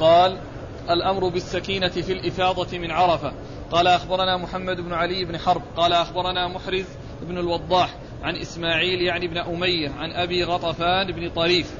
قال 0.00 0.38
الأمر 0.90 1.28
بالسكينة 1.28 1.88
في 1.88 2.12
الإفاضة 2.12 2.78
من 2.78 2.90
عرفة 2.90 3.32
قال 3.70 3.86
أخبرنا 3.86 4.36
محمد 4.36 4.80
بن 4.80 4.92
علي 4.92 5.24
بن 5.24 5.38
حرب 5.38 5.62
قال 5.76 5.92
أخبرنا 5.92 6.48
محرز 6.48 6.84
بن 7.22 7.38
الوضاح 7.38 7.94
عن 8.26 8.36
إسماعيل 8.36 9.02
يعني 9.02 9.26
بن 9.28 9.38
أمية 9.38 9.90
عن 9.90 10.12
أبي 10.12 10.44
غطفان 10.44 11.12
بن 11.12 11.30
طريف 11.30 11.74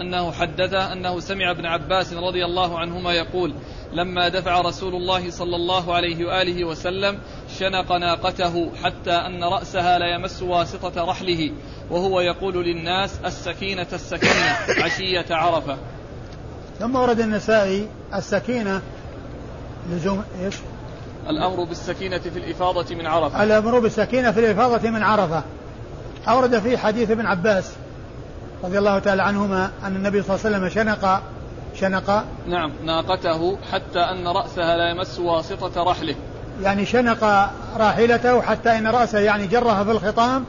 أنه 0.00 0.32
حدثه 0.32 0.92
أنه 0.92 1.20
سمع 1.20 1.50
ابن 1.50 1.66
عباس 1.66 2.12
رضي 2.12 2.44
الله 2.44 2.78
عنهما 2.78 3.12
يقول 3.12 3.54
لما 3.92 4.28
دفع 4.28 4.60
رسول 4.60 4.94
الله 4.94 5.30
صلى 5.30 5.56
الله 5.56 5.94
عليه 5.94 6.26
وآله 6.26 6.64
وسلم 6.64 7.18
شنق 7.58 7.92
ناقته 7.92 8.70
حتى 8.84 9.12
أن 9.12 9.44
رأسها 9.44 9.98
لا 9.98 10.14
يمس 10.14 10.42
واسطة 10.42 11.04
رحله 11.04 11.52
وهو 11.90 12.20
يقول 12.20 12.64
للناس 12.64 13.20
السكينة 13.24 13.86
السكينة 13.92 14.56
عشية 14.84 15.26
عرفة 15.30 15.78
ثم 16.78 16.96
ورد 16.96 17.20
النسائي 17.20 17.88
السكينة 18.14 18.82
لزوم 19.90 20.24
إيش؟ 20.44 20.54
الأمر 21.28 21.64
بالسكينة 21.64 22.18
في 22.18 22.38
الإفاضة 22.38 22.94
من 22.94 23.06
عرفة. 23.06 23.42
الأمر 23.42 23.78
بالسكينة 23.78 24.32
في 24.32 24.40
الإفاضة 24.40 24.90
من 24.90 25.02
عرفة. 25.02 25.42
أورد 26.28 26.58
في 26.58 26.78
حديث 26.78 27.10
ابن 27.10 27.26
عباس 27.26 27.72
رضي 28.64 28.78
الله 28.78 28.98
تعالى 28.98 29.22
عنهما 29.22 29.70
أن 29.84 29.96
النبي 29.96 30.22
صلى 30.22 30.36
الله 30.36 30.46
عليه 30.46 30.56
وسلم 30.56 30.68
شنق 30.68 31.22
شنق. 31.74 32.24
نعم 32.46 32.72
ناقته 32.84 33.58
حتى 33.72 33.98
أن 33.98 34.28
رأسها 34.28 34.76
لا 34.76 34.90
يمس 34.90 35.18
واسطة 35.18 35.82
رحله. 35.82 36.14
يعني 36.62 36.86
شنق 36.86 37.50
راحلته 37.76 38.42
حتى 38.42 38.78
أن 38.78 38.86
رأسه 38.86 39.18
يعني 39.18 39.46
جرها 39.46 39.84
في 39.84 39.90
الخطام 39.90 40.44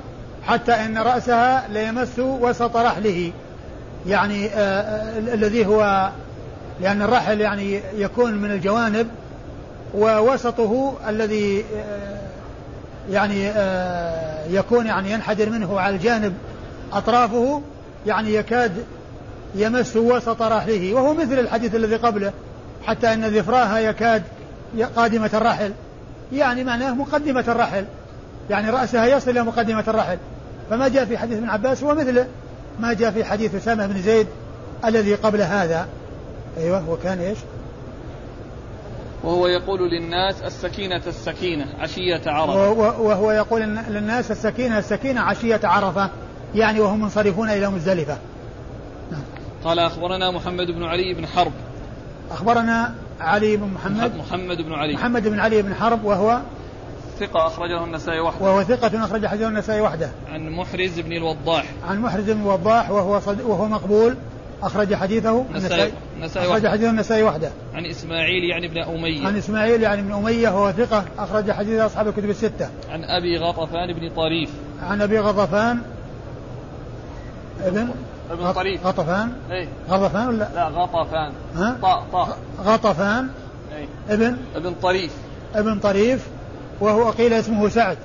حتى 0.48 0.72
أن 0.72 0.98
رأسها 0.98 1.68
لا 1.68 1.82
يمس 1.82 2.20
وسط 2.20 2.78
رحله. 2.78 3.32
يعني 4.08 4.48
آه, 4.48 4.82
آه، 4.82 5.20
الذي 5.20 5.66
هو 5.66 6.10
لأن 6.82 7.02
الرحل 7.02 7.42
يعني 7.42 7.82
يكون 7.96 8.34
من 8.34 8.52
الجوانب 8.52 9.08
ووسطه 9.94 10.94
الذي 11.10 11.66
آه، 11.76 12.20
يعني 13.12 13.50
آه، 13.50 14.46
يكون 14.50 14.86
يعني 14.86 15.12
ينحدر 15.12 15.50
منه 15.50 15.80
على 15.80 15.96
الجانب 15.96 16.34
أطرافه 16.94 17.62
يعني 18.06 18.34
يكاد 18.34 18.72
يمس 19.56 19.96
وسط 19.96 20.42
رحله. 20.42 20.94
وهو 20.94 21.14
مثل 21.14 21.40
الحديث 21.40 21.76
الذي 21.76 21.96
قبله 21.96 22.32
حتى 22.86 23.14
أن 23.14 23.26
ذفراها 23.26 23.80
يكاد 23.80 24.24
قادمة 24.96 25.30
الرحل. 25.34 25.72
يعني 26.34 26.64
معناه 26.64 26.94
مقدمة 26.94 27.44
الرحل. 27.48 27.86
يعني 28.50 28.70
رأسها 28.70 29.06
يصل 29.06 29.32
إلى 29.32 29.44
مقدمة 29.44 29.84
الرحل. 29.88 30.18
فما 30.70 30.88
جاء 30.88 31.06
في 31.06 31.18
حديث 31.18 31.38
ابن 31.38 31.50
عباس 31.50 31.84
هو 31.84 31.96
مثل 31.96 32.26
ما 32.80 32.94
جاء 32.94 33.12
في 33.12 33.24
حديث 33.24 33.56
أسامة 33.56 33.88
بن 33.88 34.02
زيد 34.02 34.28
الذي 34.86 35.16
قبل 35.16 35.42
هذا. 35.42 35.88
أيوه 36.58 36.90
وكان 36.90 37.20
إيش؟ 37.20 37.38
وهو 39.24 39.48
يقول 39.48 39.90
للناس 39.90 40.42
السكينة 40.42 41.02
السكينة 41.08 41.66
عشية 41.80 42.22
عرفة. 42.26 42.70
وهو 43.02 43.32
يقول 43.32 43.62
للناس 43.90 44.32
السكينة 44.32 44.78
السكينة 44.78 45.22
عشية 45.22 45.60
عرفة 45.64 46.10
يعني 46.56 46.80
وهم 46.80 47.02
منصرفون 47.02 47.50
إلى 47.50 47.72
مزدلفة. 47.72 48.18
قال 49.64 49.80
أخبرنا 49.80 50.32
محمد 50.32 50.68
بن 50.68 50.84
علي 50.84 51.14
بن 51.14 51.28
حرب. 51.28 51.52
أخبرنا 52.32 52.96
علي 53.20 53.58
بن 53.58 53.68
محمد. 53.68 54.16
محمد 54.16 54.58
بن 54.58 54.74
علي. 54.74 54.94
محمد 54.94 55.28
بن 55.28 55.40
علي 55.40 55.62
بن 55.62 55.74
حرب 55.74 56.06
وهو 56.06 56.40
ثقة 57.20 57.48
أخرجه 57.48 57.84
النسائي 57.84 58.20
وحده. 58.20 58.46
وهو 58.46 58.64
ثقة 58.64 59.06
أخرج 59.06 59.26
حديث 59.26 59.48
النسائي 59.48 59.82
وحده. 59.82 60.10
عن 60.32 60.50
محرز 60.50 61.00
بن 61.00 61.12
الوضاح. 61.12 61.66
عن 61.88 62.00
محرز 62.00 62.30
بن 62.30 62.42
الوضاح 62.42 62.92
وهو 62.92 63.20
صد 63.20 63.42
وهو 63.42 63.68
مقبول. 63.68 64.16
أخرج 64.64 64.96
حديثه 64.96 65.46
النسائي 65.56 65.94
أخرج 66.24 66.68
حديث 66.68 66.90
النسائي 66.90 67.24
وحده 67.24 67.52
عن 67.74 67.86
إسماعيل 67.86 68.44
يعني 68.44 68.66
ابن 68.66 68.78
أمية. 68.78 69.28
عن 69.28 69.38
إسماعيل 69.38 69.84
يعني 69.84 70.02
ابن 70.02 70.14
أمية 70.14 70.50
وهو 70.50 70.72
ثقة. 70.72 71.06
أخرج 71.20 71.52
حديث 71.52 71.80
أصحاب 71.80 72.08
الكتب 72.08 72.30
الستة. 72.30 72.70
عن 72.90 73.04
أبي 73.04 73.38
غطفان 73.38 73.94
بن 73.94 74.10
طريف. 74.16 74.50
عن 74.84 75.02
أبي 75.02 75.20
غطفان. 75.20 75.82
ابن 77.66 77.90
ابن 78.32 78.52
طريف. 78.52 78.86
غطفان؟ 78.86 79.32
إيه. 79.52 79.68
غطفان 79.90 80.28
ولا؟ 80.28 80.50
لا 80.56 80.68
غطفان. 80.68 81.32
ها؟ 81.56 81.78
طاء 81.82 82.06
طاء. 82.12 82.38
غطفان. 82.64 83.30
إيه. 83.76 83.88
ابن 84.10 84.38
ابن 84.56 84.74
طريف. 84.82 85.12
ابن 85.56 85.80
طريف 85.80 86.28
وهو 86.80 87.10
قيل 87.10 87.34
اسمه 87.34 87.70
سعد. 87.70 87.98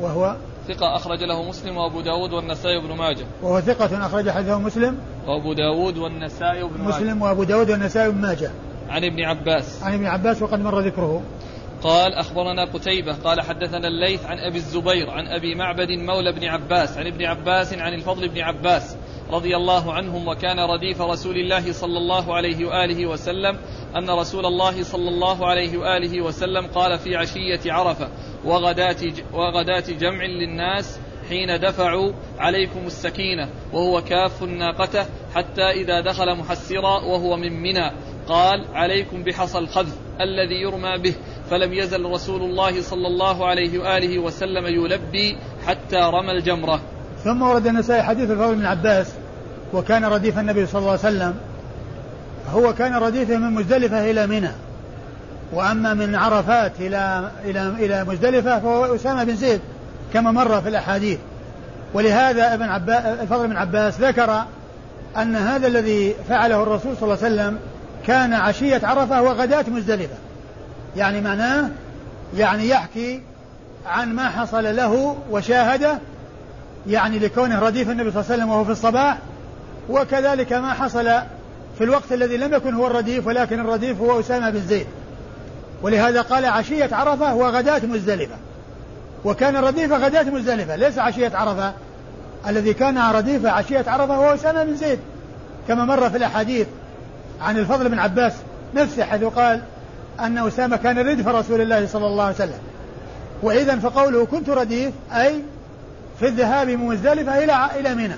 وهو 0.00 0.36
ثقة 0.68 0.96
أخرج 0.96 1.22
له 1.24 1.48
مسلم 1.48 1.76
وأبو 1.76 2.00
داود 2.00 2.32
والنسائي 2.32 2.76
وابن 2.76 2.96
ماجه. 2.96 3.26
وهو 3.42 3.60
ثقة 3.60 4.06
أخرج 4.06 4.30
حديثه 4.30 4.58
مسلم. 4.58 4.98
وأبو 5.26 5.52
داود 5.52 5.98
والنسائي 5.98 6.62
وابن 6.62 6.80
ماجه. 6.80 6.88
مسلم 6.88 7.22
وأبو 7.22 7.42
داود 7.44 7.70
والنسائي 7.70 8.08
وابن 8.08 8.20
ماجه. 8.20 8.50
عن 8.88 9.04
ابن 9.04 9.20
عباس. 9.20 9.82
عن 9.82 9.94
ابن 9.94 10.06
عباس 10.06 10.42
وقد 10.42 10.60
مر 10.60 10.80
ذكره. 10.80 11.22
قال 11.82 12.14
أخبرنا 12.14 12.64
قتيبة 12.64 13.12
قال 13.12 13.40
حدثنا 13.40 13.88
الليث 13.88 14.24
عن 14.26 14.38
أبي 14.38 14.56
الزبير 14.56 15.10
عن 15.10 15.26
أبي 15.26 15.54
معبد 15.54 15.90
مولى 15.90 16.30
ابن 16.30 16.44
عباس 16.44 16.98
عن 16.98 17.06
ابن 17.06 17.24
عباس 17.24 17.74
عن 17.74 17.94
الفضل 17.94 18.28
بن 18.28 18.40
عباس 18.40 18.96
رضي 19.30 19.56
الله 19.56 19.92
عنهم 19.92 20.28
وكان 20.28 20.60
رديف 20.60 21.00
رسول 21.00 21.36
الله 21.36 21.72
صلى 21.72 21.98
الله 21.98 22.34
عليه 22.34 22.66
وآله 22.66 23.06
وسلم 23.06 23.58
أن 23.96 24.10
رسول 24.10 24.46
الله 24.46 24.82
صلى 24.82 25.08
الله 25.08 25.46
عليه 25.46 25.78
وآله 25.78 26.20
وسلم 26.20 26.66
قال 26.66 26.98
في 26.98 27.16
عشية 27.16 27.72
عرفة 27.72 28.08
وغداة, 28.44 28.96
وغداة 29.32 29.84
جمع 30.00 30.24
للناس 30.24 30.98
حين 31.28 31.60
دفعوا 31.60 32.12
عليكم 32.38 32.86
السكينة 32.86 33.48
وهو 33.72 34.02
كاف 34.02 34.42
ناقته 34.42 35.06
حتى 35.34 35.62
إذا 35.62 36.00
دخل 36.00 36.36
محسرا 36.36 37.00
وهو 37.00 37.36
من 37.36 37.62
منى. 37.62 37.90
قال 38.28 38.64
عليكم 38.74 39.22
بحصى 39.22 39.58
الخذف 39.58 39.96
الذي 40.20 40.54
يرمى 40.54 40.98
به. 40.98 41.14
فلم 41.50 41.72
يزل 41.72 42.04
رسول 42.04 42.42
الله 42.42 42.82
صلى 42.82 43.06
الله 43.06 43.46
عليه 43.46 43.78
وآله 43.78 44.18
وسلم 44.18 44.66
يلبي 44.66 45.36
حتى 45.66 45.96
رمى 45.96 46.32
الجمرة. 46.32 46.80
ثم 47.24 47.42
ورد 47.42 47.66
النسائي 47.66 48.02
حديث 48.02 48.30
الفضل 48.30 48.54
بن 48.54 48.66
عباس 48.66 49.12
وكان 49.74 50.04
رديف 50.04 50.38
النبي 50.38 50.66
صلى 50.66 50.78
الله 50.78 50.90
عليه 50.90 51.00
وسلم 51.00 51.34
هو 52.50 52.74
كان 52.74 52.94
رديفه 52.94 53.36
من 53.36 53.50
مزدلفة 53.50 54.10
إلى 54.10 54.26
منى. 54.26 54.50
وأما 55.52 55.94
من 55.94 56.14
عرفات 56.14 56.72
إلى 56.80 57.30
إلى 57.44 57.68
إلى 57.68 58.04
مزدلفة 58.04 58.60
فهو 58.60 58.94
أسامة 58.94 59.24
بن 59.24 59.36
زيد 59.36 59.60
كما 60.12 60.30
مر 60.30 60.60
في 60.60 60.68
الأحاديث. 60.68 61.18
ولهذا 61.94 62.54
ابن 62.54 62.68
عباس 62.68 63.04
الفضل 63.20 63.48
بن 63.48 63.56
عباس 63.56 64.00
ذكر 64.00 64.44
أن 65.16 65.36
هذا 65.36 65.66
الذي 65.66 66.14
فعله 66.28 66.62
الرسول 66.62 66.96
صلى 66.96 67.02
الله 67.02 67.24
عليه 67.24 67.34
وسلم 67.34 67.58
كان 68.06 68.32
عشية 68.32 68.80
عرفة 68.84 69.22
وغداة 69.22 69.64
مزدلفة. 69.68 70.16
يعني 70.96 71.20
معناه 71.20 71.68
يعني 72.36 72.68
يحكي 72.68 73.20
عن 73.86 74.14
ما 74.14 74.28
حصل 74.28 74.76
له 74.76 75.16
وشاهده 75.30 75.98
يعني 76.86 77.18
لكونه 77.18 77.58
رديف 77.58 77.90
النبي 77.90 78.10
صلى 78.10 78.20
الله 78.20 78.32
عليه 78.32 78.42
وسلم 78.42 78.50
وهو 78.50 78.64
في 78.64 78.70
الصباح 78.70 79.18
وكذلك 79.90 80.52
ما 80.52 80.72
حصل 80.72 81.04
في 81.78 81.84
الوقت 81.84 82.12
الذي 82.12 82.36
لم 82.36 82.54
يكن 82.54 82.74
هو 82.74 82.86
الرديف 82.86 83.26
ولكن 83.26 83.60
الرديف 83.60 84.00
هو 84.00 84.20
أسامة 84.20 84.50
بن 84.50 84.60
زيد. 84.60 84.86
ولهذا 85.82 86.22
قال 86.22 86.44
عشية 86.44 86.88
عرفة 86.92 87.34
وغداة 87.34 87.86
مزدلفة. 87.86 88.36
وكان 89.24 89.56
الرديف 89.56 89.92
غداة 89.92 90.22
مزدلفة 90.22 90.76
ليس 90.76 90.98
عشية 90.98 91.32
عرفة. 91.34 91.72
الذي 92.46 92.74
كان 92.74 92.98
رديف 92.98 93.46
عشية 93.46 93.84
عرفة 93.86 94.14
هو 94.14 94.34
أسامة 94.34 94.64
بن 94.64 94.76
زيد. 94.76 94.98
كما 95.68 95.84
مر 95.84 96.10
في 96.10 96.16
الأحاديث 96.16 96.66
عن 97.40 97.58
الفضل 97.58 97.88
بن 97.88 97.98
عباس 97.98 98.32
نفسه 98.74 99.04
حيث 99.04 99.24
قال 99.24 99.60
أن 100.20 100.38
أسامة 100.38 100.76
كان 100.76 100.98
ردف 100.98 101.28
رسول 101.28 101.60
الله 101.60 101.86
صلى 101.86 102.06
الله 102.06 102.24
عليه 102.24 102.34
وسلم. 102.34 102.58
وإذا 103.42 103.76
فقوله 103.76 104.26
كنت 104.26 104.50
رديف 104.50 104.92
أي 105.12 105.42
في 106.20 106.28
الذهاب 106.28 106.68
من 106.68 106.76
مزدلفة 106.76 107.44
إلى 107.44 107.68
إلى 107.80 107.94
منى. 107.94 108.16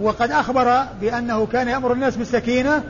وقد 0.00 0.30
أخبر 0.30 0.84
بأنه 1.00 1.46
كان 1.46 1.68
يأمر 1.68 1.92
الناس 1.92 2.16
بالسكينة 2.16 2.82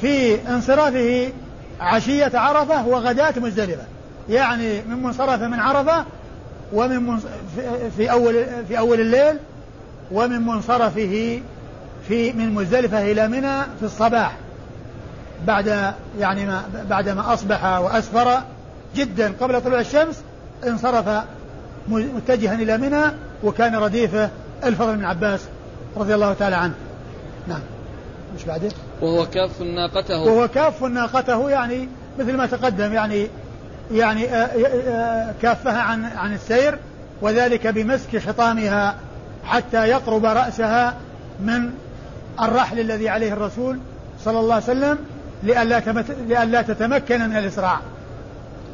في 0.00 0.38
انصرافه 0.48 1.32
عشية 1.80 2.30
عرفة 2.34 2.86
وغداة 2.86 3.34
مزدلفة. 3.36 3.84
يعني 4.28 4.82
من 4.82 5.02
منصرفه 5.02 5.48
من 5.48 5.60
عرفة 5.60 6.04
ومن 6.72 7.18
في 7.96 8.10
أول 8.10 8.44
في 8.68 8.78
أول 8.78 9.00
الليل 9.00 9.36
ومن 10.12 10.46
منصرفه 10.46 11.40
في 12.08 12.32
من 12.32 12.54
مزدلفة 12.54 13.12
إلى 13.12 13.28
منى 13.28 13.62
في 13.62 13.82
الصباح. 13.82 14.36
بعد 15.46 15.94
يعني 16.18 16.46
ما 16.46 16.62
بعدما 16.90 17.32
أصبح 17.34 17.64
وأسفر 17.64 18.42
جدا 18.96 19.32
قبل 19.40 19.60
طلوع 19.60 19.80
الشمس 19.80 20.22
انصرف 20.66 21.24
متجها 21.88 22.54
إلى 22.54 22.78
منى 22.78 23.02
وكان 23.44 23.76
رديفه 23.76 24.30
الفضل 24.64 24.96
بن 24.96 25.04
عباس 25.04 25.40
رضي 25.96 26.14
الله 26.14 26.32
تعالى 26.32 26.56
عنه. 26.56 26.74
نعم. 27.48 27.60
مش 28.36 28.44
بعده 28.44 28.68
وهو 29.02 29.26
كاف 29.26 29.60
ناقته. 29.60 30.22
وهو 30.22 30.48
كاف 30.48 30.82
ناقته 30.82 31.50
يعني 31.50 31.88
مثل 32.18 32.36
ما 32.36 32.46
تقدم 32.46 32.92
يعني 32.92 33.28
يعني 33.92 34.24
آه، 34.24 34.34
آه، 34.34 34.90
آه، 34.90 35.34
كافها 35.42 35.78
عن 35.78 36.04
عن 36.04 36.34
السير 36.34 36.78
وذلك 37.22 37.66
بمسك 37.66 38.18
حطامها 38.18 38.96
حتى 39.44 39.88
يقرب 39.88 40.24
رأسها 40.24 40.96
من 41.40 41.70
الرحل 42.40 42.80
الذي 42.80 43.08
عليه 43.08 43.32
الرسول 43.32 43.78
صلى 44.24 44.40
الله 44.40 44.54
عليه 44.54 44.64
وسلم 44.64 44.98
لئلا 45.42 46.04
لئلا 46.28 46.62
تتمكن 46.62 47.20
من 47.20 47.36
الإسراع. 47.36 47.80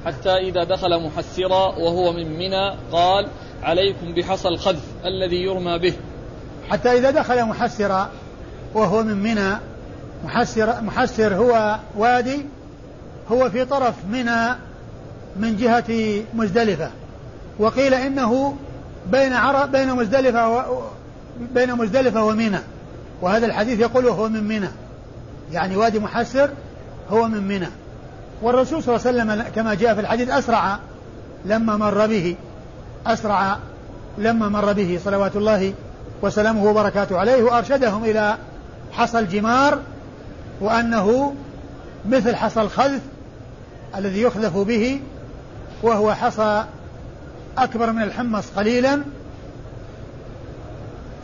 حتى 0.06 0.30
إذا 0.30 0.64
دخل 0.64 1.02
محسرا 1.02 1.66
وهو 1.78 2.12
من 2.12 2.38
منى 2.38 2.74
قال 2.92 3.28
عليكم 3.62 4.14
بحصى 4.14 4.48
الخذف 4.48 4.84
الذي 5.04 5.36
يرمى 5.36 5.78
به. 5.78 5.94
حتى 6.70 6.98
إذا 6.98 7.10
دخل 7.10 7.44
محسرا 7.44 8.10
وهو 8.74 9.02
من 9.02 9.16
منى 9.16 9.58
محسر 10.24 10.82
محسر 10.82 11.34
هو 11.34 11.78
وادي 11.96 12.46
هو 13.32 13.50
في 13.50 13.64
طرف 13.64 13.94
منى 14.10 14.54
من 15.36 15.56
جهة 15.56 16.22
مزدلفة. 16.34 16.90
وقيل 17.58 17.94
إنه 17.94 18.56
بين 19.10 19.32
عرب 19.32 19.72
بين 19.72 19.94
مزدلفة 19.94 20.48
و 20.48 20.82
بين 21.54 21.74
مزدلفة 21.74 22.24
ومنى. 22.24 22.58
وهذا 23.22 23.46
الحديث 23.46 23.80
يقول 23.80 24.06
وهو 24.06 24.28
من 24.28 24.44
منى. 24.44 24.68
يعني 25.52 25.76
وادي 25.76 25.98
محسر 25.98 26.50
هو 27.10 27.28
من 27.28 27.48
منى. 27.48 27.68
والرسول 28.42 28.82
صلى 28.82 28.96
الله 28.96 29.06
عليه 29.06 29.32
وسلم 29.32 29.52
كما 29.54 29.74
جاء 29.74 29.94
في 29.94 30.00
الحديث 30.00 30.30
أسرع 30.30 30.78
لما 31.44 31.76
مر 31.76 32.06
به. 32.06 32.36
أسرع 33.06 33.56
لما 34.18 34.48
مر 34.48 34.72
به 34.72 35.00
صلوات 35.04 35.36
الله 35.36 35.72
وسلامه 36.22 36.64
وبركاته 36.64 37.18
عليه 37.18 37.42
وأرشدهم 37.42 38.04
إلى 38.04 38.36
حصى 38.92 39.18
الجمار 39.18 39.78
وأنه 40.60 41.34
مثل 42.08 42.36
حصى 42.36 42.60
الخذف 42.60 43.00
الذي 43.96 44.22
يخذف 44.22 44.56
به 44.56 45.00
وهو 45.82 46.14
حصى 46.14 46.64
أكبر 47.58 47.92
من 47.92 48.02
الحمص 48.02 48.44
قليلا 48.56 49.02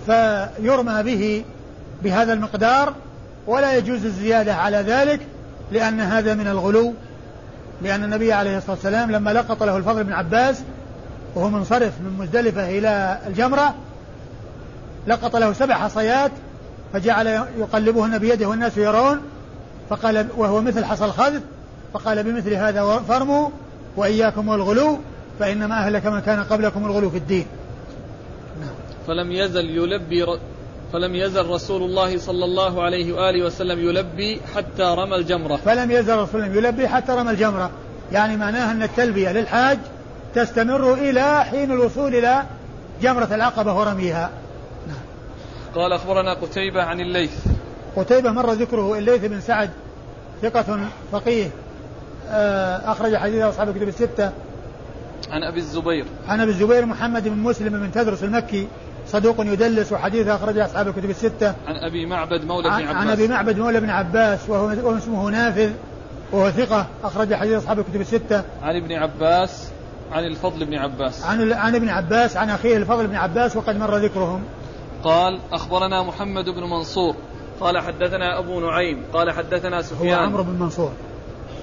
فيرمى 0.07 1.03
به 1.03 1.45
بهذا 2.03 2.32
المقدار 2.32 2.95
ولا 3.47 3.76
يجوز 3.76 4.05
الزيادة 4.05 4.55
على 4.55 4.76
ذلك 4.76 5.20
لأن 5.72 6.01
هذا 6.01 6.35
من 6.35 6.49
الغلو 6.49 6.95
لأن 7.82 8.05
النبي 8.05 8.32
عليه 8.32 8.57
الصلاة 8.59 8.72
والسلام 8.76 9.11
لما 9.11 9.30
لقط 9.30 9.62
له 9.62 9.76
الفضل 9.76 10.05
بن 10.05 10.12
عباس 10.12 10.62
وهو 11.35 11.49
منصرف 11.49 11.93
من 12.01 12.16
مزدلفة 12.18 12.78
إلى 12.78 13.18
الجمرة 13.26 13.74
لقط 15.07 15.37
له 15.37 15.53
سبع 15.53 15.74
حصيات 15.74 16.30
فجعل 16.95 17.26
يقلبهن 17.59 18.18
بيده 18.18 18.49
والناس 18.49 18.76
يرون 18.76 19.20
فقال 19.90 20.26
وهو 20.36 20.61
مثل 20.61 20.84
حصى 20.84 21.05
الخذف 21.05 21.42
فقال 21.95 22.22
بمثل 22.22 22.55
هذا 22.55 23.03
فرموا 23.09 23.49
وإياكم 23.97 24.49
والغلو 24.49 24.99
فإنما 25.38 25.74
أهلك 25.74 26.07
من 26.07 26.20
كان 26.20 26.40
قبلكم 26.40 26.84
الغلو 26.84 27.11
في 27.11 27.16
الدين 27.16 27.47
نعم. 28.61 28.74
فلم 29.07 29.32
يزل 29.32 29.70
يلبي 29.70 30.26
فلم 30.92 31.14
يزل 31.14 31.47
رسول 31.47 31.82
الله 31.82 32.18
صلى 32.18 32.45
الله 32.45 32.82
عليه 32.82 33.12
وآله 33.12 33.47
وسلم 33.47 33.78
يلبي 33.88 34.40
حتى 34.55 34.82
رمى 34.82 35.16
الجمرة 35.16 35.57
فلم 35.57 35.90
يزل 35.90 36.16
رسول 36.16 36.42
الله 36.42 36.57
يلبي 36.57 36.88
حتى 36.88 37.12
رمى 37.12 37.30
الجمرة 37.30 37.70
يعني 38.12 38.36
معناها 38.36 38.72
أن 38.72 38.82
التلبية 38.82 39.32
للحاج 39.32 39.78
تستمر 40.34 40.95
إلى 40.95 41.45
حين 41.45 41.72
الوصول 41.72 42.14
إلى 42.14 42.42
جمرة 43.03 43.34
العقبة 43.34 43.78
ورميها. 43.78 44.30
قال 45.75 45.93
أخبرنا 45.93 46.35
قتيبة 46.35 46.83
عن 46.83 47.01
الليث. 47.01 47.33
قتيبة 47.97 48.31
مر 48.33 48.53
ذكره 48.53 48.99
الليث 48.99 49.25
بن 49.25 49.41
سعد 49.41 49.70
ثقة 50.43 50.79
فقيه 51.12 51.51
آه، 52.31 52.93
أخرج 52.93 53.16
حديثه 53.16 53.49
أصحاب 53.49 53.68
الكتب 53.68 53.89
الستة. 53.89 54.33
عن 55.31 55.43
أبي 55.43 55.61
الزبير. 55.61 56.05
عن 56.29 56.41
أبي 56.41 56.51
الزبير 56.51 56.87
محمد 56.87 57.29
بن 57.29 57.39
مسلم 57.39 57.81
بن 57.81 57.93
تدرس 57.93 58.25
المكي 58.25 58.68
صدوق 59.07 59.41
يدلس 59.41 59.93
وحديثه 59.93 60.35
أخرجه 60.35 60.64
أصحاب 60.64 60.89
الكتب 60.89 61.11
الستة. 61.11 61.55
عن 61.66 61.77
أبي 61.77 62.07
معبد 62.07 62.45
مولى 62.45 62.68
بن 62.68 62.75
عباس 62.75 62.97
عن 62.97 63.09
أبي 63.09 63.29
معبد 63.29 63.59
مولى 63.59 63.81
بن 63.81 63.91
عباس 63.91 64.49
وهو 64.49 64.97
اسمه 64.99 65.31
نافذ 65.31 65.70
وهو 66.33 66.51
ثقة 66.51 66.87
أخرج 67.05 67.35
حديث 67.35 67.59
أصحاب 67.59 67.79
الكتب 67.79 68.01
الستة. 68.01 68.43
عن 68.62 68.77
ابن 68.77 68.93
عباس 68.93 69.68
عن 70.12 70.25
الفضل 70.25 70.64
بن 70.64 70.75
عباس. 70.75 71.25
عن 71.25 71.53
عن 71.53 71.75
ابن 71.75 71.89
عباس 71.89 72.37
عن 72.37 72.51
أخيه 72.51 72.77
الفضل 72.77 73.07
بن 73.07 73.16
عباس 73.16 73.57
وقد 73.57 73.77
مر 73.77 73.97
ذكرهم. 73.97 74.43
قال 75.05 75.41
أخبرنا 75.53 76.03
محمد 76.03 76.45
بن 76.45 76.63
منصور. 76.63 77.15
قال 77.61 77.79
حدثنا 77.79 78.39
أبو 78.39 78.61
نعيم. 78.61 79.03
قال 79.13 79.31
حدثنا 79.31 79.83
سفيان. 79.83 80.19
هو 80.19 80.25
عمرو 80.25 80.43
بن 80.43 80.53
منصور. 80.53 80.93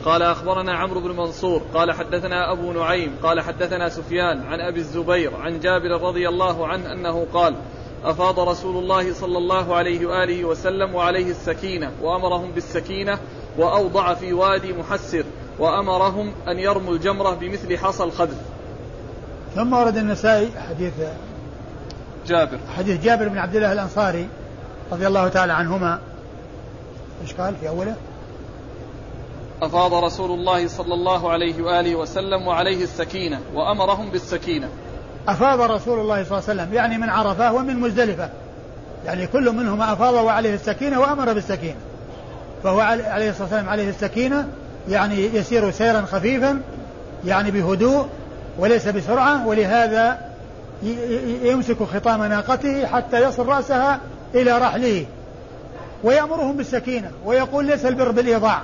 قال 0.05 0.21
أخبرنا 0.21 0.73
عمرو 0.73 1.01
بن 1.01 1.15
منصور. 1.15 1.61
قال 1.73 1.91
حدثنا 1.91 2.51
أبو 2.51 2.71
نعيم. 2.71 3.15
قال 3.23 3.41
حدثنا 3.41 3.89
سفيان 3.89 4.41
عن 4.41 4.59
أبي 4.59 4.79
الزبير 4.79 5.35
عن 5.35 5.59
جابر 5.59 6.01
رضي 6.01 6.29
الله 6.29 6.67
عنه 6.67 6.91
أنه 6.93 7.27
قال 7.33 7.55
أفاض 8.03 8.39
رسول 8.39 8.77
الله 8.77 9.13
صلى 9.13 9.37
الله 9.37 9.75
عليه 9.75 10.05
وآله 10.05 10.45
وسلم 10.45 10.95
وعليه 10.95 11.31
السكينة 11.31 11.91
وأمرهم 12.01 12.51
بالسكينة 12.51 13.19
وأوضع 13.57 14.13
في 14.13 14.33
وادي 14.33 14.73
محسر 14.73 15.23
وأمرهم 15.59 16.33
أن 16.47 16.59
يرموا 16.59 16.93
الجمرة 16.93 17.35
بمثل 17.35 17.77
حصى 17.77 18.03
الخذف 18.03 18.37
ثم 19.55 19.73
ورد 19.73 19.97
النسائي 19.97 20.49
حديث 20.69 20.93
جابر. 22.27 22.57
حديث 22.77 23.03
جابر 23.03 23.27
بن 23.27 23.37
عبد 23.37 23.55
الله 23.55 23.71
الأنصاري 23.71 24.27
رضي 24.91 25.07
الله 25.07 25.27
تعالى 25.27 25.53
عنهما. 25.53 25.99
إيش 27.21 27.33
قال 27.33 27.55
في 27.61 27.69
أوله؟ 27.69 27.95
أفاض 29.61 29.93
رسول 29.93 30.31
الله 30.31 30.67
صلى 30.67 30.93
الله 30.93 31.31
عليه 31.31 31.63
وآله 31.63 31.95
وسلم 31.95 32.47
وعليه 32.47 32.83
السكينة 32.83 33.39
وأمرهم 33.53 34.11
بالسكينة. 34.11 34.69
أفاض 35.27 35.61
رسول 35.61 35.99
الله 35.99 36.23
صلى 36.23 36.37
الله 36.37 36.49
عليه 36.49 36.61
وسلم 36.61 36.73
يعني 36.73 36.97
من 36.97 37.09
عرفة 37.09 37.53
ومن 37.53 37.79
مزدلفة. 37.79 38.29
يعني 39.05 39.27
كل 39.27 39.51
منهما 39.51 39.93
أفاض 39.93 40.13
وعليه 40.13 40.53
السكينة 40.53 40.99
وأمر 40.99 41.33
بالسكينة. 41.33 41.77
فهو 42.63 42.79
عليه 42.79 43.29
الصلاة 43.29 43.43
والسلام 43.43 43.69
عليه 43.69 43.89
السكينة 43.89 44.47
يعني 44.89 45.15
يسير 45.35 45.71
سيرا 45.71 46.01
خفيفا 46.01 46.61
يعني 47.25 47.51
بهدوء 47.51 48.07
وليس 48.59 48.87
بسرعة 48.87 49.47
ولهذا 49.47 50.30
يمسك 51.43 51.83
خطام 51.83 52.23
ناقته 52.23 52.87
حتى 52.87 53.23
يصل 53.23 53.45
رأسها 53.45 53.99
إلى 54.35 54.57
رحله. 54.57 55.05
ويأمرهم 56.03 56.57
بالسكينة 56.57 57.11
ويقول 57.25 57.65
ليس 57.65 57.85
البر 57.85 58.11
بالإيضاع. 58.11 58.61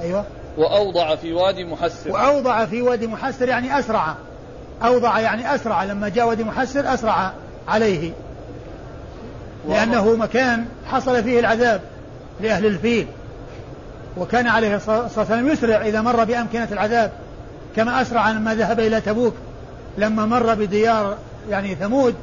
أيوة. 0.00 0.24
وأوضع 0.58 1.16
في 1.16 1.32
وادي 1.32 1.64
محسر. 1.64 2.10
وأوضع 2.10 2.64
في 2.64 2.82
وادي 2.82 3.06
محسر 3.06 3.48
يعني 3.48 3.78
أسرع. 3.78 4.14
أوضع 4.84 5.20
يعني 5.20 5.54
أسرع 5.54 5.84
لما 5.84 6.08
جاء 6.08 6.28
وادي 6.28 6.44
محسر 6.44 6.94
أسرع 6.94 7.32
عليه. 7.68 8.12
لأنه 9.68 10.16
مكان 10.16 10.64
حصل 10.86 11.22
فيه 11.22 11.40
العذاب 11.40 11.80
لأهل 12.40 12.66
الفيل. 12.66 13.06
وكان 14.16 14.46
عليه 14.46 14.76
الصلاة 14.76 15.08
والسلام 15.16 15.48
يسرع 15.48 15.76
إذا 15.76 16.00
مر 16.00 16.24
بأمكنة 16.24 16.68
العذاب. 16.72 17.12
كما 17.76 18.02
أسرع 18.02 18.30
لما 18.30 18.54
ذهب 18.54 18.80
إلى 18.80 19.00
تبوك. 19.00 19.34
لما 19.98 20.26
مر 20.26 20.54
بديار 20.54 21.16
يعني 21.50 21.74
ثمود 21.74 22.14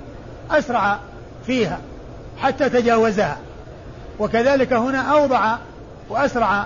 أسرع 0.51 0.99
فيها 1.45 1.79
حتى 2.37 2.69
تجاوزها. 2.69 3.37
وكذلك 4.19 4.73
هنا 4.73 5.01
أوضع 5.01 5.55
وأسرع 6.09 6.65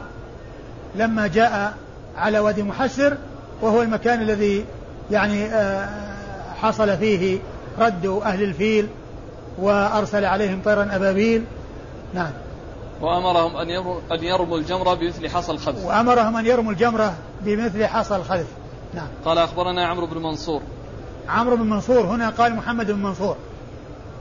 لما 0.95 1.27
جاء 1.27 1.73
على 2.17 2.39
وادي 2.39 2.63
محسر 2.63 3.17
وهو 3.61 3.81
المكان 3.81 4.21
الذي 4.21 4.65
يعني 5.11 5.45
آه، 5.45 5.89
حصل 6.61 6.97
فيه 6.97 7.39
رد 7.79 8.05
أهل 8.05 8.43
الفيل 8.43 8.87
وأرسل 9.57 10.25
عليهم 10.25 10.61
طيرا 10.65 10.89
أبابيل. 10.91 11.43
نعم. 12.13 12.31
وأمرهم 13.01 13.55
أن 13.57 13.69
أن 14.11 14.23
يرموا 14.23 14.57
الجمرة 14.57 14.93
بمثل 14.93 15.29
حصى 15.29 15.51
الخذف 15.51 15.85
وأمرهم 15.85 16.35
أن 16.35 16.45
يرموا 16.45 16.71
الجمرة 16.71 17.13
بمثل 17.41 17.85
حصى 17.85 18.15
الخذف 18.15 18.47
نعم. 18.93 19.07
قال 19.25 19.37
أخبرنا 19.37 19.87
عمرو 19.87 20.05
بن 20.05 20.17
منصور 20.17 20.61
عمرو 21.29 21.55
بن 21.55 21.69
منصور 21.69 22.01
هنا 22.01 22.29
قال 22.29 22.55
محمد 22.55 22.91
بن 22.91 22.99
منصور. 22.99 23.35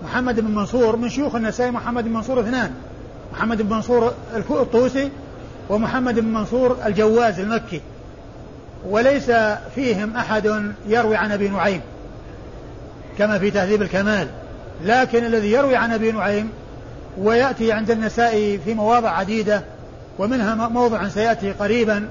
محمد 0.05 0.41
بن 0.41 0.55
منصور 0.55 0.97
من 0.97 1.09
شيوخ 1.09 1.35
النسائي 1.35 1.71
محمد 1.71 2.05
بن 2.05 2.13
منصور 2.13 2.41
اثنان. 2.41 2.75
محمد 3.33 3.63
بن 3.63 3.75
منصور 3.75 4.13
الطوسي 4.51 5.11
ومحمد 5.69 6.19
بن 6.19 6.29
منصور 6.29 6.77
الجواز 6.87 7.41
المكي. 7.41 7.81
وليس 8.87 9.31
فيهم 9.75 10.17
أحد 10.17 10.73
يروي 10.87 11.17
عن 11.17 11.33
أبي 11.33 11.49
نعيم 11.49 11.81
كما 13.19 13.39
في 13.39 13.51
تهذيب 13.51 13.83
الكمال. 13.83 14.29
لكن 14.85 15.25
الذي 15.25 15.53
يروي 15.53 15.77
عن 15.77 15.93
أبي 15.93 16.13
نعيم 16.13 16.51
ويأتي 17.19 17.73
عند 17.73 17.91
النسائي 17.91 18.59
في 18.59 18.75
مواضع 18.75 19.11
عديدة 19.11 19.65
ومنها 20.19 20.69
موضع 20.69 21.09
سيأتي 21.09 21.53
قريبا 21.53 22.09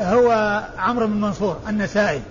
هو 0.00 0.62
عمرو 0.78 1.06
بن 1.06 1.20
منصور 1.20 1.56
النسائي. 1.68 2.22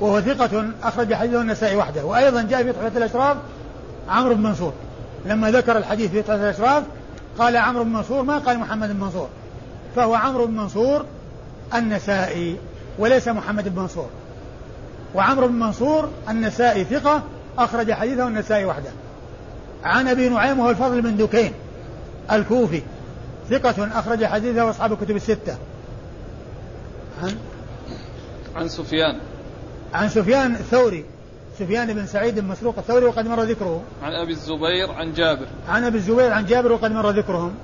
وهو 0.00 0.20
ثقة 0.20 0.64
أخرج 0.82 1.14
حديثه 1.14 1.40
النسائي 1.40 1.76
وحده 1.76 2.04
وأيضا 2.04 2.42
جاء 2.42 2.62
في 2.62 2.72
تحفة 2.72 2.98
الأشراف 2.98 3.36
عمرو 4.08 4.34
بن 4.34 4.42
منصور. 4.42 4.72
لما 5.26 5.50
ذكر 5.50 5.78
الحديث 5.78 6.10
في 6.10 6.22
تحفة 6.22 6.34
الأشراف 6.34 6.84
قال 7.38 7.56
عمرو 7.56 7.84
بن 7.84 7.92
منصور 7.92 8.22
ما 8.22 8.38
قال 8.38 8.58
محمد 8.58 8.88
بن 8.88 9.00
منصور 9.00 9.28
فهو 9.96 10.14
عمرو 10.14 10.46
بن 10.46 10.56
منصور 10.56 11.04
النسائي 11.74 12.56
وليس 12.98 13.28
محمد 13.28 13.74
بن 13.74 13.82
منصور. 13.82 14.08
وعمرو 15.14 15.48
بن 15.48 15.54
منصور 15.54 16.08
النسائي 16.28 16.84
ثقة 16.84 17.22
أخرج 17.58 17.92
حديثه 17.92 18.28
النسائي 18.28 18.64
وحده. 18.64 18.90
عن 19.84 20.08
أبي 20.08 20.28
نعيم 20.28 20.58
وهو 20.58 20.70
الفضل 20.70 21.02
بن 21.02 21.16
دكين 21.16 21.52
الكوفي 22.32 22.82
ثقة 23.50 23.98
أخرج 23.98 24.24
حديثه 24.24 24.70
أصحاب 24.70 24.92
الكتب 24.92 25.16
الستة. 25.16 25.56
عن 27.22 27.36
عن 28.56 28.68
سفيان. 28.68 29.18
عن 29.94 30.08
سفيان 30.08 30.54
الثوري 30.54 31.04
سفيان 31.58 31.94
بن 31.94 32.06
سعيد 32.06 32.38
بن 32.38 32.48
مسروق 32.48 32.78
الثوري 32.78 33.06
وقد 33.06 33.28
مر 33.28 33.42
ذكره 33.42 33.82
عن 34.02 34.12
أبي 34.12 34.32
الزبير 34.32 34.92
عن 34.92 35.12
جابر. 35.12 35.46
عن 35.68 35.84
أبي 35.84 35.96
الزبير 35.96 36.32
عن 36.32 36.46
جابر 36.46 36.72
وقد 36.72 36.92
مر 36.92 37.10
ذكرهم. 37.10 37.54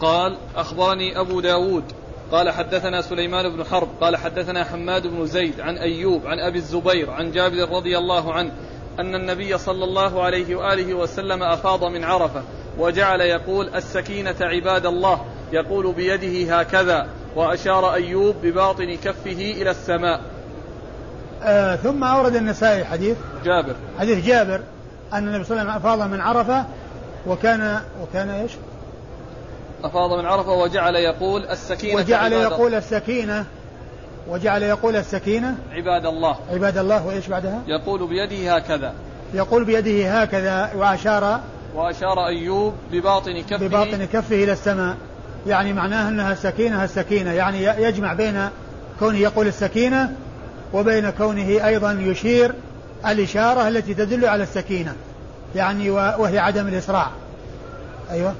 قال 0.00 0.36
أخبرني 0.56 1.20
أبو 1.20 1.40
داود. 1.40 1.84
قال 2.32 2.50
حدثنا 2.50 3.02
سليمان 3.02 3.56
بن 3.56 3.64
حرب. 3.64 3.88
قال 4.00 4.16
حدثنا 4.16 4.64
حماد 4.64 5.06
بن 5.06 5.26
زيد. 5.26 5.60
عن 5.60 5.76
أيوب 5.76 6.26
عن 6.26 6.38
أبي 6.38 6.58
الزبير 6.58 7.10
عن 7.10 7.32
جابر 7.32 7.68
رضي 7.70 7.98
الله 7.98 8.32
عنه 8.32 8.52
أن 9.00 9.14
النبي 9.14 9.58
صلى 9.58 9.84
الله 9.84 10.22
عليه 10.22 10.56
وآله 10.56 10.94
وسلم 10.94 11.42
أفاض 11.42 11.84
من 11.84 12.04
عرفة 12.04 12.42
وجعل 12.78 13.20
يقول 13.20 13.74
السكينة 13.74 14.36
عباد 14.40 14.86
الله. 14.86 15.24
يقول 15.52 15.92
بيده 15.92 16.58
هكذا 16.58 17.06
وأشار 17.36 17.94
أيوب 17.94 18.36
بباطن 18.42 18.94
كفه 18.94 19.52
إلى 19.60 19.70
السماء. 19.70 20.39
آه 21.44 21.76
ثم 21.76 22.04
أورد 22.04 22.36
النسائي 22.36 22.84
حديث. 22.84 23.16
جابر. 23.44 23.74
حديث 23.98 24.26
جابر 24.26 24.60
أن 25.12 25.28
النبي 25.28 25.44
صلى 25.44 25.60
الله 25.60 25.72
عليه 25.72 25.80
وسلم 25.80 25.90
أفاض 25.90 26.10
من 26.10 26.20
عرفة 26.20 26.64
وكان 27.26 27.80
وكان 28.02 28.30
إيش؟ 28.30 28.52
أفاض 29.84 30.18
من 30.18 30.26
عرفة 30.26 30.52
وجعل 30.52 30.96
يقول 30.96 31.44
السكينة 31.44 31.96
وجعل 31.96 32.32
يقول 32.32 32.74
السكينة 32.74 33.44
وجعل 34.28 34.62
يقول 34.62 34.96
السكينة 34.96 35.54
عباد 35.72 36.06
الله. 36.06 36.36
عباد 36.50 36.78
الله 36.78 37.06
وإيش 37.06 37.28
بعدها؟ 37.28 37.62
يقول 37.66 38.08
بيده 38.08 38.56
هكذا. 38.56 38.92
يقول 39.34 39.64
بيده 39.64 40.20
هكذا 40.22 40.70
وأشار 40.76 41.40
وأشار 41.74 42.26
أيوب 42.26 42.74
بباطن 42.92 43.40
كفه. 43.40 43.66
بباطن 43.66 44.04
كفه 44.04 44.44
إلى 44.44 44.52
السماء. 44.52 44.96
يعني 45.46 45.72
معناه 45.72 46.08
أنها 46.08 46.32
السكينة 46.32 46.84
السكينة. 46.84 47.32
يعني 47.32 47.64
يجمع 47.64 48.12
بين 48.12 48.48
كونه 48.98 49.18
يقول 49.18 49.46
السكينة 49.46 50.12
وبين 50.72 51.10
كونه 51.10 51.66
أيضا 51.66 51.92
يشير 51.92 52.54
الإشارة 53.06 53.68
التي 53.68 53.94
تدل 53.94 54.26
على 54.26 54.42
السكينة 54.42 54.94
يعني 55.56 55.90
وهي 55.90 56.38
عدم 56.38 56.68
الإسراع. 56.68 57.10
أيوة. 58.10 58.34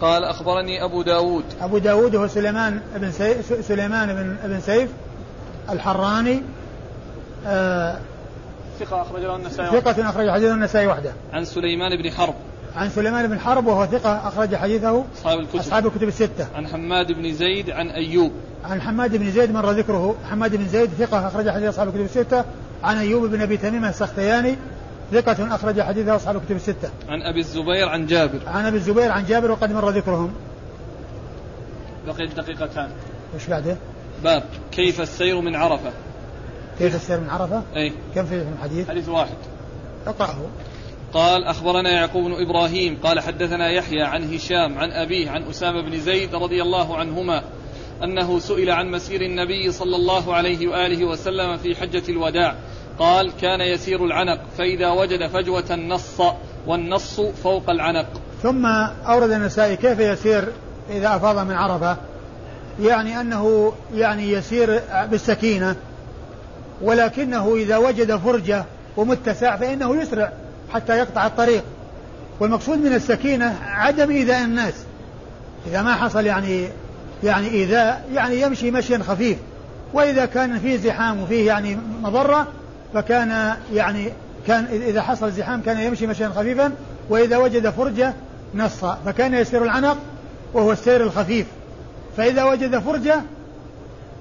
قال 0.00 0.24
أخبرني 0.24 0.84
أبو 0.84 1.02
داود. 1.02 1.44
أبو 1.60 1.78
داود 1.78 2.16
هو 2.16 2.28
سليمان 2.28 2.80
بن 2.94 3.12
سيف 3.12 3.66
سليمان 3.66 4.14
بن, 4.14 4.36
بن 4.48 4.60
سيف 4.60 4.90
الحراني 5.70 6.42
آه 7.46 7.98
ثقة 8.80 9.02
أخرج 9.02 9.22
له 9.22 9.36
النسائي 9.36 9.80
ثقة 9.80 10.10
أخرج 10.10 10.30
حديثه 10.30 10.54
النسائي 10.54 10.86
وحده. 10.86 11.12
عن 11.32 11.44
سليمان 11.44 12.02
بن 12.02 12.10
حرب. 12.10 12.34
عن 12.76 12.90
سليمان 12.90 13.26
بن 13.26 13.40
حرب 13.40 13.66
وهو 13.66 13.86
ثقة 13.86 14.28
أخرج 14.28 14.56
حديثه 14.56 15.04
أصحاب 15.14 15.38
الكتب 15.38 15.58
أصحاب 15.58 15.86
الكتب 15.86 16.08
الستة 16.08 16.46
عن 16.54 16.66
حماد 16.66 17.12
بن 17.12 17.32
زيد 17.32 17.70
عن 17.70 17.88
أيوب 17.88 18.32
عن 18.64 18.80
حماد 18.80 19.16
بن 19.16 19.30
زيد 19.30 19.52
مر 19.52 19.70
ذكره 19.70 20.14
حماد 20.30 20.56
بن 20.56 20.68
زيد 20.68 20.90
ثقة 20.90 21.26
أخرج 21.26 21.50
حديث 21.50 21.68
أصحاب 21.68 21.88
الكتب 21.88 22.04
الستة 22.04 22.44
عن 22.82 22.96
أيوب 22.96 23.24
بن 23.24 23.40
أبي 23.40 23.56
تميمة 23.56 23.88
السختياني 23.88 24.56
ثقة 25.12 25.54
أخرج 25.54 25.80
حديثه 25.80 26.16
أصحاب 26.16 26.36
الكتب 26.36 26.56
الستة. 26.56 26.90
عن 27.08 27.22
أبي 27.22 27.40
الزبير 27.40 27.88
عن 27.88 28.06
جابر. 28.06 28.40
عن 28.46 28.66
أبي 28.66 28.76
الزبير 28.76 29.12
عن 29.12 29.24
جابر 29.24 29.50
وقد 29.50 29.72
مر 29.72 29.90
ذكرهم. 29.90 30.32
بقيت 32.06 32.36
دقيقتان 32.36 32.88
وش 33.34 33.46
بعده؟ 33.46 33.76
باب 34.24 34.42
كيف 34.72 35.00
السير 35.00 35.40
من 35.40 35.54
عرفة 35.56 35.90
كيف 36.78 36.94
السير 36.94 37.20
من 37.20 37.30
عرفة؟ 37.30 37.62
أي 37.76 37.92
كم 38.14 38.24
في 38.24 38.44
الحديث؟ 38.58 38.88
حديث 38.88 39.08
واحد 39.08 39.34
اقرأه 40.06 40.36
قال 41.14 41.44
أخبرنا 41.44 41.90
يعقوب 41.90 42.24
بن 42.24 42.42
إبراهيم 42.42 42.98
قال 43.02 43.20
حدثنا 43.20 43.70
يحيى 43.70 44.02
عن 44.02 44.34
هشام 44.34 44.78
عن 44.78 44.90
أبيه 44.90 45.30
عن 45.30 45.42
أسامة 45.42 45.82
بن 45.82 46.00
زيد 46.00 46.34
رضي 46.34 46.62
الله 46.62 46.96
عنهما 46.96 47.42
أنه 48.04 48.38
سئل 48.38 48.70
عن 48.70 48.90
مسير 48.90 49.20
النبي 49.20 49.72
صلى 49.72 49.96
الله 49.96 50.34
عليه 50.34 50.68
وآله 50.68 51.04
وسلم 51.04 51.56
في 51.56 51.76
حجة 51.76 52.02
الوداع. 52.08 52.54
قال 52.98 53.32
كان 53.40 53.60
يسير 53.60 54.04
العنق 54.04 54.40
فإذا 54.58 54.90
وجد 54.90 55.26
فجوة 55.26 55.74
نص 55.74 56.20
والنص 56.66 57.20
فوق 57.20 57.70
العنق. 57.70 58.06
ثم 58.42 58.66
أورد 59.06 59.30
النسائي 59.30 59.76
كيف 59.76 59.98
يسير 59.98 60.48
إذا 60.90 61.16
أفاض 61.16 61.46
من 61.46 61.54
عرفة؟ 61.54 61.96
يعني 62.80 63.20
أنه 63.20 63.72
يعني 63.94 64.32
يسير 64.32 64.80
بالسكينة 65.10 65.76
ولكنه 66.82 67.54
إذا 67.56 67.76
وجد 67.76 68.16
فرجة 68.16 68.64
ومتسع 68.96 69.56
فإنه 69.56 70.02
يسرع. 70.02 70.32
حتى 70.74 70.98
يقطع 70.98 71.26
الطريق. 71.26 71.64
والمقصود 72.40 72.78
من 72.78 72.92
السكينة 72.92 73.58
عدم 73.66 74.10
إيذاء 74.10 74.44
الناس. 74.44 74.74
إذا 75.66 75.82
ما 75.82 75.94
حصل 75.94 76.26
يعني 76.26 76.68
يعني 77.24 77.48
إيذاء 77.48 78.08
يعني 78.12 78.40
يمشي 78.40 78.70
مشيا 78.70 78.98
خفيف. 78.98 79.38
وإذا 79.92 80.26
كان 80.26 80.58
فيه 80.58 80.76
زحام 80.76 81.22
وفيه 81.22 81.46
يعني 81.46 81.78
مضرة 82.02 82.46
فكان 82.94 83.56
يعني 83.72 84.12
كان 84.46 84.64
إذا 84.64 85.02
حصل 85.02 85.32
زحام 85.32 85.60
كان 85.60 85.80
يمشي 85.80 86.06
مشيا 86.06 86.28
خفيفا 86.28 86.72
وإذا 87.08 87.36
وجد 87.36 87.70
فرجة 87.70 88.14
نص. 88.54 88.84
فكان 88.84 89.34
يسير 89.34 89.62
العنق 89.64 89.96
وهو 90.52 90.72
السير 90.72 91.02
الخفيف. 91.02 91.46
فإذا 92.16 92.44
وجد 92.44 92.78
فرجة 92.78 93.22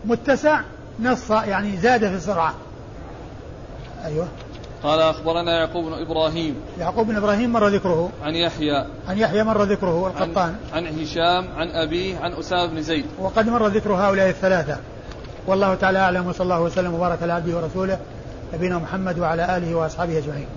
متسع 0.06 0.62
نص 1.00 1.32
يعني 1.32 1.78
زاد 1.78 2.00
في 2.00 2.16
السرعة. 2.16 2.54
أيوه. 4.06 4.28
قال 4.84 5.00
أخبرنا 5.00 5.60
يعقوب 5.60 5.86
بن 5.86 5.94
إبراهيم. 5.94 6.56
يعقوب 6.80 7.08
بن 7.08 7.16
إبراهيم 7.16 7.54
مر 7.54 7.68
ذكره. 7.68 8.10
عن 8.24 8.36
يحيى. 8.36 8.86
عن 9.08 9.18
يحيى 9.18 9.44
مر 9.44 9.64
ذكره 9.64 10.08
القطان. 10.08 10.56
عن, 10.74 10.86
عن 10.86 11.00
هشام 11.00 11.48
عن 11.58 11.70
أبيه 11.70 12.18
عن 12.20 12.34
أسامة 12.34 12.66
بن 12.66 12.82
زيد. 12.82 13.06
وقد 13.20 13.50
مر 13.50 13.68
ذكر 13.68 13.94
هؤلاء 13.94 14.30
الثلاثة. 14.30 14.78
والله 15.48 15.76
تعالى 15.76 16.00
أعلم 16.00 16.28
وصلى 16.28 16.44
الله 16.44 16.62
وسلم 16.62 16.94
وبارك 16.94 17.24
على 17.24 17.34
عبده 17.34 17.58
ورسوله 17.58 18.00
نبينا 18.54 18.78
محمد 18.78 19.20
وعلى 19.20 19.58
آله 19.58 19.76
وأصحابه 19.76 20.18
أجمعين. 20.18 20.48